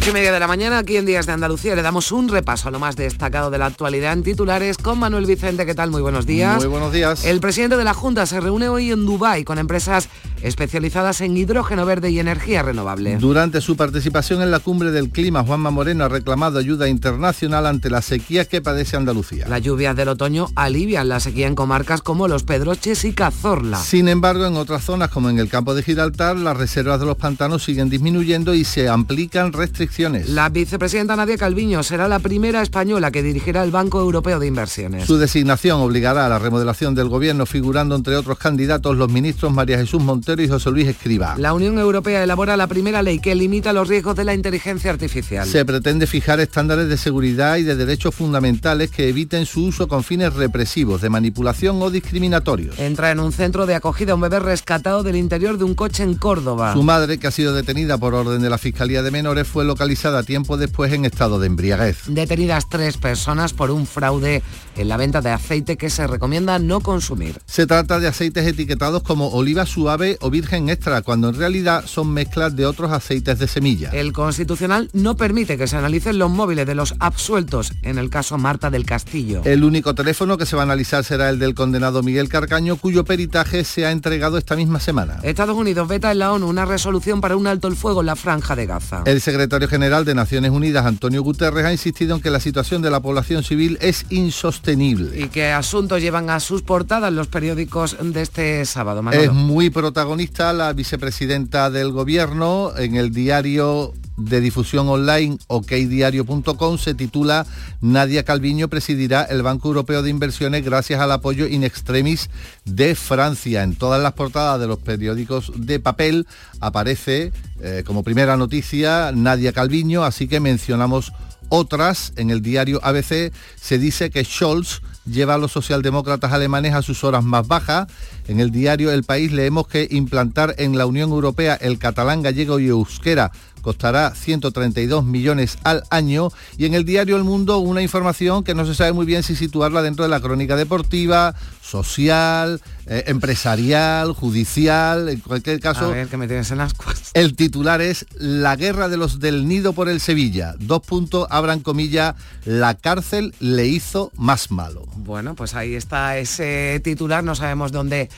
Ocho 0.00 0.12
y 0.12 0.14
media 0.14 0.32
de 0.32 0.40
la 0.40 0.46
mañana, 0.46 0.78
aquí 0.78 0.96
en 0.96 1.04
Días 1.04 1.26
de 1.26 1.32
Andalucía, 1.32 1.76
le 1.76 1.82
damos 1.82 2.10
un 2.10 2.30
repaso 2.30 2.68
a 2.68 2.70
lo 2.70 2.78
más 2.78 2.96
destacado 2.96 3.50
de 3.50 3.58
la 3.58 3.66
actualidad 3.66 4.14
en 4.14 4.22
titulares 4.22 4.78
con 4.78 4.98
Manuel 4.98 5.26
Vicente. 5.26 5.66
¿Qué 5.66 5.74
tal? 5.74 5.90
Muy 5.90 6.00
buenos 6.00 6.24
días. 6.24 6.56
Muy 6.56 6.68
buenos 6.68 6.90
días. 6.90 7.22
El 7.26 7.38
presidente 7.38 7.76
de 7.76 7.84
la 7.84 7.92
Junta 7.92 8.24
se 8.24 8.40
reúne 8.40 8.70
hoy 8.70 8.92
en 8.92 9.04
Dubái 9.04 9.44
con 9.44 9.58
empresas 9.58 10.08
especializadas 10.40 11.20
en 11.20 11.36
hidrógeno 11.36 11.84
verde 11.84 12.10
y 12.10 12.18
energía 12.18 12.62
renovable. 12.62 13.18
Durante 13.18 13.60
su 13.60 13.76
participación 13.76 14.40
en 14.40 14.50
la 14.50 14.60
cumbre 14.60 14.90
del 14.90 15.10
clima, 15.10 15.44
Juanma 15.44 15.70
Moreno 15.70 16.04
ha 16.04 16.08
reclamado 16.08 16.58
ayuda 16.58 16.88
internacional 16.88 17.66
ante 17.66 17.90
la 17.90 18.00
sequía 18.00 18.46
que 18.46 18.62
padece 18.62 18.96
Andalucía. 18.96 19.48
Las 19.48 19.60
lluvias 19.60 19.94
del 19.94 20.08
otoño 20.08 20.46
alivian 20.54 21.10
la 21.10 21.20
sequía 21.20 21.46
en 21.46 21.54
comarcas 21.54 22.00
como 22.00 22.26
Los 22.26 22.44
Pedroches 22.44 23.04
y 23.04 23.12
Cazorla. 23.12 23.76
Sin 23.76 24.08
embargo, 24.08 24.46
en 24.46 24.56
otras 24.56 24.82
zonas 24.82 25.10
como 25.10 25.28
en 25.28 25.38
el 25.38 25.50
campo 25.50 25.74
de 25.74 25.82
Gibraltar, 25.82 26.38
las 26.38 26.56
reservas 26.56 27.00
de 27.00 27.04
los 27.04 27.18
pantanos 27.18 27.64
siguen 27.64 27.90
disminuyendo 27.90 28.54
y 28.54 28.64
se 28.64 28.88
aplican 28.88 29.52
restricciones. 29.52 29.89
La 30.28 30.48
vicepresidenta 30.48 31.16
Nadia 31.16 31.36
Calviño 31.36 31.82
será 31.82 32.08
la 32.08 32.20
primera 32.20 32.62
española 32.62 33.10
que 33.10 33.22
dirigirá 33.22 33.62
el 33.64 33.70
Banco 33.70 34.00
Europeo 34.00 34.38
de 34.38 34.46
Inversiones. 34.46 35.04
Su 35.06 35.18
designación 35.18 35.80
obligará 35.80 36.26
a 36.26 36.28
la 36.28 36.38
remodelación 36.38 36.94
del 36.94 37.08
gobierno, 37.08 37.44
figurando 37.44 37.96
entre 37.96 38.16
otros 38.16 38.38
candidatos 38.38 38.96
los 38.96 39.10
ministros 39.10 39.52
María 39.52 39.78
Jesús 39.78 40.02
Montero 40.02 40.42
y 40.42 40.48
José 40.48 40.70
Luis 40.70 40.86
Escriba. 40.86 41.34
La 41.36 41.52
Unión 41.52 41.78
Europea 41.78 42.22
elabora 42.22 42.56
la 42.56 42.68
primera 42.68 43.02
ley 43.02 43.18
que 43.18 43.34
limita 43.34 43.72
los 43.72 43.88
riesgos 43.88 44.14
de 44.16 44.24
la 44.24 44.32
inteligencia 44.32 44.90
artificial. 44.90 45.46
Se 45.46 45.64
pretende 45.64 46.06
fijar 46.06 46.40
estándares 46.40 46.88
de 46.88 46.96
seguridad 46.96 47.56
y 47.56 47.64
de 47.64 47.74
derechos 47.74 48.14
fundamentales 48.14 48.90
que 48.90 49.08
eviten 49.08 49.44
su 49.44 49.66
uso 49.66 49.88
con 49.88 50.04
fines 50.04 50.32
represivos, 50.32 51.02
de 51.02 51.10
manipulación 51.10 51.82
o 51.82 51.90
discriminatorios. 51.90 52.78
Entra 52.78 53.10
en 53.10 53.20
un 53.20 53.32
centro 53.32 53.66
de 53.66 53.74
acogida 53.74 54.14
un 54.14 54.20
bebé 54.22 54.38
rescatado 54.38 55.02
del 55.02 55.16
interior 55.16 55.58
de 55.58 55.64
un 55.64 55.74
coche 55.74 56.04
en 56.04 56.14
Córdoba. 56.14 56.72
Su 56.72 56.82
madre, 56.84 57.18
que 57.18 57.26
ha 57.26 57.32
sido 57.32 57.52
detenida 57.52 57.98
por 57.98 58.14
orden 58.14 58.40
de 58.40 58.48
la 58.48 58.56
Fiscalía 58.56 59.02
de 59.02 59.10
Menores, 59.10 59.46
fue 59.46 59.64
localizada 59.80 60.22
tiempo 60.22 60.58
después 60.58 60.92
en 60.92 61.06
estado 61.06 61.40
de 61.40 61.46
embriaguez. 61.46 62.02
Detenidas 62.06 62.68
tres 62.68 62.98
personas 62.98 63.54
por 63.54 63.70
un 63.70 63.86
fraude 63.86 64.42
en 64.76 64.88
la 64.88 64.96
venta 64.96 65.20
de 65.20 65.30
aceite 65.30 65.76
que 65.76 65.90
se 65.90 66.06
recomienda 66.06 66.58
no 66.58 66.80
consumir. 66.80 67.40
Se 67.46 67.66
trata 67.66 67.98
de 67.98 68.08
aceites 68.08 68.46
etiquetados 68.46 69.02
como 69.02 69.28
oliva 69.28 69.66
suave 69.66 70.16
o 70.20 70.30
virgen 70.30 70.68
extra, 70.68 71.02
cuando 71.02 71.28
en 71.28 71.36
realidad 71.36 71.84
son 71.86 72.12
mezclas 72.12 72.56
de 72.56 72.66
otros 72.66 72.92
aceites 72.92 73.38
de 73.38 73.48
semilla. 73.48 73.90
El 73.90 74.12
Constitucional 74.12 74.90
no 74.92 75.16
permite 75.16 75.58
que 75.58 75.66
se 75.66 75.76
analicen 75.76 76.18
los 76.18 76.30
móviles 76.30 76.66
de 76.66 76.74
los 76.74 76.94
absueltos, 77.00 77.72
en 77.82 77.98
el 77.98 78.10
caso 78.10 78.38
Marta 78.38 78.70
del 78.70 78.86
Castillo. 78.86 79.42
El 79.44 79.64
único 79.64 79.94
teléfono 79.94 80.38
que 80.38 80.46
se 80.46 80.56
va 80.56 80.62
a 80.62 80.64
analizar 80.64 81.04
será 81.04 81.28
el 81.30 81.38
del 81.38 81.54
condenado 81.54 82.02
Miguel 82.02 82.28
Carcaño, 82.28 82.76
cuyo 82.76 83.04
peritaje 83.04 83.64
se 83.64 83.86
ha 83.86 83.90
entregado 83.90 84.38
esta 84.38 84.56
misma 84.56 84.80
semana. 84.80 85.18
Estados 85.22 85.56
Unidos 85.56 85.88
veta 85.88 86.12
en 86.12 86.20
la 86.20 86.32
ONU 86.32 86.48
una 86.48 86.64
resolución 86.64 87.20
para 87.20 87.36
un 87.36 87.46
alto 87.46 87.68
el 87.68 87.76
fuego 87.76 88.00
en 88.00 88.06
la 88.06 88.16
franja 88.16 88.56
de 88.56 88.66
Gaza. 88.66 89.02
El 89.06 89.20
secretario 89.20 89.68
general 89.68 90.04
de 90.04 90.14
Naciones 90.14 90.50
Unidas, 90.50 90.86
Antonio 90.86 91.22
Guterres, 91.22 91.64
ha 91.64 91.72
insistido 91.72 92.16
en 92.16 92.22
que 92.22 92.30
la 92.30 92.40
situación 92.40 92.82
de 92.82 92.90
la 92.90 93.00
población 93.00 93.42
civil 93.42 93.78
es 93.80 94.06
insostenible. 94.10 94.69
Y 95.16 95.28
que 95.28 95.52
asuntos 95.52 96.00
llevan 96.00 96.30
a 96.30 96.40
sus 96.40 96.62
portadas 96.62 97.12
los 97.12 97.28
periódicos 97.28 97.96
de 98.00 98.22
este 98.22 98.64
sábado. 98.64 99.02
Manolo. 99.02 99.22
Es 99.22 99.32
muy 99.32 99.70
protagonista 99.70 100.52
la 100.52 100.72
vicepresidenta 100.72 101.70
del 101.70 101.92
gobierno 101.92 102.72
en 102.76 102.96
el 102.96 103.12
diario 103.12 103.92
de 104.20 104.40
difusión 104.40 104.88
online 104.88 105.38
okdiario.com 105.46 106.78
se 106.78 106.94
titula 106.94 107.46
Nadia 107.80 108.24
Calviño 108.24 108.68
presidirá 108.68 109.22
el 109.22 109.42
Banco 109.42 109.68
Europeo 109.68 110.02
de 110.02 110.10
Inversiones 110.10 110.64
gracias 110.64 111.00
al 111.00 111.12
apoyo 111.12 111.46
in 111.46 111.64
extremis 111.64 112.28
de 112.64 112.94
Francia. 112.94 113.62
En 113.62 113.76
todas 113.76 114.02
las 114.02 114.12
portadas 114.12 114.60
de 114.60 114.66
los 114.66 114.78
periódicos 114.78 115.52
de 115.56 115.80
papel 115.80 116.26
aparece 116.60 117.32
eh, 117.62 117.82
como 117.86 118.02
primera 118.02 118.36
noticia 118.36 119.12
Nadia 119.12 119.52
Calviño, 119.52 120.04
así 120.04 120.28
que 120.28 120.40
mencionamos 120.40 121.12
otras. 121.50 122.14
En 122.16 122.30
el 122.30 122.40
diario 122.40 122.80
ABC 122.82 123.32
se 123.60 123.78
dice 123.78 124.08
que 124.08 124.24
Scholz 124.24 124.80
lleva 125.04 125.34
a 125.34 125.38
los 125.38 125.52
socialdemócratas 125.52 126.32
alemanes 126.32 126.74
a 126.74 126.82
sus 126.82 127.04
horas 127.04 127.22
más 127.22 127.46
bajas. 127.46 127.88
En 128.28 128.40
el 128.40 128.50
diario 128.50 128.90
El 128.90 129.04
País 129.04 129.32
leemos 129.32 129.66
que 129.66 129.86
implantar 129.90 130.54
en 130.58 130.78
la 130.78 130.86
Unión 130.86 131.10
Europea 131.10 131.54
el 131.54 131.78
catalán, 131.78 132.22
gallego 132.22 132.58
y 132.60 132.68
euskera 132.68 133.32
costará 133.60 134.14
132 134.14 135.04
millones 135.04 135.58
al 135.64 135.84
año 135.90 136.30
y 136.58 136.66
en 136.66 136.74
el 136.74 136.84
diario 136.84 137.16
El 137.16 137.24
Mundo 137.24 137.58
una 137.58 137.82
información 137.82 138.44
que 138.44 138.54
no 138.54 138.66
se 138.66 138.74
sabe 138.74 138.92
muy 138.92 139.06
bien 139.06 139.22
si 139.22 139.36
situarla 139.36 139.82
dentro 139.82 140.04
de 140.04 140.08
la 140.08 140.20
crónica 140.20 140.56
deportiva, 140.56 141.34
social, 141.60 142.60
eh, 142.86 143.04
empresarial, 143.06 144.12
judicial, 144.12 145.08
en 145.08 145.20
cualquier 145.20 145.60
caso. 145.60 145.86
A 145.86 145.88
ver, 145.90 146.08
que 146.08 146.16
me 146.16 146.26
tienes 146.26 146.50
en 146.50 146.58
las. 146.58 146.74
El 147.14 147.36
titular 147.36 147.80
es 147.80 148.06
La 148.16 148.56
guerra 148.56 148.88
de 148.88 148.96
los 148.96 149.20
del 149.20 149.46
nido 149.46 149.72
por 149.72 149.88
el 149.88 150.00
Sevilla. 150.00 150.54
Dos 150.58 150.80
puntos, 150.82 151.26
abran 151.30 151.60
comilla, 151.60 152.16
la 152.44 152.74
cárcel 152.74 153.34
le 153.38 153.66
hizo 153.66 154.10
más 154.16 154.50
malo. 154.50 154.86
Bueno, 154.96 155.34
pues 155.34 155.54
ahí 155.54 155.74
está 155.74 156.18
ese 156.18 156.80
titular, 156.82 157.22
no 157.22 157.34
sabemos 157.34 157.70
dónde 157.70 158.10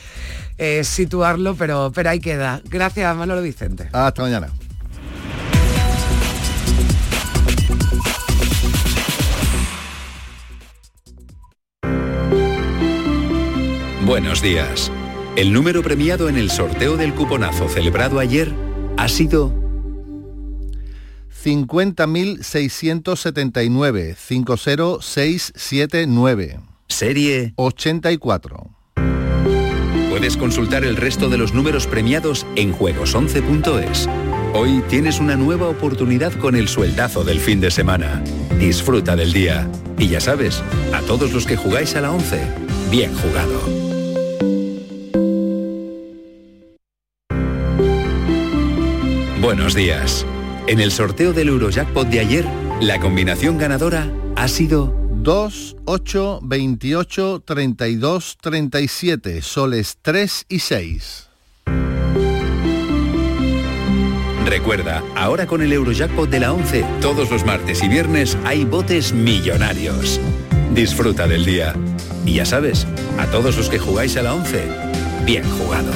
eh, 0.57 0.83
situarlo, 0.83 1.55
pero, 1.55 1.91
pero 1.93 2.09
ahí 2.09 2.19
queda. 2.19 2.61
Gracias, 2.65 3.15
Manolo 3.15 3.41
Vicente. 3.41 3.89
Hasta 3.91 4.23
mañana. 4.23 4.49
Buenos 14.05 14.41
días. 14.41 14.91
El 15.37 15.53
número 15.53 15.81
premiado 15.81 16.27
en 16.27 16.35
el 16.35 16.51
sorteo 16.51 16.97
del 16.97 17.13
cuponazo 17.13 17.69
celebrado 17.69 18.19
ayer 18.19 18.53
ha 18.97 19.07
sido 19.07 19.53
50.679 21.41 24.17
50679. 24.17 26.59
Serie 26.89 27.53
84. 27.55 28.71
Puedes 30.09 30.35
consultar 30.35 30.83
el 30.83 30.97
resto 30.97 31.29
de 31.29 31.37
los 31.37 31.53
números 31.53 31.87
premiados 31.87 32.45
en 32.57 32.75
juegos11.es. 32.75 34.09
Hoy 34.53 34.83
tienes 34.89 35.21
una 35.21 35.37
nueva 35.37 35.69
oportunidad 35.69 36.33
con 36.33 36.57
el 36.57 36.67
sueldazo 36.67 37.23
del 37.23 37.39
fin 37.39 37.61
de 37.61 37.71
semana. 37.71 38.21
Disfruta 38.59 39.15
del 39.15 39.31
día. 39.31 39.71
Y 39.97 40.09
ya 40.09 40.19
sabes, 40.19 40.61
a 40.93 40.99
todos 41.01 41.31
los 41.31 41.45
que 41.45 41.55
jugáis 41.55 41.95
a 41.95 42.01
la 42.01 42.11
11, 42.11 42.41
bien 42.91 43.15
jugado. 43.15 43.82
Buenos 49.43 49.75
días. 49.75 50.25
En 50.67 50.79
el 50.79 50.89
sorteo 50.89 51.33
del 51.33 51.49
Eurojackpot 51.49 52.07
de 52.07 52.21
ayer, 52.21 52.45
la 52.79 53.01
combinación 53.01 53.57
ganadora 53.57 54.09
ha 54.37 54.47
sido 54.47 54.95
2, 55.15 55.75
8, 55.83 56.39
28, 56.41 57.43
32, 57.45 58.37
37, 58.39 59.41
soles 59.41 59.97
3 60.01 60.45
y 60.47 60.59
6. 60.59 61.27
Recuerda, 64.45 65.03
ahora 65.13 65.45
con 65.45 65.61
el 65.61 65.73
Eurojackpot 65.73 66.29
de 66.29 66.39
la 66.39 66.53
11, 66.53 66.85
todos 67.01 67.29
los 67.29 67.45
martes 67.45 67.83
y 67.83 67.89
viernes 67.89 68.37
hay 68.45 68.63
botes 68.63 69.11
millonarios. 69.11 70.21
Disfruta 70.73 71.27
del 71.27 71.43
día. 71.43 71.75
Y 72.25 72.35
ya 72.35 72.45
sabes, 72.45 72.87
a 73.19 73.25
todos 73.25 73.57
los 73.57 73.67
que 73.67 73.77
jugáis 73.77 74.15
a 74.15 74.23
la 74.23 74.35
11, 74.35 74.69
bien 75.25 75.43
jugado. 75.43 75.91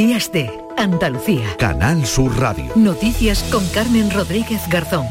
Días 0.00 0.32
de 0.32 0.50
Andalucía. 0.78 1.44
Canal 1.58 2.06
Sur 2.06 2.34
Radio. 2.40 2.72
Noticias 2.74 3.42
con 3.52 3.62
Carmen 3.68 4.10
Rodríguez 4.10 4.62
Garzón. 4.70 5.06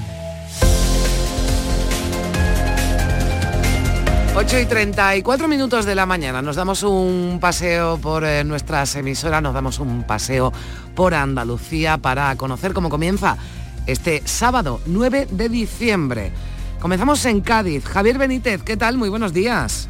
8 4.35 4.59
y 4.61 4.65
34 4.65 5.47
minutos 5.47 5.85
de 5.85 5.93
la 5.93 6.07
mañana. 6.07 6.41
Nos 6.41 6.55
damos 6.55 6.81
un 6.81 7.37
paseo 7.39 7.99
por 7.99 8.25
eh, 8.25 8.43
nuestras 8.43 8.95
emisoras, 8.95 9.43
nos 9.43 9.53
damos 9.53 9.77
un 9.77 10.05
paseo 10.05 10.51
por 10.95 11.13
Andalucía 11.13 11.99
para 11.99 12.35
conocer 12.35 12.73
cómo 12.73 12.89
comienza 12.89 13.37
este 13.85 14.23
sábado 14.25 14.81
9 14.87 15.27
de 15.29 15.49
diciembre. 15.49 16.31
Comenzamos 16.79 17.23
en 17.25 17.41
Cádiz. 17.41 17.85
Javier 17.85 18.17
Benítez, 18.17 18.63
¿qué 18.63 18.75
tal? 18.75 18.97
Muy 18.97 19.09
buenos 19.09 19.33
días. 19.33 19.87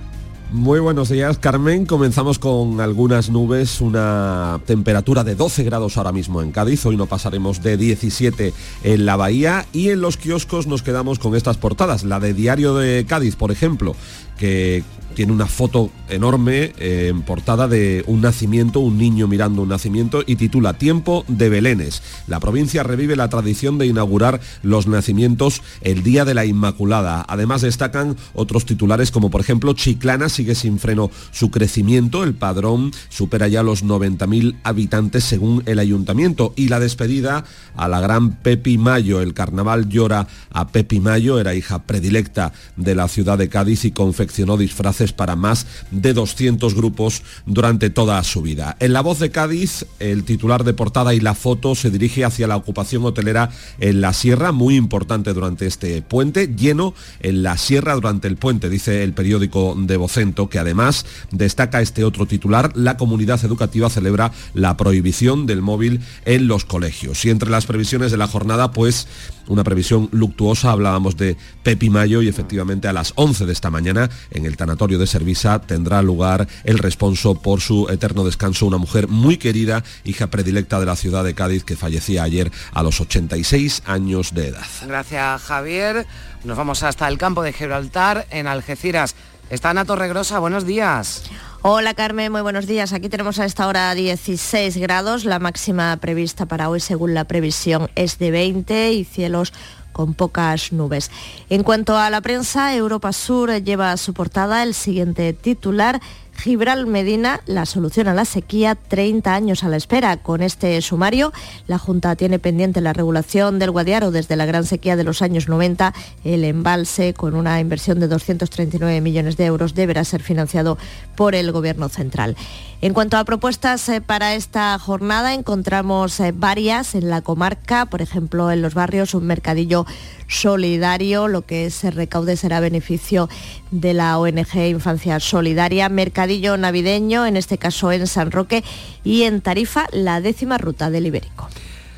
Muy 0.52 0.80
buenos 0.80 1.10
días, 1.10 1.38
Carmen. 1.38 1.86
Comenzamos 1.86 2.40
con 2.40 2.82
algunas 2.82 3.30
nubes, 3.30 3.82
una 3.82 4.60
temperatura 4.66 5.24
de 5.24 5.36
12 5.36 5.64
grados 5.64 5.96
ahora 5.96 6.12
mismo 6.12 6.42
en 6.42 6.52
Cádiz. 6.52 6.84
Hoy 6.88 6.98
no 6.98 7.06
pasaremos 7.06 7.62
de 7.62 7.78
17 7.78 8.52
en 8.84 9.06
la 9.06 9.16
bahía 9.16 9.68
y 9.74 9.90
en 9.90 10.02
los 10.02 10.18
kioscos 10.18 10.66
nos 10.66 10.82
quedamos 10.82 11.20
con 11.20 11.36
estas 11.36 11.58
portadas. 11.58 12.04
La 12.04 12.20
de 12.20 12.34
Diario 12.34 12.74
de 12.74 13.06
Cádiz, 13.08 13.36
por 13.36 13.52
ejemplo, 13.52 13.96
que 14.40 14.84
tiene 15.20 15.34
una 15.34 15.48
foto 15.48 15.92
enorme 16.08 16.72
eh, 16.78 17.08
en 17.10 17.24
portada 17.24 17.68
de 17.68 18.06
un 18.08 18.22
nacimiento, 18.22 18.80
un 18.80 18.98
niño 18.98 19.28
mirando 19.28 19.64
un 19.64 19.68
nacimiento 19.68 20.24
y 20.26 20.38
titula 20.38 20.76
Tiempo 20.76 21.26
de 21.28 21.50
Belénes. 21.50 22.02
La 22.28 22.40
provincia 22.40 22.84
revive 22.84 23.18
la 23.18 23.28
tradición 23.28 23.78
de 23.78 23.86
inaugurar 23.86 24.40
los 24.64 24.88
nacimientos 24.88 25.62
el 25.82 26.04
Día 26.04 26.24
de 26.24 26.36
la 26.36 26.46
Inmaculada. 26.46 27.26
Además 27.28 27.64
destacan 27.64 28.16
otros 28.34 28.66
titulares 28.66 29.12
como 29.12 29.30
por 29.30 29.42
ejemplo 29.42 29.74
Chiclana 29.74 30.30
sigue 30.30 30.56
sin 30.56 30.80
freno 30.80 31.12
su 31.32 31.52
crecimiento, 31.52 32.24
el 32.24 32.34
padrón 32.34 32.92
supera 33.10 33.50
ya 33.50 33.62
los 33.62 33.84
90.000 33.84 34.56
habitantes 34.64 35.26
según 35.26 35.64
el 35.66 35.80
ayuntamiento 35.80 36.54
y 36.56 36.70
la 36.70 36.80
despedida 36.80 37.44
a 37.76 37.90
la 37.90 38.00
gran 38.00 38.38
Pepi 38.38 38.78
Mayo. 38.78 39.20
El 39.20 39.34
carnaval 39.34 39.90
llora 39.90 40.30
a 40.50 40.70
Pepi 40.70 41.02
Mayo, 41.02 41.42
era 41.42 41.56
hija 41.56 41.80
predilecta 41.80 42.54
de 42.78 42.96
la 42.96 43.10
ciudad 43.10 43.38
de 43.38 43.50
Cádiz 43.50 43.84
y 43.84 43.92
confeccionó 43.92 44.56
disfraces 44.56 45.09
para 45.14 45.36
más 45.36 45.66
de 45.92 46.14
200 46.14 46.76
grupos 46.76 47.24
durante 47.46 47.90
toda 47.90 48.24
su 48.24 48.42
vida. 48.42 48.78
En 48.80 48.94
la 48.94 49.02
voz 49.02 49.20
de 49.20 49.32
Cádiz, 49.32 49.86
el 50.00 50.24
titular 50.24 50.64
de 50.64 50.74
portada 50.74 51.14
y 51.14 51.20
la 51.20 51.36
foto 51.36 51.76
se 51.76 51.90
dirige 51.90 52.26
hacia 52.26 52.48
la 52.48 52.58
ocupación 52.58 53.06
hotelera 53.06 53.50
en 53.80 54.02
la 54.02 54.14
sierra, 54.14 54.52
muy 54.52 54.76
importante 54.76 55.34
durante 55.34 55.68
este 55.68 56.02
puente, 56.02 56.54
lleno 56.56 56.94
en 57.22 57.44
la 57.44 57.58
sierra 57.58 57.96
durante 57.96 58.28
el 58.28 58.38
puente, 58.38 58.70
dice 58.70 59.04
el 59.04 59.14
periódico 59.14 59.76
de 59.78 59.98
Vocento, 59.98 60.50
que 60.50 60.60
además 60.60 61.06
destaca 61.32 61.82
este 61.82 62.04
otro 62.04 62.26
titular, 62.26 62.72
la 62.76 62.98
comunidad 62.98 63.44
educativa 63.44 63.90
celebra 63.90 64.32
la 64.54 64.78
prohibición 64.78 65.46
del 65.46 65.62
móvil 65.62 66.02
en 66.26 66.48
los 66.48 66.66
colegios. 66.66 67.24
Y 67.26 67.30
entre 67.30 67.50
las 67.50 67.66
previsiones 67.66 68.12
de 68.12 68.18
la 68.18 68.28
jornada, 68.28 68.72
pues 68.72 69.08
una 69.50 69.66
previsión 69.66 70.08
luctuosa, 70.12 70.72
hablábamos 70.72 71.18
de 71.18 71.36
Pepi 71.64 71.90
Mayo 71.90 72.22
y 72.22 72.30
efectivamente 72.30 72.88
a 72.88 72.94
las 72.94 73.12
11 73.16 73.46
de 73.46 73.52
esta 73.52 73.70
mañana 73.70 74.10
en 74.32 74.46
el 74.46 74.56
tanatorio 74.56 74.98
de 74.98 75.08
Servisa 75.08 75.60
tendrá 75.60 76.02
lugar 76.02 76.48
el 76.64 76.78
responso 76.78 77.36
por 77.36 77.60
su 77.60 77.90
eterno 77.90 78.24
descanso, 78.24 78.66
una 78.66 78.78
mujer 78.78 79.08
muy 79.08 79.38
querida, 79.38 79.84
hija 80.06 80.28
predilecta 80.28 80.80
de 80.80 80.86
la 80.86 80.96
ciudad 80.96 81.24
de 81.24 81.34
Cádiz 81.34 81.64
que 81.64 81.76
fallecía 81.76 82.24
ayer 82.24 82.52
a 82.72 82.84
los 82.84 83.02
86 83.02 83.84
años 83.86 84.34
de 84.34 84.48
edad. 84.48 84.66
Gracias 84.88 85.42
Javier. 85.42 86.06
Nos 86.44 86.58
vamos 86.58 86.84
hasta 86.84 87.08
el 87.08 87.18
campo 87.18 87.44
de 87.44 87.52
Gibraltar 87.52 88.26
en 88.30 88.48
Algeciras. 88.48 89.16
Está 89.50 89.72
Ana 89.72 89.84
Torregrosa, 89.84 90.38
buenos 90.38 90.66
días. 90.66 91.24
Hola 91.64 91.96
Carmen, 91.96 92.32
muy 92.32 92.42
buenos 92.42 92.68
días. 92.68 92.94
Aquí 92.94 93.10
tenemos 93.10 93.40
a 93.40 93.46
esta 93.46 93.68
hora 93.68 93.94
16 93.96 94.78
grados. 94.78 95.26
La 95.26 95.40
máxima 95.40 95.98
prevista 95.98 96.46
para 96.46 96.70
hoy, 96.70 96.80
según 96.80 97.16
la 97.16 97.26
previsión, 97.26 97.90
es 97.96 98.20
de 98.20 98.30
20 98.30 98.94
y 98.94 99.04
cielos 99.06 99.52
con 99.92 100.14
pocas 100.14 100.72
nubes. 100.72 101.10
En 101.50 101.64
cuanto 101.64 101.98
a 101.98 102.12
la 102.12 102.22
prensa, 102.22 102.76
Europa 102.76 103.12
Sur 103.12 103.52
lleva 103.64 103.92
a 103.92 103.98
su 103.98 104.14
portada 104.14 104.62
el 104.62 104.76
siguiente 104.76 105.34
titular. 105.34 106.00
Gibral 106.40 106.88
Medina, 106.88 107.42
la 107.48 107.66
solución 107.66 108.08
a 108.08 108.14
la 108.14 108.24
sequía, 108.24 108.76
30 108.76 109.34
años 109.34 109.64
a 109.66 109.68
la 109.68 109.76
espera. 109.76 110.16
Con 110.18 110.42
este 110.42 110.82
sumario, 110.82 111.34
la 111.68 111.78
Junta 111.78 112.16
tiene 112.16 112.40
pendiente 112.40 112.80
la 112.80 112.94
regulación 112.94 113.60
del 113.60 113.72
Guadiaro 113.72 114.12
desde 114.12 114.38
la 114.38 114.46
gran 114.46 114.64
sequía 114.64 114.96
de 114.96 115.04
los 115.04 115.22
años 115.22 115.50
90. 115.50 115.94
El 116.24 116.46
embalse, 116.46 117.14
con 117.14 117.36
una 117.36 117.60
inversión 117.60 118.00
de 118.00 118.08
239 118.08 119.02
millones 119.02 119.36
de 119.36 119.46
euros, 119.48 119.76
deberá 119.76 120.06
ser 120.06 120.24
financiado 120.24 120.78
por 121.16 121.36
el 121.36 121.52
Gobierno 121.52 121.90
central. 121.90 122.38
En 122.82 122.94
cuanto 122.94 123.18
a 123.18 123.26
propuestas 123.26 123.90
eh, 123.90 124.00
para 124.00 124.36
esta 124.36 124.80
jornada, 124.80 125.34
encontramos 125.34 126.18
eh, 126.22 126.32
varias 126.34 126.96
en 126.96 127.10
la 127.10 127.22
comarca, 127.22 127.88
por 127.88 128.02
ejemplo, 128.02 128.50
en 128.52 128.62
los 128.62 128.74
barrios, 128.74 129.14
un 129.14 129.26
mercadillo 129.26 129.86
solidario, 130.30 131.28
lo 131.28 131.42
que 131.42 131.70
se 131.72 131.92
recaude 131.92 132.38
será 132.38 132.62
beneficio 132.62 133.28
de 133.72 133.94
la 133.94 134.18
ONG 134.18 134.56
Infancia 134.70 135.20
Solidaria, 135.20 135.90
mercadillo 135.90 136.56
navideño, 136.56 137.26
en 137.26 137.36
este 137.36 137.58
caso 137.58 137.92
en 137.92 138.08
San 138.08 138.32
Roque, 138.32 138.64
y 139.04 139.24
en 139.24 139.42
Tarifa, 139.42 139.88
la 139.92 140.22
décima 140.22 140.58
ruta 140.58 140.90
del 140.90 141.08
Ibérico. 141.08 141.50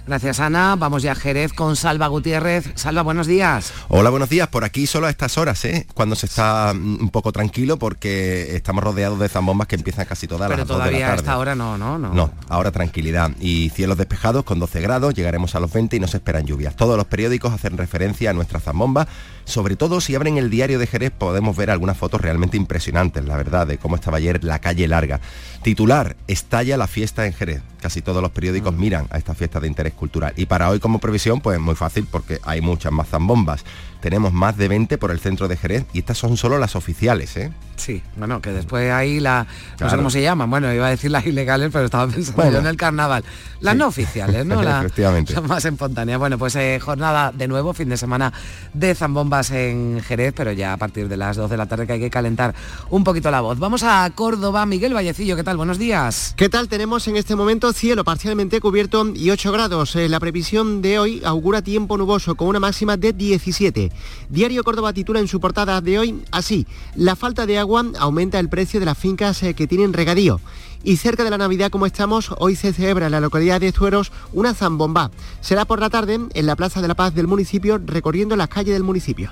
Gracias 0.08 0.40
Ana. 0.40 0.76
Vamos 0.76 1.04
ya 1.04 1.12
a 1.12 1.16
Jerez 1.16 1.54
con 1.54 1.76
Salva 1.76 2.08
Gutiérrez. 2.08 2.72
Salva, 2.76 3.02
buenos 3.04 3.28
días. 3.28 3.72
Hola, 3.88 4.10
buenos 4.10 4.30
días. 4.30 4.48
Por 4.48 4.64
aquí 4.64 4.88
solo 4.88 5.08
a 5.08 5.10
estas 5.10 5.38
horas, 5.38 5.64
¿eh? 5.66 5.86
cuando 5.94 6.16
se 6.16 6.26
está 6.26 6.74
mm, 6.74 7.02
un 7.02 7.10
poco 7.10 7.32
tranquilo 7.32 7.78
porque 7.78 8.56
estamos 8.56 8.84
rodeados 8.84 9.20
de 9.20 9.30
zambombas 9.30 9.68
que 9.68 9.76
empiezan 9.76 10.06
casi 10.06 10.28
todas 10.28 10.48
Pero 10.48 10.60
las 10.60 10.68
dos 10.68 10.78
todavía 10.78 10.98
de 10.98 11.02
la 11.02 11.08
a 11.08 11.10
tarde. 11.12 11.22
esta 11.22 11.38
hora 11.38 11.56
no, 11.56 11.78
no, 11.78 11.98
no. 11.98 12.14
No, 12.14 12.32
ahora 12.50 12.72
tranquilidad 12.72 13.32
y 13.40 13.70
cielos 13.70 13.98
despejados 13.98 14.44
con 14.44 14.60
12 14.60 14.82
grados, 14.82 15.14
llegaremos 15.14 15.56
a 15.56 15.60
los 15.60 15.72
20 15.72 15.96
y 15.96 16.00
no 16.00 16.08
se 16.08 16.18
esperan 16.18 16.46
lluvias. 16.46 16.76
Todos 16.76 16.98
los 16.98 17.06
periódicos 17.06 17.54
hacen 17.54 17.78
referencia 17.78 18.32
a 18.32 18.34
nuestras 18.34 18.64
zambombas, 18.64 19.08
sobre 19.46 19.76
todo 19.76 20.02
si 20.02 20.16
abren 20.16 20.38
el 20.38 20.50
diario 20.50 20.80
de 20.80 20.88
Jerez 20.88 21.12
podemos 21.12 21.56
ver 21.56 21.70
algunas 21.70 21.98
fotos 21.98 22.22
realmente 22.22 22.58
impresionantes, 22.58 23.24
la 23.26 23.38
verdad, 23.38 23.68
de 23.68 23.78
cómo 23.78 23.96
estaba 23.96 24.18
ayer 24.18 24.44
la 24.44 24.60
calle 24.60 24.88
larga. 24.88 25.20
Titular, 25.62 26.16
estalla 26.28 26.76
la 26.78 26.88
fiesta 26.88 27.26
en 27.28 27.34
Jerez. 27.34 27.62
Casi 27.82 28.02
todos 28.02 28.22
los 28.22 28.32
periódicos 28.32 28.74
miran 28.74 29.08
a 29.10 29.18
esta 29.18 29.34
fiesta 29.34 29.60
de 29.60 29.68
interés 29.68 29.94
cultural. 29.94 30.34
Y 30.38 30.46
para 30.46 30.70
hoy 30.70 30.80
como 30.80 31.00
previsión, 31.00 31.42
pues 31.42 31.60
muy 31.60 31.76
fácil 31.76 32.08
porque 32.10 32.40
hay 32.44 32.62
muchas 32.62 32.92
más 32.92 33.10
zambombas. 33.10 33.66
Tenemos 34.00 34.32
más 34.32 34.56
de 34.56 34.68
20 34.68 34.98
por 34.98 35.12
el 35.12 35.20
centro 35.20 35.48
de 35.48 35.58
Jerez 35.58 35.86
y 35.92 36.00
estas 36.00 36.18
son 36.18 36.38
solo 36.38 36.58
las 36.60 36.76
oficiales, 36.76 37.36
¿eh? 37.38 37.52
Sí, 37.82 38.04
bueno, 38.16 38.40
que 38.42 38.52
después 38.52 38.92
ahí 38.92 39.20
la... 39.20 39.48
No 39.80 39.90
sé 39.90 39.96
cómo 39.96 40.12
se 40.12 40.22
llaman. 40.22 40.48
Bueno, 40.52 40.72
iba 40.72 40.86
a 40.86 40.90
decir 40.92 41.10
las 41.10 41.26
ilegales, 41.26 41.72
pero 41.74 41.86
estaba 41.86 42.06
pensando 42.08 42.36
Bueno. 42.36 42.52
yo 42.52 42.60
en 42.60 42.68
el 42.68 42.78
carnaval. 42.78 43.24
Las 43.60 43.76
no 43.76 43.88
oficiales, 43.88 44.46
¿no? 44.46 44.62
La- 44.64 44.82
Efectivamente. 44.82 45.34
Las 45.34 45.44
más 45.44 45.66
espontáneas. 45.66 46.20
Bueno, 46.20 46.38
pues 46.38 46.56
eh, 46.58 46.80
jornada 46.80 47.32
de 47.32 47.48
nuevo, 47.48 47.74
fin 47.74 47.90
de 47.90 47.98
semana 47.98 48.32
de 48.76 48.94
zambombas 48.94 49.50
en 49.50 50.00
Jerez, 50.08 50.32
pero 50.38 50.52
ya 50.52 50.74
a 50.74 50.78
partir 50.78 51.08
de 51.10 51.18
las 51.18 51.38
2 51.38 51.50
de 51.50 51.58
la 51.58 51.66
tarde 51.66 51.88
que 51.88 51.94
hay 51.94 52.00
que 52.00 52.12
calentar 52.12 52.54
un 52.92 53.04
poquito 53.04 53.32
la 53.32 53.42
voz. 53.42 53.58
Vamos 53.58 53.82
a 53.82 54.08
Córdoba. 54.14 54.68
Miguel 54.68 54.94
Vallecillo, 54.94 55.36
¿qué 55.36 55.44
tal? 55.44 55.58
Buenos 55.58 55.80
días. 55.80 56.34
¿Qué 56.38 56.50
tal? 56.50 56.68
Tenemos 56.68 57.08
en 57.08 57.16
este 57.18 57.36
momento 57.36 57.74
cielo 57.74 58.04
parcialmente 58.04 58.62
cubierto 58.62 59.08
y 59.16 59.32
8 59.32 59.52
grados. 59.52 59.96
Eh, 59.96 60.08
la 60.08 60.20
previsión 60.20 60.84
de 60.84 61.00
hoy 61.00 61.22
augura 61.26 61.64
tiempo 61.64 61.98
nuboso 61.98 62.36
con 62.36 62.48
una 62.48 62.60
máxima 62.60 62.96
de 62.96 63.12
17. 63.14 63.92
Diario 64.30 64.64
Córdoba 64.64 64.94
titula 64.94 65.20
en 65.20 65.28
su 65.28 65.40
portada 65.40 65.82
de 65.82 65.98
hoy 65.98 66.22
así, 66.32 66.68
la 66.96 67.16
falta 67.16 67.46
de 67.46 67.58
agua 67.58 67.71
aumenta 67.78 68.40
el 68.40 68.50
precio 68.50 68.80
de 68.80 68.86
las 68.86 68.98
fincas 68.98 69.42
eh, 69.44 69.54
que 69.54 69.68
tienen 69.68 69.94
regadío. 69.94 70.40
Y 70.84 70.98
cerca 70.98 71.24
de 71.24 71.30
la 71.30 71.38
Navidad 71.38 71.70
como 71.70 71.86
estamos, 71.86 72.34
hoy 72.40 72.56
se 72.56 72.74
celebra 72.74 73.06
en 73.06 73.12
la 73.12 73.20
localidad 73.20 73.62
de 73.62 73.72
Zueros 73.72 74.12
una 74.34 74.54
zambomba. 74.54 75.12
Será 75.40 75.66
por 75.66 75.80
la 75.80 75.90
tarde 75.90 76.20
en 76.34 76.46
la 76.46 76.56
Plaza 76.56 76.82
de 76.82 76.88
la 76.88 76.96
Paz 76.96 77.14
del 77.14 77.28
municipio, 77.28 77.80
recorriendo 77.84 78.36
las 78.36 78.50
calles 78.50 78.74
del 78.74 78.84
municipio. 78.84 79.30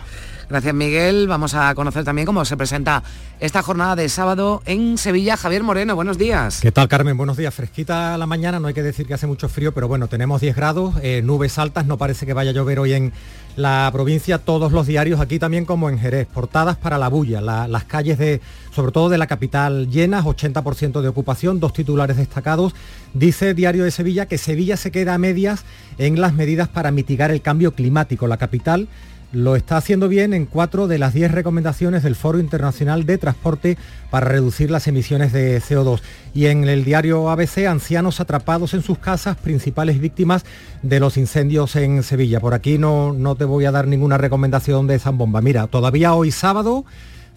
Gracias 0.50 0.74
Miguel. 0.74 1.28
Vamos 1.28 1.54
a 1.54 1.76
conocer 1.76 2.04
también 2.04 2.26
cómo 2.26 2.44
se 2.44 2.58
presenta 2.58 3.04
esta 3.40 3.62
jornada 3.62 3.96
de 3.96 4.10
sábado 4.10 4.64
en 4.66 4.98
Sevilla. 4.98 5.38
Javier 5.38 5.62
Moreno, 5.62 5.96
buenos 5.96 6.18
días. 6.18 6.60
¿Qué 6.60 6.72
tal, 6.72 6.88
Carmen? 6.88 7.16
Buenos 7.16 7.38
días. 7.38 7.54
Fresquita 7.54 8.18
la 8.18 8.26
mañana, 8.26 8.60
no 8.60 8.68
hay 8.68 8.74
que 8.74 8.82
decir 8.82 9.06
que 9.06 9.14
hace 9.14 9.28
mucho 9.28 9.48
frío, 9.48 9.74
pero 9.76 9.88
bueno, 9.88 10.08
tenemos 10.08 10.42
10 10.42 10.56
grados, 10.56 10.96
eh, 11.04 11.22
nubes 11.24 11.60
altas, 11.60 11.86
no 11.86 11.98
parece 11.98 12.26
que 12.26 12.34
vaya 12.34 12.50
a 12.50 12.54
llover 12.54 12.80
hoy 12.80 12.94
en 12.94 13.14
la 13.58 13.90
provincia, 13.94 14.40
todos 14.40 14.72
los 14.72 14.88
diarios 14.88 15.20
aquí 15.20 15.38
también 15.38 15.66
como 15.66 15.88
en 15.90 16.00
Jerez, 16.00 16.28
portadas 16.28 16.78
para 16.78 16.98
la 16.98 17.10
bulla, 17.10 17.42
la- 17.42 17.68
las 17.68 17.84
calles 17.84 18.18
de, 18.18 18.42
sobre 18.74 18.92
todo 18.92 19.10
de 19.10 19.18
la 19.20 19.28
capital 19.28 19.88
llenas, 19.92 20.26
80% 20.26 21.02
de 21.02 21.08
ocupación, 21.10 21.60
dos 21.60 21.74
titulares 21.74 22.18
destacados. 22.18 22.74
Dice 23.14 23.54
Diario 23.54 23.84
de 23.84 23.92
Sevilla 23.92 24.26
que 24.28 24.38
Sevilla 24.40 24.78
se 24.78 24.90
queda 24.92 25.14
a 25.14 25.18
medias 25.20 25.64
en 26.00 26.20
las 26.20 26.34
medidas 26.34 26.70
para 26.70 26.90
mitigar 26.92 27.30
el 27.30 27.42
cambio 27.44 27.74
climático. 27.74 28.26
La 28.28 28.38
capital 28.38 28.88
lo 29.32 29.56
está 29.56 29.78
haciendo 29.78 30.08
bien 30.08 30.34
en 30.34 30.46
cuatro 30.46 30.88
de 30.88 30.98
las 30.98 31.14
diez 31.14 31.32
recomendaciones 31.32 32.04
del 32.04 32.16
Foro 32.16 32.40
Internacional 32.40 33.06
de 33.06 33.18
Transporte 33.18 33.78
para 34.10 34.28
reducir 34.28 34.72
las 34.72 34.88
emisiones 34.88 35.32
de 35.32 35.62
CO2. 35.62 36.02
Y 36.34 36.48
en 36.48 36.68
el 36.68 36.84
diario 36.84 37.30
ABC, 37.30 37.68
ancianos 37.68 38.20
atrapados 38.20 38.74
en 38.74 38.82
sus 38.82 38.98
casas, 38.98 39.38
principales 39.38 40.00
víctimas 40.00 40.46
de 40.82 41.00
los 41.00 41.18
incendios 41.18 41.76
en 41.76 42.02
Sevilla. 42.04 42.40
Por 42.40 42.54
aquí 42.54 42.78
no, 42.78 43.14
no 43.14 43.36
te 43.36 43.46
voy 43.46 43.66
a 43.66 43.72
dar 43.72 43.88
ninguna 43.88 44.18
recomendación 44.18 44.88
de 44.88 45.00
zambomba. 45.00 45.42
Mira, 45.42 45.68
todavía 45.68 46.14
hoy 46.14 46.32
sábado 46.32 46.86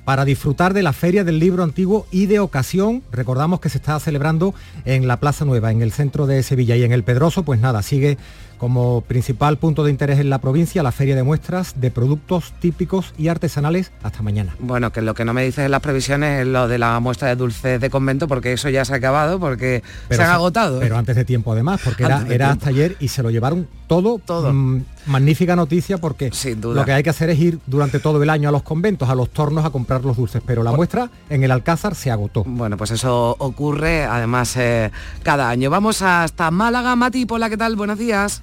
para 0.05 0.25
disfrutar 0.25 0.75
de 0.75 0.83
la 0.83 0.93
Feria 0.93 1.23
del 1.23 1.39
Libro 1.39 1.63
Antiguo 1.63 2.07
y 2.11 2.27
de 2.27 2.41
ocasión, 2.41 3.05
recordamos 3.13 3.61
que 3.61 3.69
se 3.69 3.79
está 3.79 3.99
celebrando 4.01 4.53
en 4.85 5.07
la 5.07 5.21
Plaza 5.21 5.45
Nueva, 5.45 5.71
en 5.71 5.81
el 5.81 5.93
centro 5.93 6.27
de 6.27 6.43
Sevilla 6.43 6.75
y 6.75 6.83
en 6.83 6.91
el 6.91 7.05
Pedroso, 7.05 7.45
pues 7.45 7.61
nada, 7.61 7.83
sigue 7.83 8.19
como 8.63 9.01
principal 9.01 9.57
punto 9.57 9.83
de 9.83 9.91
interés 9.91 10.21
en 10.21 10.31
la 10.31 10.39
provincia 10.39 10.85
la 10.85 10.93
feria 10.93 11.17
de 11.17 11.25
muestras 11.25 11.81
de 11.81 11.91
productos 11.91 12.53
típicos 12.61 13.13
y 13.19 13.27
artesanales 13.27 13.91
hasta 14.05 14.23
mañana. 14.23 14.55
Bueno, 14.61 14.93
que 14.93 15.03
lo 15.03 15.15
que 15.15 15.25
no 15.25 15.35
me 15.35 15.43
dices 15.43 15.65
en 15.65 15.73
las 15.73 15.81
previsiones 15.81 16.43
es 16.43 16.47
lo 16.47 16.69
de 16.69 16.79
la 16.79 17.01
muestra 17.01 17.27
de 17.27 17.35
dulces 17.35 17.81
de 17.81 17.91
convento, 17.91 18.29
porque 18.29 18.53
eso 18.53 18.69
ya 18.69 18.85
se 18.85 18.93
ha 18.93 18.99
acabado, 18.99 19.41
porque 19.41 19.83
se 20.09 20.23
han 20.23 20.31
agotado. 20.31 20.79
Pero 20.79 20.97
antes 20.97 21.17
de 21.17 21.25
tiempo 21.25 21.51
además, 21.51 21.81
porque 21.83 22.05
era, 22.05 22.25
era 22.31 22.53
hasta 22.53 22.69
ayer 22.69 22.97
y 23.01 23.09
se 23.09 23.25
lo 23.25 23.31
llevaron 23.31 23.67
todo. 23.89 24.21
todo. 24.25 24.53
Mm, 24.53 24.85
magnífica 25.07 25.57
noticia 25.57 25.99
porque 25.99 26.31
lo 26.63 26.85
que 26.85 26.93
hay 26.93 27.03
que 27.03 27.11
hacer 27.11 27.31
es 27.31 27.41
ir 27.41 27.59
durante 27.67 27.99
todo 27.99 28.23
el 28.23 28.31
año 28.31 28.49
a 28.49 28.53
los 28.53 28.63
conventos, 28.63 29.09
a 29.09 29.17
los 29.17 29.31
tornos 29.31 29.65
a 29.65 29.71
comprar 29.71 30.05
los 30.05 30.17
dulces, 30.17 30.41
pero 30.47 30.63
la 30.63 30.71
muestra 30.71 31.11
en 31.29 31.43
el 31.43 31.51
Alcázar 31.51 31.97
se 31.97 32.13
agotó. 32.13 32.45
Bueno, 32.45 32.77
pues 32.77 32.93
eso 32.93 33.35
ocurre 33.41 34.05
además 34.05 34.57
eh, 34.57 34.93
cada 35.25 35.51
año. 35.51 35.69
Vamos 35.69 36.01
hasta 36.01 36.53
Málaga. 36.53 36.95
Mati, 36.95 37.27
Pola, 37.27 37.51
¿qué 37.51 37.57
tal? 37.57 37.75
Buenos 37.75 37.99
días. 37.99 38.41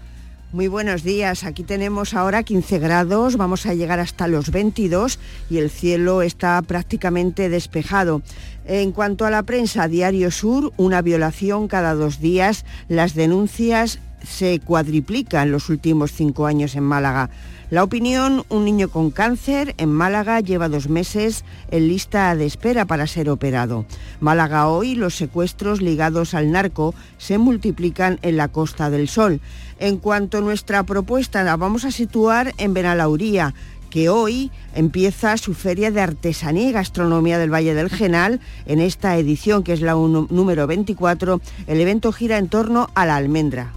Muy 0.51 0.67
buenos 0.67 1.03
días, 1.03 1.43
aquí 1.43 1.63
tenemos 1.63 2.15
ahora 2.15 2.41
15 2.41 2.79
grados, 2.79 3.37
vamos 3.37 3.67
a 3.67 3.75
llegar 3.75 3.99
hasta 3.99 4.27
los 4.27 4.49
22 4.49 5.19
y 5.47 5.59
el 5.59 5.69
cielo 5.69 6.23
está 6.23 6.59
prácticamente 6.63 7.49
despejado. 7.49 8.23
En 8.65 8.91
cuanto 8.91 9.27
a 9.27 9.29
la 9.29 9.43
prensa, 9.43 9.87
Diario 9.87 10.31
Sur, 10.31 10.73
una 10.75 11.03
violación 11.03 11.67
cada 11.67 11.93
dos 11.93 12.19
días, 12.19 12.65
las 12.87 13.13
denuncias 13.13 13.99
se 14.23 14.59
cuadriplican 14.59 15.51
los 15.51 15.69
últimos 15.69 16.13
cinco 16.13 16.47
años 16.47 16.75
en 16.75 16.83
Málaga. 16.83 17.29
La 17.69 17.83
opinión, 17.83 18.45
un 18.49 18.65
niño 18.65 18.89
con 18.89 19.11
cáncer 19.11 19.75
en 19.77 19.91
Málaga 19.91 20.39
lleva 20.39 20.69
dos 20.69 20.89
meses 20.89 21.45
en 21.69 21.87
lista 21.87 22.35
de 22.35 22.47
espera 22.47 22.85
para 22.85 23.05
ser 23.05 23.29
operado. 23.29 23.85
Málaga 24.19 24.67
hoy, 24.67 24.95
los 24.95 25.15
secuestros 25.15 25.79
ligados 25.79 26.33
al 26.33 26.51
narco 26.51 26.95
se 27.19 27.37
multiplican 27.37 28.17
en 28.23 28.37
la 28.37 28.47
Costa 28.47 28.89
del 28.89 29.07
Sol. 29.07 29.39
En 29.79 29.97
cuanto 29.97 30.39
a 30.39 30.41
nuestra 30.41 30.83
propuesta, 30.83 31.41
la 31.43 31.55
vamos 31.55 31.85
a 31.85 31.91
situar 31.91 32.53
en 32.57 32.73
Benalauría, 32.73 33.53
que 33.89 34.09
hoy 34.09 34.51
empieza 34.75 35.37
su 35.37 35.53
feria 35.53 35.89
de 35.89 36.01
artesanía 36.01 36.69
y 36.69 36.73
gastronomía 36.73 37.39
del 37.39 37.53
Valle 37.53 37.73
del 37.73 37.89
Genal. 37.89 38.41
En 38.65 38.81
esta 38.81 39.17
edición, 39.17 39.63
que 39.63 39.71
es 39.71 39.79
la 39.79 39.93
número 39.93 40.67
24, 40.67 41.39
el 41.65 41.79
evento 41.79 42.11
gira 42.11 42.37
en 42.37 42.49
torno 42.49 42.89
a 42.93 43.05
la 43.05 43.15
almendra. 43.15 43.71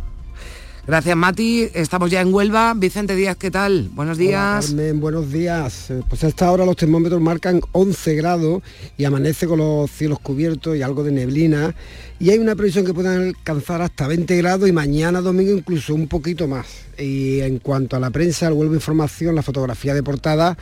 Gracias, 0.84 1.16
Mati. 1.16 1.68
Estamos 1.74 2.10
ya 2.10 2.20
en 2.20 2.34
Huelva. 2.34 2.74
Vicente 2.74 3.14
Díaz, 3.14 3.36
¿qué 3.36 3.52
tal? 3.52 3.88
Buenos 3.94 4.18
días. 4.18 4.66
Carmen, 4.66 4.98
buenos 4.98 5.30
días. 5.30 5.90
Eh, 5.92 6.02
pues 6.08 6.24
a 6.24 6.28
esta 6.28 6.50
hora 6.50 6.66
los 6.66 6.74
termómetros 6.74 7.20
marcan 7.20 7.60
11 7.70 8.14
grados 8.16 8.62
y 8.96 9.04
amanece 9.04 9.46
con 9.46 9.58
los 9.58 9.88
cielos 9.92 10.18
cubiertos 10.18 10.76
y 10.76 10.82
algo 10.82 11.04
de 11.04 11.12
neblina. 11.12 11.72
Y 12.18 12.30
hay 12.30 12.38
una 12.38 12.56
previsión 12.56 12.84
que 12.84 12.92
pueden 12.92 13.28
alcanzar 13.28 13.80
hasta 13.80 14.08
20 14.08 14.36
grados 14.38 14.68
y 14.68 14.72
mañana 14.72 15.20
domingo 15.20 15.52
incluso 15.52 15.94
un 15.94 16.08
poquito 16.08 16.48
más. 16.48 16.66
Y 16.98 17.38
en 17.42 17.60
cuanto 17.60 17.94
a 17.94 18.00
la 18.00 18.10
prensa, 18.10 18.48
el 18.48 18.54
Huelva 18.54 18.74
Información, 18.74 19.36
la 19.36 19.42
fotografía 19.42 19.94
de 19.94 20.02
portada 20.02 20.58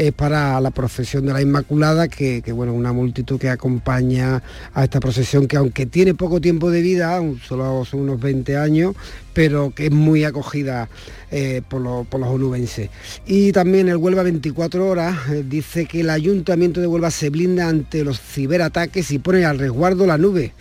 es 0.00 0.12
para 0.12 0.58
la 0.62 0.70
procesión 0.70 1.26
de 1.26 1.34
la 1.34 1.42
Inmaculada, 1.42 2.08
que, 2.08 2.40
bueno, 2.52 2.72
una 2.72 2.90
multitud 2.90 3.38
que 3.38 3.50
acompaña 3.50 4.42
a 4.72 4.84
esta 4.84 4.98
procesión 4.98 5.46
que 5.46 5.58
aunque 5.58 5.84
tiene 5.84 6.14
poco 6.14 6.40
tiempo 6.40 6.70
de 6.70 6.80
vida, 6.80 7.20
solo 7.46 7.84
son 7.84 8.00
unos 8.00 8.18
20 8.18 8.56
años, 8.56 8.94
pero 9.34 9.74
que 9.74 9.86
es 9.86 9.92
muy 9.92 10.24
acogida 10.24 10.88
eh, 11.30 11.60
por, 11.68 11.82
los 11.82 12.06
onubenses. 12.10 12.88
Y 13.26 13.52
también 13.52 13.90
el 13.90 13.98
Huelva 13.98 14.22
24 14.22 14.88
horas 14.88 15.28
eh, 15.28 15.44
dice 15.46 15.84
que 15.84 16.00
el 16.00 16.08
Ayuntamiento 16.08 16.80
de 16.80 16.86
Huelva 16.86 17.10
se 17.10 17.28
blinda 17.28 17.68
ante 17.68 18.02
los 18.02 18.18
ciberataques 18.18 19.10
y 19.10 19.18
pone 19.18 19.44
al 19.44 19.58
resguardo 19.58 20.06
la 20.06 20.16
nube, 20.16 20.54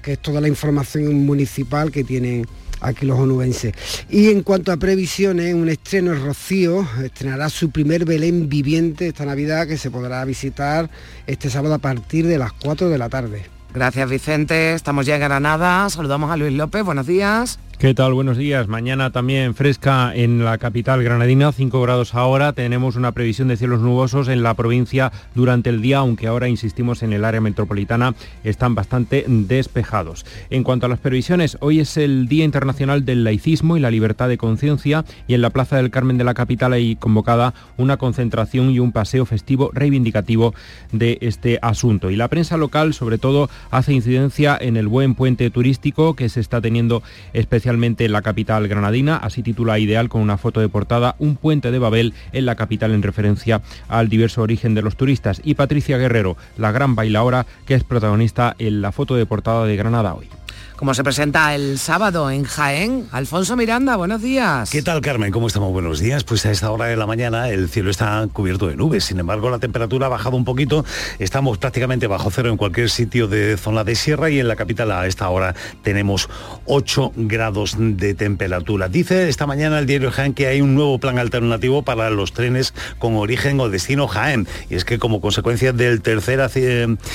que 0.00 0.12
es 0.12 0.20
toda 0.20 0.40
la 0.40 0.46
información 0.46 1.26
municipal 1.26 1.90
que 1.90 2.04
tienen 2.04 2.46
aquí 2.86 3.06
los 3.06 3.18
onubenses. 3.18 3.72
Y 4.08 4.30
en 4.30 4.42
cuanto 4.42 4.72
a 4.72 4.76
previsiones, 4.76 5.54
un 5.54 5.68
estreno 5.68 6.12
es 6.12 6.20
Rocío, 6.20 6.86
estrenará 7.02 7.48
su 7.48 7.70
primer 7.70 8.04
Belén 8.04 8.48
viviente 8.48 9.08
esta 9.08 9.24
Navidad 9.24 9.66
que 9.66 9.78
se 9.78 9.90
podrá 9.90 10.24
visitar 10.24 10.90
este 11.26 11.50
sábado 11.50 11.74
a 11.74 11.78
partir 11.78 12.26
de 12.26 12.38
las 12.38 12.52
4 12.52 12.88
de 12.88 12.98
la 12.98 13.08
tarde. 13.08 13.46
Gracias 13.74 14.08
Vicente, 14.08 14.72
estamos 14.72 15.04
ya 15.04 15.16
en 15.16 15.20
Granada, 15.20 15.90
saludamos 15.90 16.30
a 16.30 16.36
Luis 16.36 16.52
López, 16.52 16.82
buenos 16.82 17.06
días. 17.06 17.58
¿Qué 17.78 17.92
tal? 17.92 18.14
Buenos 18.14 18.38
días. 18.38 18.68
Mañana 18.68 19.10
también 19.10 19.54
fresca 19.54 20.10
en 20.14 20.42
la 20.42 20.56
capital 20.56 21.02
granadina, 21.02 21.52
5 21.52 21.82
grados 21.82 22.14
ahora. 22.14 22.54
Tenemos 22.54 22.96
una 22.96 23.12
previsión 23.12 23.48
de 23.48 23.58
cielos 23.58 23.82
nubosos 23.82 24.28
en 24.28 24.42
la 24.42 24.54
provincia 24.54 25.12
durante 25.34 25.68
el 25.68 25.82
día, 25.82 25.98
aunque 25.98 26.26
ahora 26.26 26.48
insistimos 26.48 27.02
en 27.02 27.12
el 27.12 27.22
área 27.22 27.42
metropolitana, 27.42 28.14
están 28.44 28.74
bastante 28.74 29.26
despejados. 29.28 30.24
En 30.48 30.64
cuanto 30.64 30.86
a 30.86 30.88
las 30.88 31.00
previsiones, 31.00 31.58
hoy 31.60 31.80
es 31.80 31.98
el 31.98 32.28
Día 32.28 32.46
Internacional 32.46 33.04
del 33.04 33.24
Laicismo 33.24 33.76
y 33.76 33.80
la 33.80 33.90
Libertad 33.90 34.30
de 34.30 34.38
Conciencia 34.38 35.04
y 35.28 35.34
en 35.34 35.42
la 35.42 35.50
Plaza 35.50 35.76
del 35.76 35.90
Carmen 35.90 36.16
de 36.16 36.24
la 36.24 36.32
capital 36.32 36.72
hay 36.72 36.96
convocada 36.96 37.52
una 37.76 37.98
concentración 37.98 38.70
y 38.70 38.78
un 38.78 38.92
paseo 38.92 39.26
festivo 39.26 39.70
reivindicativo 39.74 40.54
de 40.92 41.18
este 41.20 41.58
asunto. 41.60 42.10
Y 42.10 42.16
la 42.16 42.28
prensa 42.28 42.56
local, 42.56 42.94
sobre 42.94 43.18
todo, 43.18 43.50
hace 43.70 43.92
incidencia 43.92 44.56
en 44.58 44.78
el 44.78 44.88
buen 44.88 45.14
puente 45.14 45.50
turístico 45.50 46.16
que 46.16 46.30
se 46.30 46.40
está 46.40 46.62
teniendo 46.62 47.02
especialmente 47.34 47.65
especialmente 47.66 48.04
en 48.04 48.12
la 48.12 48.22
capital 48.22 48.68
granadina, 48.68 49.16
así 49.16 49.42
titula 49.42 49.80
Ideal 49.80 50.08
con 50.08 50.20
una 50.20 50.38
foto 50.38 50.60
de 50.60 50.68
portada, 50.68 51.16
un 51.18 51.34
puente 51.34 51.72
de 51.72 51.80
Babel 51.80 52.14
en 52.30 52.46
la 52.46 52.54
capital 52.54 52.92
en 52.92 53.02
referencia 53.02 53.60
al 53.88 54.08
diverso 54.08 54.40
origen 54.42 54.76
de 54.76 54.82
los 54.82 54.96
turistas. 54.96 55.40
Y 55.42 55.54
Patricia 55.54 55.98
Guerrero, 55.98 56.36
la 56.58 56.70
gran 56.70 56.94
bailaora 56.94 57.44
que 57.66 57.74
es 57.74 57.82
protagonista 57.82 58.54
en 58.60 58.82
la 58.82 58.92
foto 58.92 59.16
de 59.16 59.26
portada 59.26 59.66
de 59.66 59.74
Granada 59.74 60.14
hoy 60.14 60.28
como 60.76 60.92
se 60.92 61.02
presenta 61.02 61.54
el 61.54 61.78
sábado 61.78 62.30
en 62.30 62.44
Jaén. 62.44 63.08
Alfonso 63.10 63.56
Miranda, 63.56 63.96
buenos 63.96 64.20
días. 64.20 64.70
¿Qué 64.70 64.82
tal, 64.82 65.00
Carmen? 65.00 65.32
¿Cómo 65.32 65.46
estamos? 65.46 65.72
Buenos 65.72 66.00
días. 66.00 66.22
Pues 66.22 66.44
a 66.44 66.50
esta 66.50 66.70
hora 66.70 66.84
de 66.86 66.96
la 66.96 67.06
mañana 67.06 67.48
el 67.48 67.70
cielo 67.70 67.90
está 67.90 68.28
cubierto 68.32 68.66
de 68.68 68.76
nubes. 68.76 69.04
Sin 69.04 69.18
embargo, 69.18 69.48
la 69.48 69.58
temperatura 69.58 70.06
ha 70.06 70.10
bajado 70.10 70.36
un 70.36 70.44
poquito. 70.44 70.84
Estamos 71.18 71.56
prácticamente 71.56 72.06
bajo 72.06 72.30
cero 72.30 72.50
en 72.50 72.58
cualquier 72.58 72.90
sitio 72.90 73.26
de 73.26 73.56
zona 73.56 73.84
de 73.84 73.94
sierra 73.94 74.28
y 74.28 74.38
en 74.38 74.48
la 74.48 74.56
capital 74.56 74.92
a 74.92 75.06
esta 75.06 75.28
hora 75.30 75.54
tenemos 75.82 76.28
8 76.66 77.12
grados 77.16 77.76
de 77.78 78.14
temperatura. 78.14 78.88
Dice 78.88 79.28
esta 79.30 79.46
mañana 79.46 79.78
el 79.78 79.86
diario 79.86 80.10
Jaén 80.10 80.34
que 80.34 80.46
hay 80.46 80.60
un 80.60 80.74
nuevo 80.74 80.98
plan 80.98 81.18
alternativo 81.18 81.82
para 81.82 82.10
los 82.10 82.32
trenes 82.32 82.74
con 82.98 83.16
origen 83.16 83.58
o 83.60 83.70
destino 83.70 84.08
Jaén. 84.08 84.46
Y 84.68 84.74
es 84.74 84.84
que 84.84 84.98
como 84.98 85.22
consecuencia 85.22 85.72
del 85.72 86.02
tercer 86.02 86.36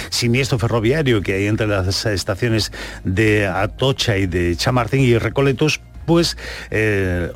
siniestro 0.10 0.58
ferroviario 0.58 1.22
que 1.22 1.34
hay 1.34 1.46
entre 1.46 1.68
las 1.68 2.06
estaciones 2.06 2.72
de 3.04 3.51
Atocha 3.52 4.18
y 4.18 4.28
de 4.28 4.56
Chamartín 4.56 5.02
y 5.02 5.18
Recoletos 5.18 5.82
pues 6.12 6.36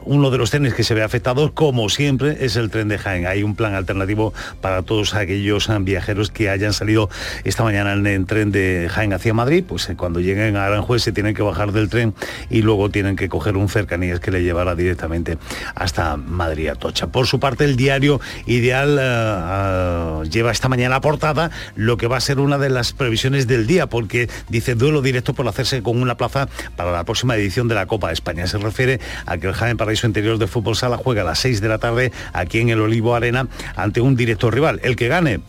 uno 0.03 0.31
de 0.31 0.37
los 0.37 0.51
trenes 0.51 0.73
que 0.73 0.83
se 0.83 0.93
ve 0.93 1.01
afectado, 1.01 1.53
como 1.53 1.87
siempre, 1.87 2.39
es 2.41 2.57
el 2.57 2.69
tren 2.69 2.89
de 2.89 2.97
Jaén. 2.97 3.25
Hay 3.25 3.41
un 3.41 3.55
plan 3.55 3.73
alternativo 3.73 4.33
para 4.59 4.81
todos 4.81 5.13
aquellos 5.13 5.69
viajeros 5.85 6.29
que 6.29 6.49
hayan 6.49 6.73
salido 6.73 7.09
esta 7.45 7.63
mañana 7.63 7.93
en 7.93 8.05
el 8.05 8.25
tren 8.25 8.51
de 8.51 8.89
Jaén 8.91 9.13
hacia 9.13 9.33
Madrid, 9.33 9.63
pues 9.65 9.89
eh, 9.89 9.95
cuando 9.95 10.19
lleguen 10.19 10.57
a 10.57 10.65
Aranjuez 10.65 11.03
se 11.03 11.13
tienen 11.13 11.33
que 11.33 11.41
bajar 11.41 11.71
del 11.71 11.87
tren 11.87 12.13
y 12.49 12.63
luego 12.63 12.89
tienen 12.89 13.15
que 13.15 13.29
coger 13.29 13.55
un 13.55 13.69
cercanías 13.69 14.19
que 14.19 14.29
le 14.29 14.43
llevará 14.43 14.75
directamente 14.75 15.37
hasta 15.73 16.17
Madrid 16.17 16.67
Atocha. 16.67 17.07
Por 17.07 17.27
su 17.27 17.39
parte, 17.39 17.63
el 17.63 17.77
diario 17.77 18.19
Ideal 18.45 18.97
eh, 18.99 20.29
lleva 20.29 20.51
esta 20.51 20.67
mañana 20.67 20.99
portada 20.99 21.49
lo 21.77 21.95
que 21.95 22.07
va 22.07 22.17
a 22.17 22.21
ser 22.21 22.39
una 22.41 22.57
de 22.57 22.69
las 22.69 22.91
previsiones 22.91 23.47
del 23.47 23.67
día, 23.67 23.87
porque 23.87 24.29
dice 24.49 24.75
duelo 24.75 25.01
directo 25.01 25.33
por 25.33 25.47
hacerse 25.47 25.81
con 25.81 26.01
una 26.01 26.17
plaza 26.17 26.49
para 26.75 26.91
la 26.91 27.05
próxima 27.05 27.37
edición 27.37 27.69
de 27.69 27.75
la 27.75 27.85
Copa 27.85 28.07
de 28.07 28.15
España 28.15 28.47
refiere 28.65 28.99
a 29.25 29.37
que 29.37 29.47
el 29.47 29.53
Jaén 29.53 29.77
Paraíso 29.77 30.07
Interior 30.07 30.37
de 30.37 30.47
Fútbol 30.47 30.75
Sala 30.75 30.97
juega 30.97 31.21
a 31.21 31.25
las 31.25 31.39
6 31.39 31.61
de 31.61 31.69
la 31.69 31.77
tarde 31.77 32.11
aquí 32.33 32.59
en 32.59 32.69
el 32.69 32.81
Olivo 32.81 33.15
Arena 33.15 33.47
ante 33.75 34.01
un 34.01 34.15
directo 34.15 34.51
rival. 34.51 34.79
El 34.83 34.95
que 34.95 35.07
gane 35.07 35.39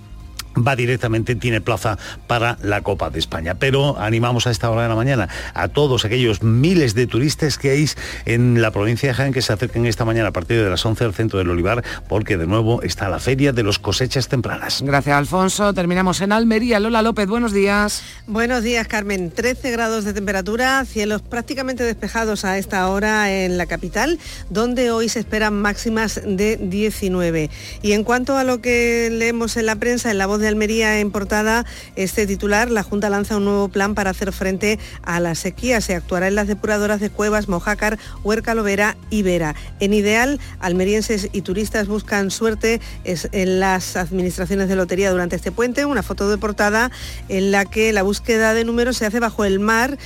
va 0.57 0.77
directamente, 0.77 1.35
tiene 1.35 1.61
plaza 1.61 1.99
para 2.27 2.59
la 2.63 2.83
Copa 2.83 3.11
de 3.11 3.19
España. 3.19 3.55
Pero 3.55 3.99
animamos 3.99 4.47
a 4.47 4.51
esta 4.51 4.71
hora 4.71 4.83
de 4.83 4.89
la 4.89 4.95
mañana 4.95 5.29
a 5.55 5.69
todos 5.69 6.05
aquellos 6.05 6.43
miles 6.43 6.95
de 6.95 7.07
turistas 7.07 7.59
que 7.59 7.71
hay 7.71 7.87
en 8.25 8.63
la 8.63 8.71
provincia 8.71 9.09
de 9.09 9.15
Jaén 9.15 9.33
que 9.33 9.43
se 9.43 9.53
acerquen 9.53 9.87
esta 9.87 10.05
mañana 10.05 10.29
a 10.29 10.33
partir 10.33 10.63
de 10.63 10.71
las 10.71 10.85
11 10.85 11.05
al 11.05 11.15
centro 11.15 11.39
del 11.39 11.51
Olivar, 11.51 11.85
porque 12.09 12.37
de 12.37 12.47
nuevo 12.47 12.83
está 12.83 13.09
la 13.09 13.19
feria 13.19 13.53
de 13.53 13.63
los 13.63 13.79
cosechas 13.79 14.29
tempranas. 14.29 14.83
Gracias, 14.83 15.17
Alfonso. 15.17 15.73
Terminamos 15.75 16.21
en 16.21 16.33
Almería. 16.33 16.81
Lola 16.81 17.03
López, 17.03 17.29
buenos 17.29 17.53
días. 17.53 18.03
Buenos 18.27 18.63
días, 18.63 18.89
Carmen. 18.89 19.31
13 19.31 19.71
grados 19.71 20.05
de 20.05 20.13
temperatura, 20.13 20.85
cielos 20.85 21.23
prácticamente 21.23 21.85
despejados 21.85 22.45
a 22.45 22.59
esta 22.59 22.89
hora 22.89 23.33
en 23.33 23.59
la 23.59 23.67
capital, 23.67 24.19
donde 24.51 24.91
hoy 24.91 25.09
se 25.09 25.21
esperan 25.21 25.61
máximas 25.61 26.21
de 26.25 26.57
19. 26.57 27.51
Y 27.83 27.93
en 27.93 28.05
cuanto 28.05 28.37
a 28.37 28.45
lo 28.45 28.61
que 28.61 29.09
leemos 29.13 29.57
en 29.57 29.67
la 29.67 29.77
prensa, 29.77 30.11
en 30.11 30.19
la 30.19 30.27
voz 30.27 30.41
de 30.41 30.46
de 30.47 30.51
Almería 30.51 31.01
en 31.01 31.11
portada 31.11 31.67
este 31.97 32.25
titular, 32.25 32.71
la 32.71 32.85
Junta 32.85 33.11
lanza 33.11 33.37
un 33.37 33.45
nuevo 33.45 33.69
plan 33.69 33.97
para 33.97 34.11
hacer 34.11 34.33
frente 34.33 34.79
a 35.03 35.19
la 35.19 35.35
sequía. 35.35 35.81
Se 35.81 35.97
actuará 35.97 36.29
en 36.29 36.37
las 36.37 36.47
depuradoras 36.47 37.01
de 37.01 37.11
Cuevas, 37.11 37.49
Mojácar, 37.49 37.99
Huerca 38.23 38.55
Lovera 38.55 38.97
y 39.11 39.23
Vera. 39.23 39.57
En 39.81 39.93
ideal, 39.93 40.39
almerienses 40.61 41.31
y 41.33 41.43
turistas 41.43 41.89
buscan 41.89 42.31
suerte 42.31 42.81
en 43.05 43.59
las 43.59 43.97
administraciones 43.97 44.69
de 44.69 44.77
lotería 44.77 45.11
durante 45.11 45.35
este 45.35 45.51
puente. 45.51 45.85
Una 45.85 46.05
foto 46.05 46.31
de 46.31 46.39
portada 46.39 46.93
en 47.29 47.51
la 47.51 47.65
que 47.65 47.93
la 47.93 48.05
búsqueda 48.05 48.55
de 48.55 48.65
números 48.65 48.97
se 48.99 49.07
hace 49.07 49.19
bajo 49.19 49.45
el 49.45 49.59
mar. 49.59 49.99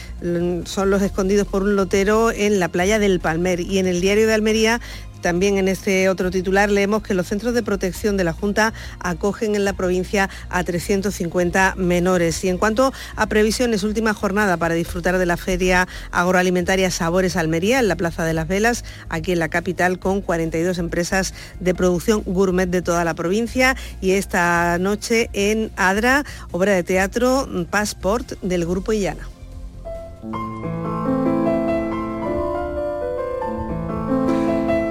Son 0.65 0.89
los 0.89 1.03
escondidos 1.03 1.47
por 1.47 1.65
un 1.65 1.77
lotero 1.77 2.31
en 2.31 2.59
la 2.61 2.69
playa 2.69 2.99
del 2.99 3.21
Palmer. 3.21 3.61
Y 3.61 3.79
en 3.79 3.87
el 3.87 4.01
diario 4.01 4.27
de 4.27 4.33
Almería 4.33 4.81
también 5.21 5.59
en 5.59 5.69
este 5.69 6.09
otro 6.09 6.31
titular 6.31 6.71
leemos 6.71 7.03
que 7.03 7.15
los 7.15 7.27
centros 7.27 7.55
de 7.55 7.63
protección 7.63 8.17
de 8.17 8.25
la 8.25 8.33
Junta 8.33 8.73
acogen 8.99 9.55
en 9.55 9.65
la 9.65 9.73
provincia 9.73 10.29
a 10.49 10.65
350 10.65 11.75
menores. 11.77 12.43
Y 12.45 12.49
en 12.49 12.59
cuanto 12.59 12.93
a 13.17 13.27
previsiones, 13.27 13.83
última 13.83 14.15
jornada 14.15 14.57
para 14.57 14.75
disfrutar 14.75 15.19
de 15.19 15.27
la 15.27 15.37
feria 15.37 15.89
agroalimentaria 16.11 16.91
Sabores 16.91 17.37
Almería 17.37 17.81
en 17.81 17.89
la 17.89 17.97
Plaza 17.97 18.25
de 18.25 18.35
las 18.35 18.49
Velas, 18.49 18.85
aquí 19.09 19.33
en 19.33 19.39
la 19.39 19.49
capital, 19.49 19.99
con 19.99 20.21
42 20.21 20.79
empresas 20.79 21.35
de 21.61 21.75
producción 21.75 22.23
gourmet 22.25 22.69
de 22.69 22.83
toda 22.83 23.05
la 23.05 23.15
provincia. 23.15 23.77
Y 24.01 24.13
esta 24.13 24.79
noche 24.79 25.31
en 25.33 25.71
Adra, 25.77 26.25
obra 26.51 26.73
de 26.73 26.83
teatro 26.83 27.49
Passport 27.71 28.41
del 28.43 28.67
Grupo 28.67 28.93
Illana. 28.93 29.29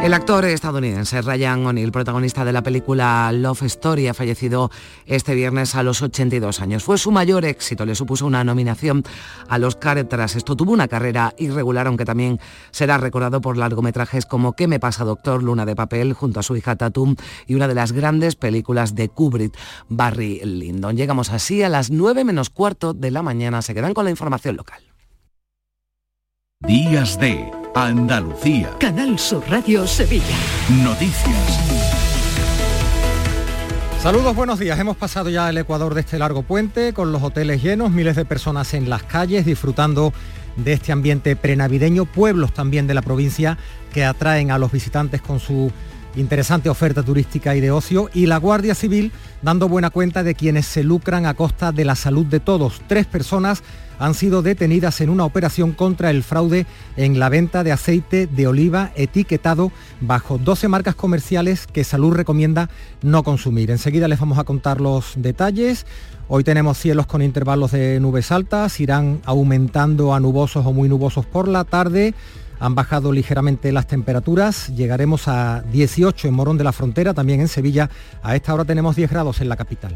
El 0.01 0.13
actor 0.13 0.45
estadounidense 0.45 1.21
Ryan 1.21 1.65
O'Neill, 1.65 1.91
protagonista 1.91 2.45
de 2.45 2.53
la 2.53 2.63
película 2.63 3.29
Love 3.33 3.63
Story, 3.63 4.07
ha 4.07 4.13
fallecido 4.13 4.71
este 5.05 5.35
viernes 5.35 5.75
a 5.75 5.83
los 5.83 6.01
82 6.01 6.61
años. 6.61 6.83
Fue 6.85 6.97
su 6.97 7.11
mayor 7.11 7.43
éxito, 7.43 7.85
le 7.85 7.95
supuso 7.95 8.25
una 8.25 8.45
nominación 8.45 9.03
a 9.49 9.57
los 9.57 9.77
Tras 9.77 10.37
esto 10.37 10.55
tuvo 10.55 10.71
una 10.71 10.87
carrera 10.87 11.33
irregular, 11.37 11.87
aunque 11.87 12.05
también 12.05 12.39
será 12.71 12.97
recordado 12.97 13.41
por 13.41 13.57
largometrajes 13.57 14.25
como 14.25 14.53
¿Qué 14.53 14.67
me 14.67 14.79
pasa, 14.79 15.03
doctor? 15.03 15.43
Luna 15.43 15.65
de 15.65 15.75
papel, 15.75 16.13
junto 16.13 16.39
a 16.39 16.43
su 16.43 16.55
hija 16.55 16.77
Tatum, 16.77 17.17
y 17.45 17.55
una 17.55 17.67
de 17.67 17.75
las 17.75 17.91
grandes 17.91 18.37
películas 18.37 18.95
de 18.95 19.09
Kubrick, 19.09 19.57
Barry 19.89 20.39
Lyndon. 20.45 20.95
Llegamos 20.95 21.29
así 21.29 21.61
a 21.61 21.67
las 21.67 21.91
9 21.91 22.23
menos 22.23 22.49
cuarto 22.49 22.93
de 22.93 23.11
la 23.11 23.21
mañana. 23.21 23.61
Se 23.61 23.73
quedan 23.73 23.93
con 23.93 24.05
la 24.05 24.11
información 24.11 24.55
local. 24.55 24.81
Días 26.61 27.19
de 27.19 27.58
Andalucía. 27.75 28.71
Canal 28.79 29.19
Sur 29.19 29.43
Radio 29.47 29.85
Sevilla. 29.85 30.25
Noticias. 30.83 31.59
Saludos, 34.01 34.35
buenos 34.35 34.59
días. 34.59 34.79
Hemos 34.79 34.97
pasado 34.97 35.29
ya 35.29 35.49
el 35.49 35.57
Ecuador 35.57 35.93
de 35.93 36.01
este 36.01 36.17
largo 36.17 36.41
puente 36.41 36.93
con 36.93 37.11
los 37.11 37.21
hoteles 37.21 37.61
llenos, 37.61 37.91
miles 37.91 38.15
de 38.15 38.25
personas 38.25 38.73
en 38.73 38.89
las 38.89 39.03
calles 39.03 39.45
disfrutando 39.45 40.13
de 40.55 40.73
este 40.73 40.91
ambiente 40.91 41.35
prenavideño, 41.35 42.05
pueblos 42.05 42.53
también 42.53 42.87
de 42.87 42.95
la 42.95 43.01
provincia 43.01 43.57
que 43.93 44.03
atraen 44.03 44.51
a 44.51 44.57
los 44.57 44.71
visitantes 44.71 45.21
con 45.21 45.39
su 45.39 45.71
interesante 46.19 46.69
oferta 46.69 47.03
turística 47.03 47.55
y 47.55 47.61
de 47.61 47.71
ocio 47.71 48.09
y 48.13 48.25
la 48.25 48.37
Guardia 48.37 48.75
Civil 48.75 49.11
dando 49.41 49.69
buena 49.69 49.89
cuenta 49.89 50.23
de 50.23 50.35
quienes 50.35 50.65
se 50.65 50.83
lucran 50.83 51.25
a 51.25 51.33
costa 51.33 51.71
de 51.71 51.85
la 51.85 51.95
salud 51.95 52.25
de 52.25 52.39
todos. 52.39 52.81
Tres 52.87 53.05
personas 53.05 53.63
han 53.99 54.13
sido 54.13 54.41
detenidas 54.41 55.01
en 55.01 55.09
una 55.09 55.25
operación 55.25 55.73
contra 55.73 56.09
el 56.09 56.23
fraude 56.23 56.65
en 56.95 57.19
la 57.19 57.29
venta 57.29 57.63
de 57.63 57.71
aceite 57.71 58.27
de 58.27 58.47
oliva 58.47 58.91
etiquetado 58.95 59.71
bajo 59.99 60.37
12 60.37 60.67
marcas 60.69 60.95
comerciales 60.95 61.67
que 61.67 61.83
Salud 61.83 62.13
recomienda 62.13 62.69
no 63.01 63.23
consumir. 63.23 63.71
Enseguida 63.71 64.07
les 64.07 64.19
vamos 64.19 64.37
a 64.37 64.45
contar 64.45 64.79
los 64.79 65.13
detalles. 65.17 65.85
Hoy 66.27 66.43
tenemos 66.43 66.77
cielos 66.77 67.07
con 67.07 67.21
intervalos 67.21 67.71
de 67.71 67.99
nubes 67.99 68.31
altas, 68.31 68.79
irán 68.79 69.21
aumentando 69.25 70.13
a 70.13 70.19
nubosos 70.19 70.65
o 70.65 70.73
muy 70.73 70.87
nubosos 70.87 71.25
por 71.25 71.47
la 71.47 71.63
tarde. 71.63 72.13
Han 72.59 72.75
bajado 72.75 73.11
ligeramente 73.11 73.71
las 73.71 73.87
temperaturas, 73.87 74.67
llegaremos 74.75 75.27
a 75.27 75.61
18 75.71 76.27
en 76.27 76.33
Morón 76.33 76.57
de 76.57 76.63
la 76.65 76.73
Frontera, 76.73 77.13
también 77.13 77.39
en 77.39 77.47
Sevilla. 77.47 77.89
A 78.21 78.35
esta 78.35 78.53
hora 78.53 78.65
tenemos 78.65 78.95
10 78.95 79.09
grados 79.09 79.41
en 79.41 79.49
la 79.49 79.55
capital. 79.55 79.95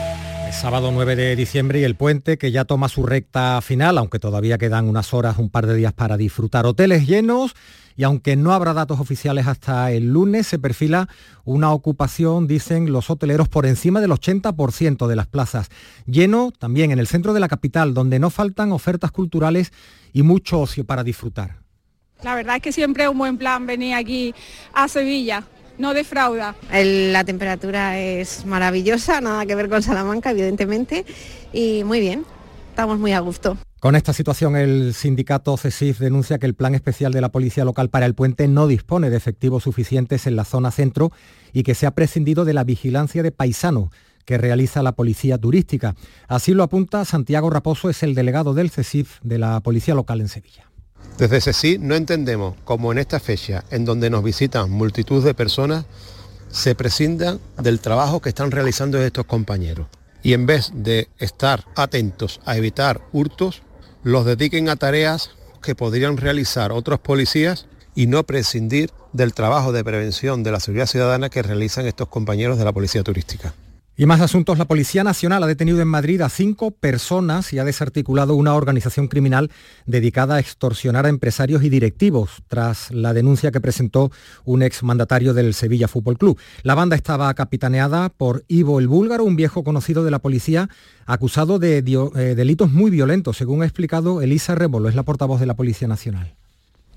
Sábado 0.61 0.91
9 0.91 1.15
de 1.15 1.35
diciembre 1.35 1.79
y 1.79 1.83
el 1.85 1.95
puente 1.95 2.37
que 2.37 2.51
ya 2.51 2.65
toma 2.65 2.87
su 2.87 3.03
recta 3.03 3.59
final, 3.61 3.97
aunque 3.97 4.19
todavía 4.19 4.59
quedan 4.59 4.87
unas 4.87 5.11
horas, 5.11 5.39
un 5.39 5.49
par 5.49 5.65
de 5.65 5.73
días 5.73 5.91
para 5.91 6.17
disfrutar. 6.17 6.67
Hoteles 6.67 7.07
llenos 7.07 7.55
y 7.97 8.03
aunque 8.03 8.35
no 8.35 8.53
habrá 8.53 8.73
datos 8.73 8.99
oficiales 8.99 9.47
hasta 9.47 9.91
el 9.91 10.13
lunes, 10.13 10.45
se 10.45 10.59
perfila 10.59 11.09
una 11.45 11.71
ocupación, 11.71 12.45
dicen 12.45 12.91
los 12.91 13.09
hoteleros, 13.09 13.49
por 13.49 13.65
encima 13.65 14.01
del 14.01 14.11
80% 14.11 15.07
de 15.07 15.15
las 15.15 15.25
plazas. 15.25 15.69
Lleno 16.05 16.51
también 16.51 16.91
en 16.91 16.99
el 16.99 17.07
centro 17.07 17.33
de 17.33 17.39
la 17.39 17.47
capital, 17.47 17.95
donde 17.95 18.19
no 18.19 18.29
faltan 18.29 18.71
ofertas 18.71 19.09
culturales 19.09 19.73
y 20.13 20.21
mucho 20.21 20.59
ocio 20.59 20.85
para 20.85 21.03
disfrutar. 21.03 21.55
La 22.21 22.35
verdad 22.35 22.57
es 22.57 22.61
que 22.61 22.71
siempre 22.71 23.05
es 23.05 23.09
un 23.09 23.17
buen 23.17 23.39
plan 23.39 23.65
venir 23.65 23.95
aquí 23.95 24.35
a 24.73 24.87
Sevilla 24.87 25.43
no 25.81 25.93
defrauda. 25.93 26.55
la 26.71 27.23
temperatura 27.23 27.99
es 27.99 28.45
maravillosa, 28.45 29.19
nada 29.19 29.45
que 29.45 29.55
ver 29.55 29.67
con 29.67 29.81
Salamanca, 29.81 30.31
evidentemente, 30.31 31.05
y 31.51 31.83
muy 31.83 31.99
bien, 31.99 32.23
estamos 32.69 32.99
muy 32.99 33.11
a 33.11 33.19
gusto. 33.19 33.57
Con 33.79 33.95
esta 33.95 34.13
situación, 34.13 34.55
el 34.55 34.93
sindicato 34.93 35.57
CESIF 35.57 35.97
denuncia 35.99 36.37
que 36.37 36.45
el 36.45 36.53
plan 36.53 36.75
especial 36.75 37.11
de 37.11 37.19
la 37.19 37.29
Policía 37.29 37.65
Local 37.65 37.89
para 37.89 38.05
el 38.05 38.13
puente 38.13 38.47
no 38.47 38.67
dispone 38.67 39.09
de 39.09 39.17
efectivos 39.17 39.63
suficientes 39.63 40.27
en 40.27 40.35
la 40.35 40.45
zona 40.45 40.69
centro 40.69 41.11
y 41.51 41.63
que 41.63 41.73
se 41.73 41.87
ha 41.87 41.91
prescindido 41.91 42.45
de 42.45 42.53
la 42.53 42.63
vigilancia 42.63 43.23
de 43.23 43.31
paisano 43.31 43.89
que 44.25 44.37
realiza 44.37 44.83
la 44.83 44.91
Policía 44.91 45.39
Turística. 45.39 45.95
Así 46.27 46.53
lo 46.53 46.61
apunta 46.61 47.05
Santiago 47.05 47.49
Raposo, 47.49 47.89
es 47.89 48.03
el 48.03 48.13
delegado 48.13 48.53
del 48.53 48.69
CESIF 48.69 49.19
de 49.23 49.39
la 49.39 49.59
Policía 49.61 49.95
Local 49.95 50.21
en 50.21 50.27
Sevilla. 50.27 50.70
Desde 51.17 51.53
sí 51.53 51.77
no 51.79 51.95
entendemos 51.95 52.55
cómo 52.63 52.91
en 52.91 52.97
esta 52.97 53.19
fecha, 53.19 53.63
en 53.69 53.85
donde 53.85 54.09
nos 54.09 54.23
visitan 54.23 54.71
multitud 54.71 55.23
de 55.23 55.33
personas, 55.33 55.85
se 56.49 56.75
prescindan 56.75 57.39
del 57.61 57.79
trabajo 57.79 58.21
que 58.21 58.29
están 58.29 58.51
realizando 58.51 58.97
estos 59.01 59.25
compañeros. 59.25 59.87
Y 60.23 60.33
en 60.33 60.45
vez 60.45 60.71
de 60.73 61.09
estar 61.19 61.65
atentos 61.75 62.41
a 62.45 62.57
evitar 62.57 63.01
hurtos, 63.11 63.61
los 64.03 64.25
dediquen 64.25 64.69
a 64.69 64.75
tareas 64.75 65.31
que 65.61 65.75
podrían 65.75 66.17
realizar 66.17 66.71
otros 66.71 66.99
policías 66.99 67.67
y 67.95 68.07
no 68.07 68.23
prescindir 68.23 68.91
del 69.13 69.33
trabajo 69.33 69.71
de 69.71 69.83
prevención 69.83 70.43
de 70.43 70.51
la 70.51 70.59
seguridad 70.59 70.87
ciudadana 70.87 71.29
que 71.29 71.43
realizan 71.43 71.85
estos 71.85 72.07
compañeros 72.07 72.57
de 72.57 72.65
la 72.65 72.71
Policía 72.71 73.03
Turística. 73.03 73.53
Y 74.01 74.07
más 74.07 74.19
asuntos, 74.19 74.57
la 74.57 74.65
Policía 74.65 75.03
Nacional 75.03 75.43
ha 75.43 75.45
detenido 75.45 75.79
en 75.79 75.87
Madrid 75.87 76.21
a 76.21 76.29
cinco 76.29 76.71
personas 76.71 77.53
y 77.53 77.59
ha 77.59 77.63
desarticulado 77.63 78.33
una 78.33 78.55
organización 78.55 79.07
criminal 79.07 79.51
dedicada 79.85 80.37
a 80.37 80.39
extorsionar 80.39 81.05
a 81.05 81.09
empresarios 81.09 81.63
y 81.63 81.69
directivos, 81.69 82.41
tras 82.47 82.89
la 82.89 83.13
denuncia 83.13 83.51
que 83.51 83.61
presentó 83.61 84.11
un 84.43 84.63
exmandatario 84.63 85.35
del 85.35 85.53
Sevilla 85.53 85.87
Fútbol 85.87 86.17
Club. 86.17 86.39
La 86.63 86.73
banda 86.73 86.95
estaba 86.95 87.31
capitaneada 87.35 88.09
por 88.09 88.43
Ivo 88.47 88.79
el 88.79 88.87
Búlgaro, 88.87 89.23
un 89.23 89.35
viejo 89.35 89.63
conocido 89.63 90.03
de 90.03 90.09
la 90.09 90.17
policía, 90.17 90.67
acusado 91.05 91.59
de 91.59 91.77
eh, 91.77 92.33
delitos 92.35 92.71
muy 92.71 92.89
violentos, 92.89 93.37
según 93.37 93.61
ha 93.61 93.65
explicado 93.65 94.23
Elisa 94.23 94.55
Rebolo, 94.55 94.89
es 94.89 94.95
la 94.95 95.03
portavoz 95.03 95.39
de 95.39 95.45
la 95.45 95.55
Policía 95.55 95.87
Nacional. 95.87 96.40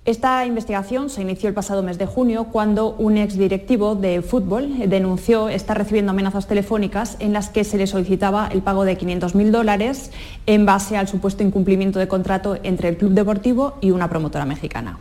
Esta 0.07 0.45
investigación 0.45 1.09
se 1.09 1.23
inició 1.23 1.49
el 1.49 1.55
pasado 1.55 1.83
mes 1.83 1.97
de 1.97 2.05
junio 2.05 2.45
cuando 2.53 2.95
un 2.97 3.17
exdirectivo 3.17 3.95
de 3.95 4.21
fútbol 4.21 4.71
denunció 4.87 5.49
estar 5.49 5.79
recibiendo 5.79 6.13
amenazas 6.13 6.47
telefónicas 6.47 7.17
en 7.21 7.33
las 7.33 7.49
que 7.49 7.65
se 7.65 7.79
le 7.79 7.87
solicitaba 7.87 8.49
el 8.49 8.61
pago 8.61 8.85
de 8.85 8.99
500.000 8.99 9.51
dólares 9.51 10.11
en 10.45 10.67
base 10.67 10.99
al 10.99 11.09
supuesto 11.09 11.43
incumplimiento 11.43 11.99
de 11.99 12.07
contrato 12.07 12.59
entre 12.65 12.91
el 12.91 12.99
club 12.99 13.13
deportivo 13.13 13.79
y 13.81 13.93
una 13.93 14.11
promotora 14.11 14.45
mexicana. 14.45 14.99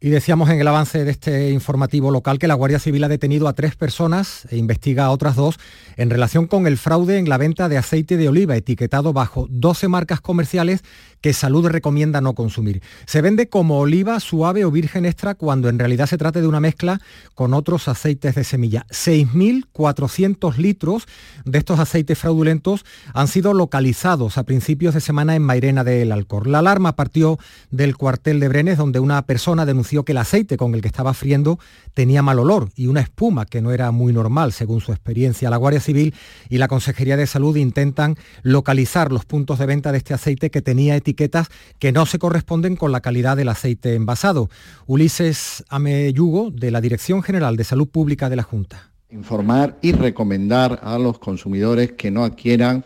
Y 0.00 0.10
decíamos 0.10 0.48
en 0.50 0.60
el 0.60 0.68
avance 0.68 1.04
de 1.04 1.10
este 1.10 1.50
informativo 1.50 2.12
local 2.12 2.38
que 2.38 2.46
la 2.46 2.54
Guardia 2.54 2.78
Civil 2.78 3.02
ha 3.02 3.08
detenido 3.08 3.48
a 3.48 3.54
tres 3.54 3.74
personas 3.74 4.46
e 4.48 4.56
investiga 4.56 5.06
a 5.06 5.10
otras 5.10 5.34
dos 5.34 5.58
en 5.96 6.08
relación 6.08 6.46
con 6.46 6.68
el 6.68 6.78
fraude 6.78 7.18
en 7.18 7.28
la 7.28 7.36
venta 7.36 7.68
de 7.68 7.78
aceite 7.78 8.16
de 8.16 8.28
oliva 8.28 8.54
etiquetado 8.54 9.12
bajo 9.12 9.48
12 9.50 9.88
marcas 9.88 10.20
comerciales 10.20 10.84
que 11.20 11.32
Salud 11.32 11.66
recomienda 11.66 12.20
no 12.20 12.34
consumir. 12.34 12.82
Se 13.06 13.20
vende 13.22 13.48
como 13.48 13.78
oliva 13.78 14.20
suave 14.20 14.64
o 14.64 14.70
virgen 14.70 15.04
extra 15.04 15.34
cuando 15.34 15.68
en 15.68 15.78
realidad 15.78 16.06
se 16.06 16.18
trata 16.18 16.40
de 16.40 16.46
una 16.46 16.60
mezcla 16.60 17.00
con 17.34 17.54
otros 17.54 17.88
aceites 17.88 18.34
de 18.34 18.44
semilla. 18.44 18.86
6.400 18.90 20.56
litros 20.56 21.06
de 21.44 21.58
estos 21.58 21.78
aceites 21.78 22.18
fraudulentos 22.18 22.84
han 23.14 23.28
sido 23.28 23.54
localizados 23.54 24.38
a 24.38 24.44
principios 24.44 24.94
de 24.94 25.00
semana 25.00 25.34
en 25.34 25.42
Mairena 25.42 25.84
del 25.84 26.12
Alcor. 26.12 26.46
La 26.46 26.60
alarma 26.60 26.96
partió 26.96 27.38
del 27.70 27.96
cuartel 27.96 28.40
de 28.40 28.48
Brenes 28.48 28.78
donde 28.78 29.00
una 29.00 29.22
persona 29.22 29.66
denunció 29.66 30.04
que 30.04 30.12
el 30.12 30.18
aceite 30.18 30.56
con 30.56 30.74
el 30.74 30.82
que 30.82 30.88
estaba 30.88 31.14
friendo 31.14 31.58
tenía 31.94 32.22
mal 32.22 32.38
olor 32.38 32.70
y 32.76 32.86
una 32.86 33.00
espuma 33.00 33.46
que 33.46 33.60
no 33.60 33.72
era 33.72 33.90
muy 33.90 34.12
normal 34.12 34.52
según 34.52 34.80
su 34.80 34.92
experiencia. 34.92 35.50
La 35.50 35.56
Guardia 35.56 35.80
Civil 35.80 36.14
y 36.48 36.58
la 36.58 36.68
Consejería 36.68 37.16
de 37.16 37.26
Salud 37.26 37.56
intentan 37.56 38.16
localizar 38.42 39.12
los 39.12 39.24
puntos 39.24 39.58
de 39.58 39.66
venta 39.66 39.92
de 39.92 39.98
este 39.98 40.14
aceite 40.14 40.50
que 40.50 40.62
tenía 40.62 40.96
que 41.14 41.92
no 41.92 42.06
se 42.06 42.18
corresponden 42.18 42.76
con 42.76 42.92
la 42.92 43.00
calidad 43.00 43.36
del 43.36 43.48
aceite 43.48 43.94
envasado. 43.94 44.48
Ulises 44.86 45.64
Ameyugo, 45.68 46.50
de 46.50 46.70
la 46.70 46.80
Dirección 46.80 47.22
General 47.22 47.56
de 47.56 47.64
Salud 47.64 47.88
Pública 47.88 48.28
de 48.28 48.36
la 48.36 48.42
Junta. 48.42 48.90
Informar 49.10 49.78
y 49.80 49.92
recomendar 49.92 50.80
a 50.82 50.98
los 50.98 51.18
consumidores 51.18 51.92
que 51.92 52.10
no 52.10 52.24
adquieran 52.24 52.84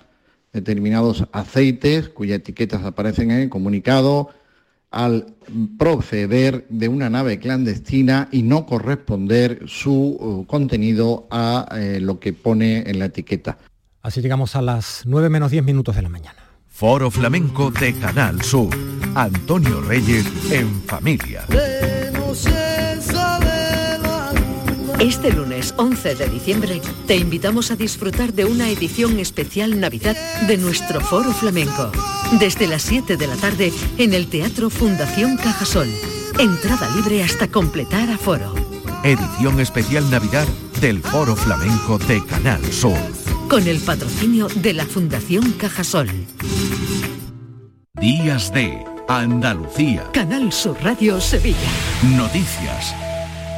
determinados 0.53 1.27
aceites 1.33 2.09
cuyas 2.09 2.39
etiquetas 2.39 2.85
aparecen 2.85 3.31
en 3.31 3.41
el 3.41 3.49
comunicado 3.49 4.31
al 4.91 5.35
proceder 5.79 6.66
de 6.68 6.89
una 6.89 7.09
nave 7.09 7.39
clandestina 7.39 8.29
y 8.31 8.43
no 8.43 8.66
corresponder 8.66 9.62
su 9.66 9.93
uh, 9.93 10.47
contenido 10.47 11.27
a 11.31 11.66
eh, 11.73 11.99
lo 11.99 12.20
que 12.20 12.35
pone 12.35 12.89
en 12.89 12.99
la 12.99 13.07
etiqueta. 13.07 13.59
Así 14.03 14.20
llegamos 14.20 14.55
a 14.55 14.62
las 14.62 15.05
9 15.07 15.31
menos 15.31 15.51
10 15.51 15.64
minutos 15.64 15.97
de 15.97 16.03
la 16.03 16.09
mañana. 16.09 16.41
Foro 16.73 17.11
Flamenco 17.11 17.70
de 17.70 17.93
Canal 17.95 18.43
Sur. 18.43 18.70
Antonio 19.14 19.83
Reyes 19.83 20.27
en 20.51 20.83
familia. 20.83 21.47
Este 24.99 25.33
lunes 25.33 25.75
11 25.77 26.14
de 26.14 26.29
diciembre 26.29 26.81
te 27.07 27.16
invitamos 27.16 27.70
a 27.70 27.77
disfrutar 27.77 28.33
de 28.33 28.47
una 28.47 28.68
edición 28.70 29.18
especial 29.18 29.79
Navidad 29.79 30.16
de 30.49 30.57
nuestro 30.57 31.01
Foro 31.01 31.33
Flamenco. 31.33 31.93
Desde 32.41 32.66
las 32.66 32.83
7 32.83 33.16
de 33.16 33.27
la 33.27 33.37
tarde 33.37 33.73
en 33.99 34.14
el 34.14 34.29
Teatro 34.29 34.70
Fundación 34.70 35.37
Cajasol. 35.37 35.89
Entrada 36.39 36.89
libre 36.97 37.23
hasta 37.23 37.49
completar 37.49 38.11
aforo. 38.11 38.55
Edición 39.05 39.61
especial 39.61 40.11
Navidad 40.11 40.47
del 40.81 41.03
Foro 41.03 41.37
Flamenco 41.37 41.99
de 41.99 42.25
Canal 42.25 42.64
Sur. 42.73 42.99
Con 43.53 43.68
el 43.68 43.80
patrocinio 43.80 44.48
de 44.48 44.72
la 44.72 44.86
Fundación 44.86 45.53
Cajasol. 45.53 46.09
Días 48.00 48.50
de 48.55 48.82
Andalucía. 49.09 50.11
Canal 50.14 50.50
Sur 50.50 50.78
Radio 50.82 51.20
Sevilla. 51.20 51.59
Noticias. 52.16 52.94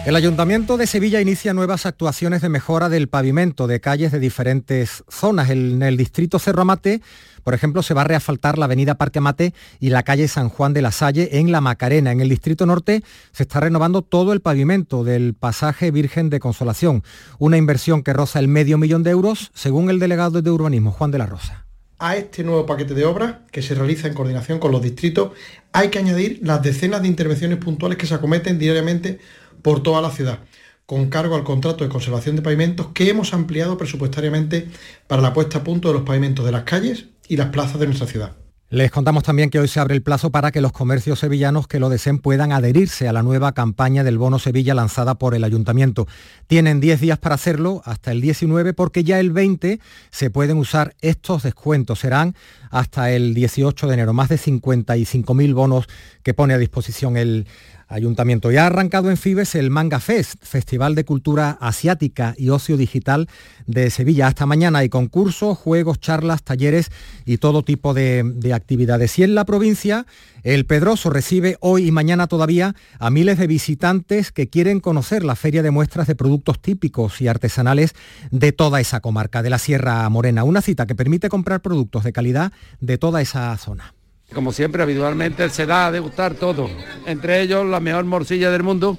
El 0.06 0.16
Ayuntamiento 0.16 0.76
de 0.76 0.86
Sevilla 0.86 1.22
inicia 1.22 1.54
nuevas 1.54 1.86
actuaciones 1.86 2.42
de 2.42 2.50
mejora 2.50 2.90
del 2.90 3.08
pavimento 3.08 3.66
de 3.66 3.80
calles 3.80 4.12
de 4.12 4.18
diferentes 4.18 5.02
zonas. 5.08 5.48
En 5.48 5.82
el 5.82 5.96
distrito 5.96 6.38
Cerro 6.38 6.60
Amate, 6.60 7.00
por 7.42 7.54
ejemplo, 7.54 7.82
se 7.82 7.94
va 7.94 8.02
a 8.02 8.04
reasfaltar 8.04 8.58
la 8.58 8.66
avenida 8.66 8.96
Parque 8.96 9.20
Amate 9.20 9.54
y 9.80 9.88
la 9.88 10.02
calle 10.02 10.28
San 10.28 10.50
Juan 10.50 10.74
de 10.74 10.82
la 10.82 10.92
Salle 10.92 11.38
en 11.38 11.50
La 11.50 11.62
Macarena. 11.62 12.12
En 12.12 12.20
el 12.20 12.28
distrito 12.28 12.66
norte 12.66 13.02
se 13.32 13.44
está 13.44 13.60
renovando 13.60 14.02
todo 14.02 14.34
el 14.34 14.42
pavimento 14.42 15.04
del 15.04 15.32
pasaje 15.32 15.90
Virgen 15.90 16.28
de 16.28 16.38
Consolación, 16.38 17.02
una 17.38 17.56
inversión 17.56 18.02
que 18.02 18.12
roza 18.12 18.40
el 18.40 18.48
medio 18.48 18.76
millón 18.76 19.04
de 19.04 19.10
euros, 19.10 19.52
según 19.54 19.88
el 19.88 20.00
delegado 20.00 20.42
de 20.42 20.50
urbanismo, 20.50 20.92
Juan 20.92 21.12
de 21.12 21.18
la 21.18 21.26
Rosa. 21.26 21.64
A 21.98 22.16
este 22.16 22.44
nuevo 22.44 22.66
paquete 22.66 22.92
de 22.92 23.06
obras, 23.06 23.36
que 23.50 23.62
se 23.62 23.74
realiza 23.74 24.06
en 24.06 24.12
coordinación 24.12 24.58
con 24.58 24.70
los 24.70 24.82
distritos, 24.82 25.30
hay 25.72 25.88
que 25.88 25.98
añadir 25.98 26.40
las 26.42 26.60
decenas 26.60 27.00
de 27.00 27.08
intervenciones 27.08 27.56
puntuales 27.56 27.96
que 27.96 28.06
se 28.06 28.14
acometen 28.14 28.58
diariamente 28.58 29.20
por 29.64 29.82
toda 29.82 30.02
la 30.02 30.10
ciudad, 30.10 30.40
con 30.84 31.08
cargo 31.08 31.36
al 31.36 31.42
contrato 31.42 31.84
de 31.84 31.90
conservación 31.90 32.36
de 32.36 32.42
pavimentos 32.42 32.88
que 32.88 33.08
hemos 33.08 33.32
ampliado 33.32 33.78
presupuestariamente 33.78 34.68
para 35.06 35.22
la 35.22 35.32
puesta 35.32 35.58
a 35.58 35.64
punto 35.64 35.88
de 35.88 35.94
los 35.94 36.02
pavimentos 36.02 36.44
de 36.44 36.52
las 36.52 36.64
calles 36.64 37.06
y 37.28 37.38
las 37.38 37.48
plazas 37.48 37.80
de 37.80 37.86
nuestra 37.86 38.06
ciudad. 38.06 38.36
Les 38.74 38.90
contamos 38.90 39.22
también 39.22 39.50
que 39.50 39.60
hoy 39.60 39.68
se 39.68 39.78
abre 39.78 39.94
el 39.94 40.02
plazo 40.02 40.30
para 40.30 40.50
que 40.50 40.60
los 40.60 40.72
comercios 40.72 41.20
sevillanos 41.20 41.68
que 41.68 41.78
lo 41.78 41.90
deseen 41.90 42.18
puedan 42.18 42.50
adherirse 42.50 43.06
a 43.06 43.12
la 43.12 43.22
nueva 43.22 43.52
campaña 43.52 44.02
del 44.02 44.18
Bono 44.18 44.38
Sevilla 44.38 44.74
lanzada 44.74 45.14
por 45.14 45.34
el 45.34 45.44
Ayuntamiento. 45.44 46.08
Tienen 46.48 46.80
10 46.80 47.00
días 47.00 47.18
para 47.18 47.36
hacerlo, 47.36 47.82
hasta 47.84 48.10
el 48.10 48.20
19, 48.20 48.74
porque 48.74 49.04
ya 49.04 49.20
el 49.20 49.30
20 49.30 49.78
se 50.10 50.30
pueden 50.30 50.56
usar 50.56 50.96
estos 51.02 51.44
descuentos. 51.44 52.00
Serán 52.00 52.34
hasta 52.70 53.12
el 53.12 53.32
18 53.32 53.86
de 53.86 53.94
enero, 53.94 54.12
más 54.12 54.28
de 54.28 54.38
55.000 54.38 55.54
bonos 55.54 55.86
que 56.24 56.34
pone 56.34 56.52
a 56.54 56.58
disposición 56.58 57.16
el 57.16 57.46
Ayuntamiento. 57.94 58.50
Ya 58.50 58.64
ha 58.64 58.66
arrancado 58.66 59.08
en 59.08 59.16
Fibes 59.16 59.54
el 59.54 59.70
Manga 59.70 60.00
Fest, 60.00 60.44
Festival 60.44 60.96
de 60.96 61.04
Cultura 61.04 61.56
Asiática 61.60 62.34
y 62.36 62.48
Ocio 62.48 62.76
Digital 62.76 63.28
de 63.68 63.88
Sevilla. 63.88 64.26
Hasta 64.26 64.46
mañana 64.46 64.80
hay 64.80 64.88
concursos, 64.88 65.56
juegos, 65.56 66.00
charlas, 66.00 66.42
talleres 66.42 66.90
y 67.24 67.38
todo 67.38 67.62
tipo 67.62 67.94
de, 67.94 68.24
de, 68.24 68.52
actividades. 68.52 69.16
Y 69.20 69.22
en 69.22 69.36
la 69.36 69.44
provincia, 69.44 70.06
el 70.42 70.66
Pedroso 70.66 71.08
recibe 71.08 71.56
hoy 71.60 71.86
y 71.86 71.92
mañana 71.92 72.26
todavía 72.26 72.74
a 72.98 73.10
miles 73.10 73.38
de 73.38 73.46
visitantes 73.46 74.32
que 74.32 74.48
quieren 74.48 74.80
conocer 74.80 75.24
la 75.24 75.36
feria 75.36 75.62
de 75.62 75.70
muestras 75.70 76.08
de 76.08 76.16
productos 76.16 76.60
típicos 76.60 77.20
y 77.20 77.28
artesanales 77.28 77.94
de 78.32 78.50
toda 78.50 78.80
esa 78.80 78.98
comarca, 78.98 79.40
de 79.40 79.50
la 79.50 79.58
Sierra 79.60 80.08
Morena. 80.08 80.42
Una 80.42 80.62
cita 80.62 80.86
que 80.86 80.96
permite 80.96 81.28
comprar 81.28 81.62
productos 81.62 82.02
de 82.02 82.12
calidad 82.12 82.52
de 82.80 82.98
toda 82.98 83.22
esa 83.22 83.56
zona. 83.56 83.94
Como 84.34 84.52
siempre, 84.52 84.82
habitualmente 84.82 85.48
se 85.48 85.64
da 85.64 85.86
a 85.86 85.92
degustar 85.92 86.34
todo, 86.34 86.68
entre 87.06 87.40
ellos 87.40 87.64
la 87.64 87.78
mejor 87.78 88.04
morcilla 88.04 88.50
del 88.50 88.64
mundo, 88.64 88.98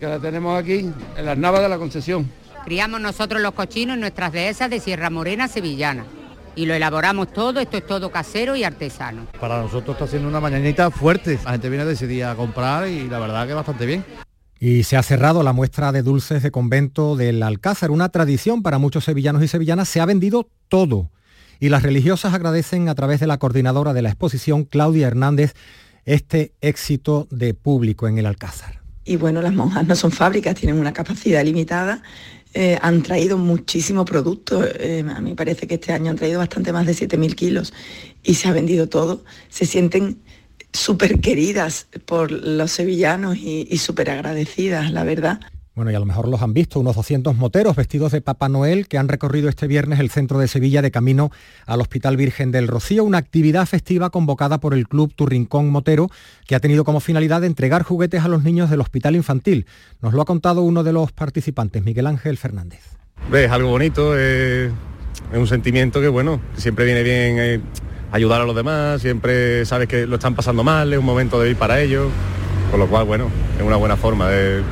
que 0.00 0.06
la 0.06 0.18
tenemos 0.18 0.58
aquí 0.58 0.90
en 1.16 1.26
las 1.26 1.36
navas 1.36 1.60
de 1.60 1.68
la 1.68 1.76
concesión. 1.76 2.30
Criamos 2.64 3.00
nosotros 3.00 3.42
los 3.42 3.52
cochinos 3.52 3.94
en 3.94 4.00
nuestras 4.00 4.32
dehesas 4.32 4.70
de 4.70 4.80
Sierra 4.80 5.10
Morena 5.10 5.46
Sevillana 5.46 6.06
y 6.54 6.66
lo 6.66 6.74
elaboramos 6.74 7.32
todo, 7.32 7.60
esto 7.60 7.76
es 7.76 7.86
todo 7.86 8.10
casero 8.10 8.56
y 8.56 8.64
artesano. 8.64 9.26
Para 9.38 9.60
nosotros 9.60 9.94
está 9.94 10.06
siendo 10.06 10.28
una 10.28 10.40
mañanita 10.40 10.90
fuerte, 10.90 11.38
la 11.44 11.52
gente 11.52 11.68
viene 11.68 11.84
decidida 11.84 12.30
a 12.30 12.34
comprar 12.34 12.88
y 12.88 13.08
la 13.08 13.18
verdad 13.18 13.46
que 13.46 13.54
bastante 13.54 13.84
bien. 13.84 14.04
Y 14.58 14.84
se 14.84 14.96
ha 14.96 15.02
cerrado 15.02 15.42
la 15.42 15.52
muestra 15.52 15.92
de 15.92 16.02
dulces 16.02 16.42
de 16.42 16.50
convento 16.50 17.16
del 17.16 17.42
Alcázar, 17.42 17.90
una 17.90 18.08
tradición 18.08 18.62
para 18.62 18.78
muchos 18.78 19.04
sevillanos 19.04 19.42
y 19.42 19.48
sevillanas, 19.48 19.88
se 19.88 20.00
ha 20.00 20.06
vendido 20.06 20.48
todo 20.68 21.10
y 21.62 21.68
las 21.68 21.84
religiosas 21.84 22.34
agradecen 22.34 22.88
a 22.88 22.96
través 22.96 23.20
de 23.20 23.28
la 23.28 23.38
coordinadora 23.38 23.92
de 23.92 24.02
la 24.02 24.08
exposición, 24.08 24.64
Claudia 24.64 25.06
Hernández, 25.06 25.54
este 26.04 26.54
éxito 26.60 27.28
de 27.30 27.54
público 27.54 28.08
en 28.08 28.18
el 28.18 28.26
Alcázar. 28.26 28.80
Y 29.04 29.14
bueno, 29.14 29.40
las 29.40 29.54
monjas 29.54 29.86
no 29.86 29.94
son 29.94 30.10
fábricas, 30.10 30.56
tienen 30.56 30.80
una 30.80 30.92
capacidad 30.92 31.44
limitada, 31.44 32.02
eh, 32.52 32.80
han 32.82 33.04
traído 33.04 33.38
muchísimo 33.38 34.04
producto, 34.04 34.64
eh, 34.64 35.04
a 35.08 35.20
mí 35.20 35.34
parece 35.34 35.68
que 35.68 35.74
este 35.74 35.92
año 35.92 36.10
han 36.10 36.16
traído 36.16 36.40
bastante 36.40 36.72
más 36.72 36.84
de 36.84 36.94
7.000 36.94 37.36
kilos 37.36 37.72
y 38.24 38.34
se 38.34 38.48
ha 38.48 38.52
vendido 38.52 38.88
todo, 38.88 39.22
se 39.48 39.64
sienten 39.64 40.20
súper 40.72 41.20
queridas 41.20 41.86
por 42.06 42.32
los 42.32 42.72
sevillanos 42.72 43.36
y, 43.36 43.68
y 43.70 43.78
súper 43.78 44.10
agradecidas, 44.10 44.90
la 44.90 45.04
verdad. 45.04 45.38
Bueno, 45.74 45.90
y 45.90 45.94
a 45.94 45.98
lo 45.98 46.04
mejor 46.04 46.28
los 46.28 46.42
han 46.42 46.52
visto, 46.52 46.80
unos 46.80 46.96
200 46.96 47.34
moteros 47.34 47.76
vestidos 47.76 48.12
de 48.12 48.20
Papá 48.20 48.50
Noel 48.50 48.88
que 48.88 48.98
han 48.98 49.08
recorrido 49.08 49.48
este 49.48 49.66
viernes 49.66 50.00
el 50.00 50.10
centro 50.10 50.38
de 50.38 50.46
Sevilla 50.46 50.82
de 50.82 50.90
camino 50.90 51.30
al 51.64 51.80
Hospital 51.80 52.18
Virgen 52.18 52.52
del 52.52 52.68
Rocío, 52.68 53.04
una 53.04 53.16
actividad 53.16 53.64
festiva 53.64 54.10
convocada 54.10 54.60
por 54.60 54.74
el 54.74 54.86
Club 54.86 55.14
Turrincón 55.14 55.70
Motero 55.70 56.10
que 56.46 56.54
ha 56.54 56.60
tenido 56.60 56.84
como 56.84 57.00
finalidad 57.00 57.42
entregar 57.44 57.84
juguetes 57.84 58.22
a 58.22 58.28
los 58.28 58.42
niños 58.42 58.68
del 58.68 58.82
Hospital 58.82 59.16
Infantil. 59.16 59.64
Nos 60.02 60.12
lo 60.12 60.20
ha 60.20 60.26
contado 60.26 60.60
uno 60.60 60.84
de 60.84 60.92
los 60.92 61.10
participantes, 61.12 61.82
Miguel 61.82 62.06
Ángel 62.06 62.36
Fernández. 62.36 62.82
Es 63.32 63.50
algo 63.50 63.70
bonito, 63.70 64.14
es, 64.18 64.70
es 65.32 65.38
un 65.38 65.46
sentimiento 65.46 66.02
que 66.02 66.08
bueno, 66.08 66.38
siempre 66.54 66.84
viene 66.84 67.02
bien 67.02 67.38
eh, 67.38 67.60
ayudar 68.10 68.42
a 68.42 68.44
los 68.44 68.54
demás, 68.54 69.00
siempre 69.00 69.64
sabes 69.64 69.88
que 69.88 70.06
lo 70.06 70.16
están 70.16 70.34
pasando 70.34 70.64
mal, 70.64 70.92
es 70.92 70.98
un 70.98 71.06
momento 71.06 71.40
de 71.40 71.48
ir 71.48 71.56
para 71.56 71.80
ellos, 71.80 72.10
con 72.70 72.78
lo 72.78 72.88
cual 72.88 73.06
bueno, 73.06 73.30
es 73.56 73.64
una 73.64 73.76
buena 73.76 73.96
forma 73.96 74.28
de 74.28 74.62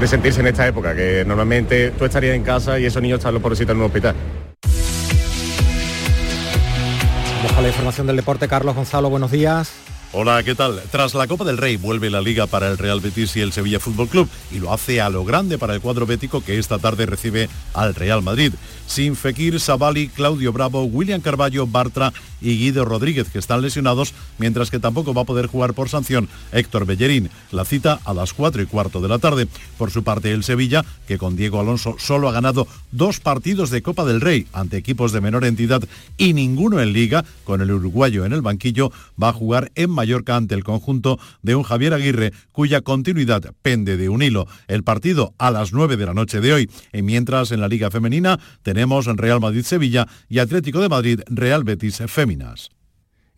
de 0.00 0.06
sentirse 0.06 0.40
en 0.40 0.48
esta 0.48 0.66
época, 0.66 0.94
que 0.94 1.24
normalmente 1.26 1.90
tú 1.92 2.04
estarías 2.04 2.34
en 2.34 2.42
casa 2.42 2.78
y 2.78 2.84
esos 2.84 3.00
niños 3.00 3.18
están 3.18 3.34
los 3.34 3.42
pobrecitos 3.42 3.72
en 3.72 3.78
un 3.78 3.86
hospital. 3.86 4.14
Vamos 7.42 7.58
a 7.58 7.62
la 7.62 7.68
información 7.68 8.06
del 8.06 8.16
deporte, 8.16 8.48
Carlos 8.48 8.74
Gonzalo, 8.74 9.08
buenos 9.08 9.30
días. 9.30 9.72
Hola, 10.12 10.42
¿qué 10.42 10.54
tal? 10.54 10.80
Tras 10.90 11.14
la 11.14 11.26
Copa 11.26 11.44
del 11.44 11.58
Rey 11.58 11.76
vuelve 11.76 12.10
la 12.10 12.20
Liga 12.20 12.46
para 12.46 12.68
el 12.68 12.78
Real 12.78 13.00
Betis 13.00 13.36
y 13.36 13.40
el 13.40 13.52
Sevilla 13.52 13.80
Fútbol 13.80 14.08
Club 14.08 14.28
y 14.50 14.58
lo 14.60 14.72
hace 14.72 15.00
a 15.00 15.10
lo 15.10 15.24
grande 15.24 15.58
para 15.58 15.74
el 15.74 15.80
cuadro 15.80 16.06
bético 16.06 16.42
que 16.42 16.58
esta 16.58 16.78
tarde 16.78 17.06
recibe 17.06 17.48
al 17.74 17.94
Real 17.94 18.22
Madrid. 18.22 18.54
Sin 18.86 19.16
Fekir, 19.16 19.60
Sabali, 19.60 20.08
Claudio 20.08 20.52
Bravo, 20.52 20.84
William 20.84 21.20
Carballo, 21.20 21.66
Bartra 21.66 22.12
y 22.40 22.58
Guido 22.58 22.84
Rodríguez 22.84 23.28
que 23.28 23.38
están 23.38 23.62
lesionados, 23.62 24.14
mientras 24.38 24.70
que 24.70 24.78
tampoco 24.78 25.14
va 25.14 25.22
a 25.22 25.26
poder 25.26 25.46
jugar 25.46 25.74
por 25.74 25.88
sanción 25.88 26.28
Héctor 26.52 26.86
Bellerín. 26.86 27.30
La 27.50 27.64
cita 27.64 28.00
a 28.04 28.14
las 28.14 28.32
4 28.32 28.62
y 28.62 28.66
cuarto 28.66 29.00
de 29.00 29.08
la 29.08 29.18
tarde. 29.18 29.48
Por 29.78 29.90
su 29.90 30.04
parte, 30.04 30.32
el 30.32 30.44
Sevilla, 30.44 30.84
que 31.06 31.18
con 31.18 31.36
Diego 31.36 31.60
Alonso 31.60 31.96
solo 31.98 32.28
ha 32.28 32.32
ganado 32.32 32.66
dos 32.92 33.20
partidos 33.20 33.70
de 33.70 33.82
Copa 33.82 34.04
del 34.04 34.20
Rey 34.20 34.46
ante 34.52 34.76
equipos 34.76 35.12
de 35.12 35.20
menor 35.20 35.44
entidad 35.44 35.82
y 36.16 36.32
ninguno 36.32 36.80
en 36.80 36.92
Liga, 36.92 37.24
con 37.44 37.60
el 37.60 37.72
uruguayo 37.72 38.24
en 38.24 38.32
el 38.32 38.42
banquillo, 38.42 38.92
va 39.20 39.30
a 39.30 39.32
jugar 39.32 39.72
en 39.74 39.90
Mallorca 39.90 40.36
ante 40.36 40.54
el 40.54 40.64
conjunto 40.64 41.18
de 41.42 41.54
un 41.54 41.62
Javier 41.62 41.94
Aguirre, 41.94 42.32
cuya 42.52 42.80
continuidad 42.80 43.52
pende 43.62 43.96
de 43.96 44.08
un 44.08 44.22
hilo. 44.22 44.46
El 44.68 44.82
partido 44.84 45.34
a 45.38 45.50
las 45.50 45.72
9 45.72 45.96
de 45.96 46.06
la 46.06 46.14
noche 46.14 46.40
de 46.40 46.52
hoy. 46.52 46.70
Y 46.92 47.02
mientras 47.02 47.52
en 47.52 47.60
la 47.60 47.68
Liga 47.68 47.90
Femenina 47.90 48.38
Real 49.16 49.40
Madrid-Sevilla 49.40 50.06
y 50.28 50.38
Atlético 50.38 50.80
de 50.80 50.88
Madrid-Real 50.88 51.64
Betis 51.64 52.02
Féminas. 52.06 52.70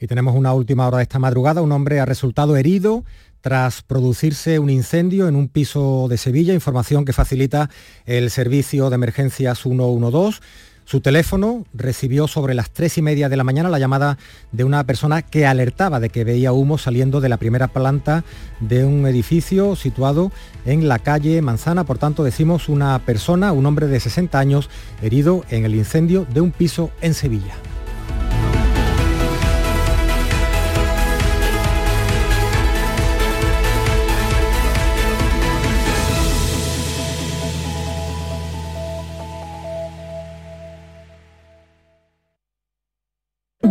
Y 0.00 0.06
tenemos 0.06 0.34
una 0.34 0.52
última 0.52 0.86
hora 0.86 0.98
de 0.98 1.02
esta 1.04 1.18
madrugada. 1.18 1.62
Un 1.62 1.72
hombre 1.72 2.00
ha 2.00 2.04
resultado 2.04 2.56
herido 2.56 3.04
tras 3.40 3.82
producirse 3.82 4.58
un 4.58 4.70
incendio 4.70 5.28
en 5.28 5.36
un 5.36 5.48
piso 5.48 6.06
de 6.08 6.18
Sevilla, 6.18 6.54
información 6.54 7.04
que 7.04 7.12
facilita 7.12 7.70
el 8.04 8.30
servicio 8.30 8.90
de 8.90 8.94
emergencias 8.96 9.60
112. 9.60 10.40
Su 10.88 11.02
teléfono 11.02 11.66
recibió 11.74 12.26
sobre 12.28 12.54
las 12.54 12.70
tres 12.70 12.96
y 12.96 13.02
media 13.02 13.28
de 13.28 13.36
la 13.36 13.44
mañana 13.44 13.68
la 13.68 13.78
llamada 13.78 14.16
de 14.52 14.64
una 14.64 14.84
persona 14.84 15.20
que 15.20 15.44
alertaba 15.44 16.00
de 16.00 16.08
que 16.08 16.24
veía 16.24 16.54
humo 16.54 16.78
saliendo 16.78 17.20
de 17.20 17.28
la 17.28 17.36
primera 17.36 17.68
planta 17.68 18.24
de 18.60 18.86
un 18.86 19.06
edificio 19.06 19.76
situado 19.76 20.32
en 20.64 20.88
la 20.88 20.98
calle 20.98 21.42
Manzana. 21.42 21.84
Por 21.84 21.98
tanto, 21.98 22.24
decimos 22.24 22.70
una 22.70 22.98
persona, 23.00 23.52
un 23.52 23.66
hombre 23.66 23.86
de 23.86 24.00
60 24.00 24.38
años, 24.38 24.70
herido 25.02 25.44
en 25.50 25.66
el 25.66 25.74
incendio 25.74 26.26
de 26.32 26.40
un 26.40 26.52
piso 26.52 26.90
en 27.02 27.12
Sevilla. 27.12 27.54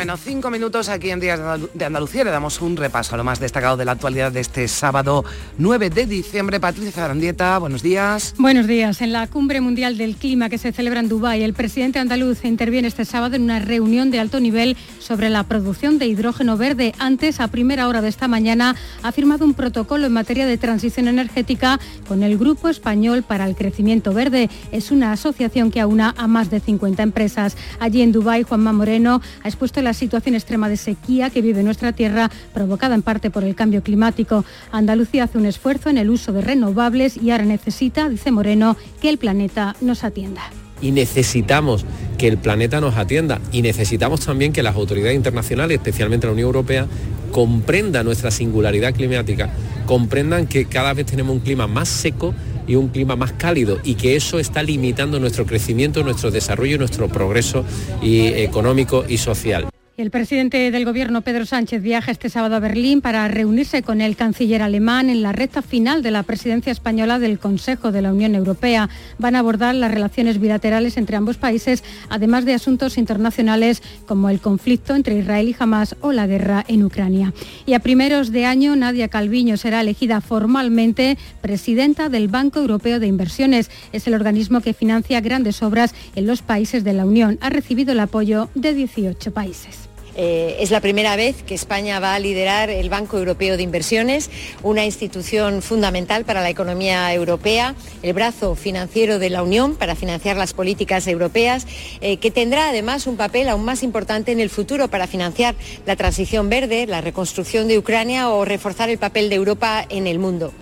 Menos 0.00 0.20
5 0.20 0.50
minutos 0.50 0.88
aquí 0.88 1.10
en 1.10 1.20
Días 1.20 1.38
de 1.74 1.84
Andalucía. 1.84 2.24
Le 2.24 2.30
damos 2.30 2.62
un 2.62 2.74
repaso 2.74 3.14
a 3.14 3.18
lo 3.18 3.24
más 3.24 3.38
destacado 3.38 3.76
de 3.76 3.84
la 3.84 3.92
actualidad 3.92 4.32
de 4.32 4.40
este 4.40 4.66
sábado 4.66 5.26
9 5.58 5.90
de 5.90 6.06
diciembre. 6.06 6.58
Patricia 6.58 6.90
Zarandieta, 6.90 7.58
buenos 7.58 7.82
días. 7.82 8.34
Buenos 8.38 8.66
días. 8.66 9.02
En 9.02 9.12
la 9.12 9.26
Cumbre 9.26 9.60
Mundial 9.60 9.98
del 9.98 10.16
Clima 10.16 10.48
que 10.48 10.56
se 10.56 10.72
celebra 10.72 11.00
en 11.00 11.10
Dubái, 11.10 11.42
el 11.42 11.52
presidente 11.52 11.98
andaluz 11.98 12.46
interviene 12.46 12.88
este 12.88 13.04
sábado 13.04 13.36
en 13.36 13.42
una 13.42 13.58
reunión 13.58 14.10
de 14.10 14.20
alto 14.20 14.40
nivel 14.40 14.74
sobre 15.00 15.28
la 15.28 15.42
producción 15.42 15.98
de 15.98 16.06
hidrógeno 16.06 16.56
verde. 16.56 16.94
Antes, 16.98 17.38
a 17.38 17.48
primera 17.48 17.86
hora 17.86 18.00
de 18.00 18.08
esta 18.08 18.26
mañana, 18.26 18.76
ha 19.02 19.12
firmado 19.12 19.44
un 19.44 19.52
protocolo 19.52 20.06
en 20.06 20.14
materia 20.14 20.46
de 20.46 20.56
transición 20.56 21.08
energética 21.08 21.78
con 22.08 22.22
el 22.22 22.38
Grupo 22.38 22.70
Español 22.70 23.22
para 23.22 23.44
el 23.46 23.54
Crecimiento 23.54 24.14
Verde. 24.14 24.48
Es 24.72 24.92
una 24.92 25.12
asociación 25.12 25.70
que 25.70 25.80
aúna 25.80 26.14
a 26.16 26.26
más 26.26 26.48
de 26.48 26.60
50 26.60 27.02
empresas. 27.02 27.58
Allí 27.80 28.00
en 28.00 28.12
Dubái, 28.12 28.44
Juanma 28.44 28.72
Moreno 28.72 29.20
ha 29.42 29.48
expuesto 29.48 29.82
la 29.82 29.89
situación 29.94 30.34
extrema 30.34 30.68
de 30.68 30.76
sequía 30.76 31.30
que 31.30 31.42
vive 31.42 31.62
nuestra 31.62 31.92
tierra, 31.92 32.30
provocada 32.52 32.94
en 32.94 33.02
parte 33.02 33.30
por 33.30 33.44
el 33.44 33.54
cambio 33.54 33.82
climático. 33.82 34.44
Andalucía 34.72 35.24
hace 35.24 35.38
un 35.38 35.46
esfuerzo 35.46 35.90
en 35.90 35.98
el 35.98 36.10
uso 36.10 36.32
de 36.32 36.42
renovables 36.42 37.16
y 37.16 37.30
ahora 37.30 37.44
necesita, 37.44 38.08
dice 38.08 38.30
Moreno, 38.30 38.76
que 39.00 39.08
el 39.08 39.18
planeta 39.18 39.76
nos 39.80 40.04
atienda 40.04 40.42
y 40.82 40.92
necesitamos 40.92 41.84
que 42.18 42.28
el 42.28 42.38
planeta 42.38 42.80
nos 42.80 42.96
atienda 42.96 43.40
y 43.52 43.62
necesitamos 43.62 44.20
también 44.20 44.52
que 44.52 44.62
las 44.62 44.76
autoridades 44.76 45.16
internacionales, 45.16 45.78
especialmente 45.78 46.26
la 46.26 46.32
Unión 46.32 46.46
Europea, 46.46 46.86
comprendan 47.32 48.06
nuestra 48.06 48.30
singularidad 48.30 48.94
climática, 48.94 49.50
comprendan 49.86 50.46
que 50.46 50.66
cada 50.66 50.94
vez 50.94 51.06
tenemos 51.06 51.34
un 51.34 51.40
clima 51.40 51.66
más 51.66 51.88
seco 51.88 52.34
y 52.66 52.74
un 52.76 52.88
clima 52.88 53.16
más 53.16 53.32
cálido 53.32 53.78
y 53.84 53.94
que 53.94 54.16
eso 54.16 54.38
está 54.38 54.62
limitando 54.62 55.18
nuestro 55.20 55.46
crecimiento, 55.46 56.02
nuestro 56.02 56.30
desarrollo 56.30 56.76
y 56.76 56.78
nuestro 56.78 57.08
progreso 57.08 57.64
y 58.02 58.26
económico 58.26 59.04
y 59.08 59.18
social. 59.18 59.68
El 59.96 60.10
presidente 60.10 60.70
del 60.70 60.86
Gobierno, 60.86 61.20
Pedro 61.20 61.44
Sánchez, 61.44 61.82
viaja 61.82 62.10
este 62.10 62.30
sábado 62.30 62.56
a 62.56 62.60
Berlín 62.60 63.02
para 63.02 63.28
reunirse 63.28 63.82
con 63.82 64.00
el 64.00 64.16
canciller 64.16 64.62
alemán 64.62 65.10
en 65.10 65.20
la 65.20 65.32
recta 65.32 65.60
final 65.60 66.02
de 66.02 66.10
la 66.10 66.22
presidencia 66.22 66.72
española 66.72 67.18
del 67.18 67.38
Consejo 67.38 67.92
de 67.92 68.00
la 68.00 68.10
Unión 68.10 68.34
Europea. 68.34 68.88
Van 69.18 69.36
a 69.36 69.40
abordar 69.40 69.74
las 69.74 69.92
relaciones 69.92 70.40
bilaterales 70.40 70.96
entre 70.96 71.16
ambos 71.16 71.36
países, 71.36 71.84
además 72.08 72.46
de 72.46 72.54
asuntos 72.54 72.96
internacionales 72.96 73.82
como 74.06 74.30
el 74.30 74.40
conflicto 74.40 74.94
entre 74.94 75.18
Israel 75.18 75.50
y 75.50 75.56
Hamas 75.58 75.94
o 76.00 76.12
la 76.12 76.26
guerra 76.26 76.64
en 76.66 76.82
Ucrania. 76.82 77.34
Y 77.66 77.74
a 77.74 77.80
primeros 77.80 78.32
de 78.32 78.46
año, 78.46 78.76
Nadia 78.76 79.08
Calviño 79.08 79.58
será 79.58 79.82
elegida 79.82 80.22
formalmente 80.22 81.18
presidenta 81.42 82.08
del 82.08 82.28
Banco 82.28 82.60
Europeo 82.60 83.00
de 83.00 83.06
Inversiones. 83.06 83.70
Es 83.92 84.06
el 84.06 84.14
organismo 84.14 84.62
que 84.62 84.72
financia 84.72 85.20
grandes 85.20 85.62
obras 85.62 85.94
en 86.14 86.26
los 86.26 86.40
países 86.40 86.84
de 86.84 86.94
la 86.94 87.04
Unión. 87.04 87.38
Ha 87.42 87.50
recibido 87.50 87.92
el 87.92 88.00
apoyo 88.00 88.48
de 88.54 88.72
18 88.72 89.34
países. 89.34 89.89
Eh, 90.22 90.58
es 90.60 90.70
la 90.70 90.82
primera 90.82 91.16
vez 91.16 91.42
que 91.44 91.54
España 91.54 91.98
va 91.98 92.14
a 92.14 92.18
liderar 92.18 92.68
el 92.68 92.90
Banco 92.90 93.16
Europeo 93.16 93.56
de 93.56 93.62
Inversiones, 93.62 94.28
una 94.62 94.84
institución 94.84 95.62
fundamental 95.62 96.26
para 96.26 96.42
la 96.42 96.50
economía 96.50 97.14
europea, 97.14 97.74
el 98.02 98.12
brazo 98.12 98.54
financiero 98.54 99.18
de 99.18 99.30
la 99.30 99.42
Unión 99.42 99.76
para 99.76 99.96
financiar 99.96 100.36
las 100.36 100.52
políticas 100.52 101.06
europeas, 101.06 101.66
eh, 102.02 102.18
que 102.18 102.30
tendrá 102.30 102.68
además 102.68 103.06
un 103.06 103.16
papel 103.16 103.48
aún 103.48 103.64
más 103.64 103.82
importante 103.82 104.30
en 104.30 104.40
el 104.40 104.50
futuro 104.50 104.88
para 104.88 105.06
financiar 105.06 105.54
la 105.86 105.96
transición 105.96 106.50
verde, 106.50 106.86
la 106.86 107.00
reconstrucción 107.00 107.66
de 107.66 107.78
Ucrania 107.78 108.28
o 108.28 108.44
reforzar 108.44 108.90
el 108.90 108.98
papel 108.98 109.30
de 109.30 109.36
Europa 109.36 109.86
en 109.88 110.06
el 110.06 110.18
mundo. 110.18 110.52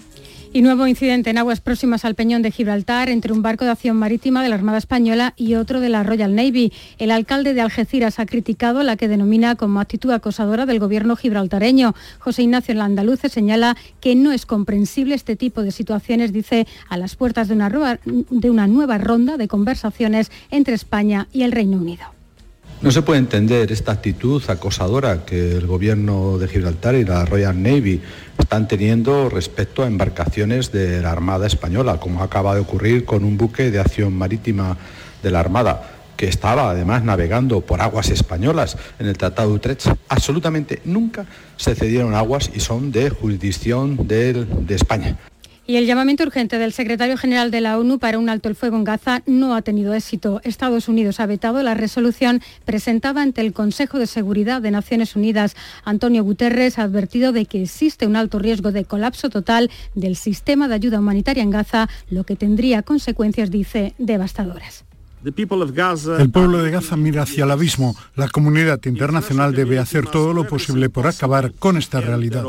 Y 0.50 0.62
nuevo 0.62 0.86
incidente 0.86 1.28
en 1.28 1.36
aguas 1.36 1.60
próximas 1.60 2.06
al 2.06 2.14
Peñón 2.14 2.40
de 2.40 2.50
Gibraltar 2.50 3.10
entre 3.10 3.34
un 3.34 3.42
barco 3.42 3.66
de 3.66 3.70
acción 3.70 3.96
marítima 3.96 4.42
de 4.42 4.48
la 4.48 4.54
Armada 4.54 4.78
Española 4.78 5.34
y 5.36 5.54
otro 5.54 5.78
de 5.80 5.90
la 5.90 6.02
Royal 6.02 6.34
Navy. 6.34 6.72
El 6.98 7.10
alcalde 7.10 7.52
de 7.52 7.60
Algeciras 7.60 8.18
ha 8.18 8.24
criticado 8.24 8.82
la 8.82 8.96
que 8.96 9.08
denomina 9.08 9.56
como 9.56 9.78
actitud 9.78 10.10
acosadora 10.10 10.64
del 10.64 10.80
gobierno 10.80 11.16
gibraltareño. 11.16 11.94
José 12.18 12.44
Ignacio 12.44 12.74
Landaluce 12.74 13.28
señala 13.28 13.76
que 14.00 14.14
no 14.14 14.32
es 14.32 14.46
comprensible 14.46 15.14
este 15.14 15.36
tipo 15.36 15.62
de 15.62 15.70
situaciones, 15.70 16.32
dice, 16.32 16.66
a 16.88 16.96
las 16.96 17.14
puertas 17.14 17.48
de 17.48 17.54
una, 17.54 17.98
de 18.04 18.50
una 18.50 18.66
nueva 18.66 18.96
ronda 18.96 19.36
de 19.36 19.48
conversaciones 19.48 20.32
entre 20.50 20.74
España 20.74 21.28
y 21.30 21.42
el 21.42 21.52
Reino 21.52 21.76
Unido. 21.76 22.17
No 22.80 22.92
se 22.92 23.02
puede 23.02 23.18
entender 23.18 23.72
esta 23.72 23.90
actitud 23.90 24.40
acosadora 24.48 25.24
que 25.24 25.56
el 25.56 25.66
gobierno 25.66 26.38
de 26.38 26.46
Gibraltar 26.46 26.94
y 26.94 27.04
la 27.04 27.24
Royal 27.24 27.60
Navy 27.60 28.00
están 28.38 28.68
teniendo 28.68 29.28
respecto 29.28 29.82
a 29.82 29.88
embarcaciones 29.88 30.70
de 30.70 31.02
la 31.02 31.10
Armada 31.10 31.48
Española, 31.48 31.98
como 31.98 32.22
acaba 32.22 32.54
de 32.54 32.60
ocurrir 32.60 33.04
con 33.04 33.24
un 33.24 33.36
buque 33.36 33.72
de 33.72 33.80
acción 33.80 34.12
marítima 34.12 34.76
de 35.24 35.30
la 35.32 35.40
Armada 35.40 35.90
que 36.16 36.28
estaba 36.28 36.70
además 36.70 37.02
navegando 37.02 37.62
por 37.62 37.80
aguas 37.80 38.10
españolas 38.10 38.76
en 39.00 39.06
el 39.06 39.18
Tratado 39.18 39.48
de 39.48 39.54
Utrecht, 39.56 39.86
absolutamente 40.08 40.80
nunca 40.84 41.26
se 41.56 41.74
cedieron 41.74 42.14
aguas 42.14 42.48
y 42.54 42.60
son 42.60 42.92
de 42.92 43.10
jurisdicción 43.10 44.06
de, 44.06 44.34
de 44.34 44.74
España. 44.74 45.16
Y 45.70 45.76
el 45.76 45.84
llamamiento 45.84 46.24
urgente 46.24 46.56
del 46.56 46.72
secretario 46.72 47.18
general 47.18 47.50
de 47.50 47.60
la 47.60 47.76
ONU 47.76 47.98
para 47.98 48.18
un 48.18 48.30
alto 48.30 48.48
el 48.48 48.54
fuego 48.54 48.78
en 48.78 48.84
Gaza 48.84 49.20
no 49.26 49.54
ha 49.54 49.60
tenido 49.60 49.92
éxito. 49.92 50.40
Estados 50.42 50.88
Unidos 50.88 51.20
ha 51.20 51.26
vetado 51.26 51.62
la 51.62 51.74
resolución 51.74 52.40
presentada 52.64 53.20
ante 53.20 53.42
el 53.42 53.52
Consejo 53.52 53.98
de 53.98 54.06
Seguridad 54.06 54.62
de 54.62 54.70
Naciones 54.70 55.14
Unidas. 55.14 55.56
Antonio 55.84 56.24
Guterres 56.24 56.78
ha 56.78 56.84
advertido 56.84 57.32
de 57.32 57.44
que 57.44 57.64
existe 57.64 58.06
un 58.06 58.16
alto 58.16 58.38
riesgo 58.38 58.72
de 58.72 58.86
colapso 58.86 59.28
total 59.28 59.70
del 59.94 60.16
sistema 60.16 60.68
de 60.68 60.74
ayuda 60.76 61.00
humanitaria 61.00 61.42
en 61.42 61.50
Gaza, 61.50 61.90
lo 62.08 62.24
que 62.24 62.34
tendría 62.34 62.80
consecuencias, 62.82 63.50
dice, 63.50 63.92
devastadoras. 63.98 64.86
El 66.18 66.30
pueblo 66.30 66.62
de 66.62 66.70
Gaza 66.70 66.96
mira 66.96 67.24
hacia 67.24 67.44
el 67.44 67.50
abismo. 67.50 67.94
La 68.14 68.28
comunidad 68.30 68.80
internacional 68.86 69.54
debe 69.54 69.78
hacer 69.78 70.06
todo 70.06 70.32
lo 70.32 70.46
posible 70.46 70.88
por 70.88 71.06
acabar 71.06 71.52
con 71.52 71.76
esta 71.76 72.00
realidad. 72.00 72.42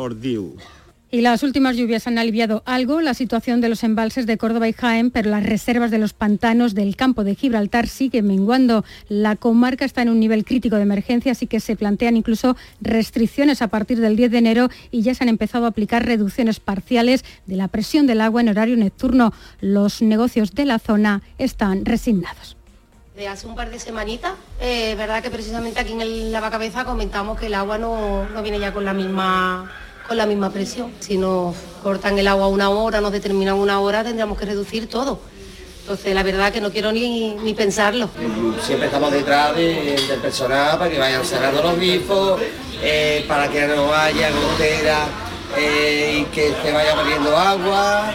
Y 1.12 1.22
las 1.22 1.42
últimas 1.42 1.76
lluvias 1.76 2.06
han 2.06 2.20
aliviado 2.20 2.62
algo 2.68 3.02
la 3.02 3.16
situación 3.16 3.62
de 3.62 3.70
los 3.70 3.84
embalses 3.84 4.28
de 4.28 4.38
Córdoba 4.38 4.68
y 4.68 4.74
Jaén, 4.74 5.10
pero 5.10 5.32
las 5.32 5.44
reservas 5.44 5.90
de 5.90 5.98
los 5.98 6.14
pantanos 6.14 6.76
del 6.76 6.96
campo 6.96 7.24
de 7.24 7.34
Gibraltar 7.34 7.88
siguen 7.88 8.28
menguando. 8.28 8.86
La 9.08 9.36
comarca 9.36 9.86
está 9.86 10.04
en 10.04 10.10
un 10.10 10.20
nivel 10.20 10.46
crítico 10.46 10.76
de 10.76 10.84
emergencia, 10.84 11.32
así 11.32 11.48
que 11.48 11.62
se 11.62 11.76
plantean 11.76 12.16
incluso 12.16 12.56
restricciones 12.80 13.64
a 13.64 13.70
partir 13.70 14.00
del 14.00 14.16
10 14.16 14.30
de 14.30 14.38
enero 14.38 14.70
y 14.92 15.02
ya 15.02 15.16
se 15.16 15.24
han 15.24 15.30
empezado 15.30 15.66
a 15.66 15.70
aplicar 15.70 16.06
reducciones 16.06 16.60
parciales 16.60 17.26
de 17.48 17.56
la 17.56 17.70
presión 17.70 18.06
del 18.06 18.22
agua 18.22 18.42
en 18.42 18.50
horario 18.50 18.78
nocturno. 18.78 19.34
Los 19.62 20.04
negocios 20.04 20.54
de 20.54 20.66
la 20.66 20.78
zona 20.78 21.24
están 21.40 21.86
resignados. 21.86 22.56
De 23.16 23.28
hace 23.28 23.48
un 23.48 23.56
par 23.56 23.72
de 23.72 23.80
semanitas, 23.80 24.34
eh, 24.62 24.94
verdad 24.96 25.24
que 25.24 25.32
precisamente 25.32 25.80
aquí 25.80 25.94
en 25.94 26.02
el 26.02 26.32
lavacabeza 26.32 26.86
comentamos 26.86 27.40
que 27.40 27.48
el 27.48 27.56
agua 27.56 27.80
no, 27.80 28.30
no 28.30 28.44
viene 28.44 28.60
ya 28.60 28.72
con 28.72 28.86
la 28.86 28.94
misma 28.94 29.70
con 30.10 30.18
la 30.18 30.26
misma 30.26 30.50
presión. 30.50 30.92
Si 31.00 31.18
nos 31.18 31.56
cortan 31.84 32.18
el 32.18 32.28
agua 32.28 32.48
una 32.48 32.70
hora, 32.72 33.00
nos 33.00 33.12
determinan 33.12 33.56
una 33.56 33.80
hora, 33.80 34.04
tendríamos 34.04 34.38
que 34.40 34.46
reducir 34.46 34.90
todo. 34.90 35.20
Entonces, 35.82 36.14
la 36.16 36.24
verdad 36.24 36.52
que 36.52 36.60
no 36.62 36.72
quiero 36.72 36.92
ni, 36.92 37.36
ni 37.36 37.54
pensarlo. 37.54 38.10
Siempre 38.66 38.88
estamos 38.88 39.12
detrás 39.12 39.56
de- 39.56 39.96
del 40.08 40.20
personal 40.20 40.78
para 40.80 40.90
que 40.90 40.98
vayan 41.00 41.24
cerrando 41.24 41.62
los 41.62 41.76
grifos, 41.78 42.42
eh, 42.82 43.24
para 43.28 43.48
que 43.50 43.68
no 43.68 43.94
haya 43.94 44.30
gotera 44.32 45.06
eh, 45.58 46.20
y 46.22 46.24
que 46.34 46.54
se 46.64 46.72
vaya 46.72 46.96
bebiendo 46.96 47.36
agua. 47.38 48.14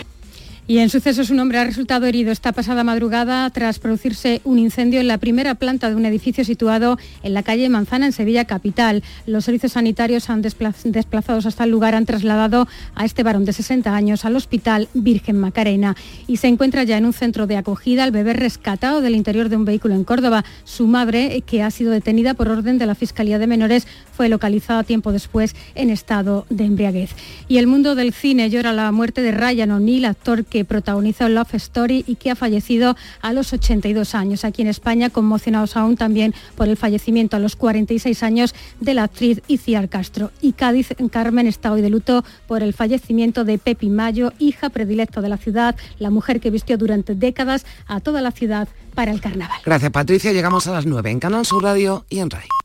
Y 0.66 0.78
en 0.78 0.88
sucesos 0.88 1.28
un 1.28 1.40
hombre 1.40 1.58
ha 1.58 1.64
resultado 1.64 2.06
herido 2.06 2.32
esta 2.32 2.52
pasada 2.52 2.84
madrugada 2.84 3.50
tras 3.50 3.78
producirse 3.78 4.40
un 4.44 4.58
incendio 4.58 4.98
en 4.98 5.08
la 5.08 5.18
primera 5.18 5.54
planta 5.56 5.90
de 5.90 5.94
un 5.94 6.06
edificio 6.06 6.42
situado 6.42 6.98
en 7.22 7.34
la 7.34 7.42
calle 7.42 7.68
Manzana 7.68 8.06
en 8.06 8.12
Sevilla 8.12 8.46
capital. 8.46 9.02
Los 9.26 9.44
servicios 9.44 9.72
sanitarios 9.72 10.30
han 10.30 10.42
despla- 10.42 10.74
desplazados 10.84 11.44
hasta 11.44 11.64
el 11.64 11.70
lugar, 11.70 11.94
han 11.94 12.06
trasladado 12.06 12.66
a 12.94 13.04
este 13.04 13.22
varón 13.22 13.44
de 13.44 13.52
60 13.52 13.94
años 13.94 14.24
al 14.24 14.36
hospital 14.36 14.88
Virgen 14.94 15.36
Macarena 15.38 15.96
y 16.26 16.38
se 16.38 16.48
encuentra 16.48 16.82
ya 16.84 16.96
en 16.96 17.04
un 17.04 17.12
centro 17.12 17.46
de 17.46 17.58
acogida 17.58 18.02
el 18.04 18.10
bebé 18.10 18.32
rescatado 18.32 19.02
del 19.02 19.16
interior 19.16 19.50
de 19.50 19.56
un 19.58 19.66
vehículo 19.66 19.94
en 19.94 20.04
Córdoba. 20.04 20.46
Su 20.64 20.86
madre, 20.86 21.42
que 21.44 21.62
ha 21.62 21.70
sido 21.70 21.92
detenida 21.92 22.32
por 22.32 22.48
orden 22.48 22.78
de 22.78 22.86
la 22.86 22.94
Fiscalía 22.94 23.38
de 23.38 23.46
Menores, 23.46 23.86
fue 24.16 24.30
localizada 24.30 24.82
tiempo 24.82 25.12
después 25.12 25.54
en 25.74 25.90
estado 25.90 26.46
de 26.48 26.64
embriaguez. 26.64 27.10
Y 27.48 27.58
el 27.58 27.66
mundo 27.66 27.94
del 27.94 28.14
cine 28.14 28.48
llora 28.48 28.72
la 28.72 28.90
muerte 28.92 29.20
de 29.20 29.32
Ryan 29.32 29.72
O'Neill, 29.72 30.06
actor 30.06 30.46
que 30.54 30.64
protagonizó 30.64 31.28
Love 31.28 31.54
Story 31.54 32.04
y 32.06 32.14
que 32.14 32.30
ha 32.30 32.36
fallecido 32.36 32.94
a 33.22 33.32
los 33.32 33.52
82 33.52 34.14
años. 34.14 34.44
Aquí 34.44 34.62
en 34.62 34.68
España, 34.68 35.10
conmocionados 35.10 35.76
aún 35.76 35.96
también 35.96 36.32
por 36.54 36.68
el 36.68 36.76
fallecimiento 36.76 37.36
a 37.36 37.40
los 37.40 37.56
46 37.56 38.22
años 38.22 38.54
de 38.78 38.94
la 38.94 39.02
actriz 39.02 39.42
Iciar 39.48 39.88
Castro. 39.88 40.30
Y 40.40 40.52
Cádiz, 40.52 40.90
Carmen 41.10 41.48
está 41.48 41.72
hoy 41.72 41.82
de 41.82 41.90
luto 41.90 42.24
por 42.46 42.62
el 42.62 42.72
fallecimiento 42.72 43.42
de 43.42 43.58
Pepi 43.58 43.90
Mayo, 43.90 44.32
hija 44.38 44.70
predilecta 44.70 45.20
de 45.20 45.28
la 45.28 45.38
ciudad, 45.38 45.74
la 45.98 46.10
mujer 46.10 46.38
que 46.38 46.50
vistió 46.50 46.78
durante 46.78 47.16
décadas 47.16 47.66
a 47.88 47.98
toda 47.98 48.22
la 48.22 48.30
ciudad 48.30 48.68
para 48.94 49.10
el 49.10 49.20
carnaval. 49.20 49.58
Gracias 49.64 49.90
Patricia, 49.90 50.32
llegamos 50.32 50.68
a 50.68 50.72
las 50.72 50.86
9 50.86 51.10
en 51.10 51.18
Canal 51.18 51.44
Sur 51.44 51.64
Radio 51.64 52.06
y 52.08 52.20
en 52.20 52.30
RAI. 52.30 52.63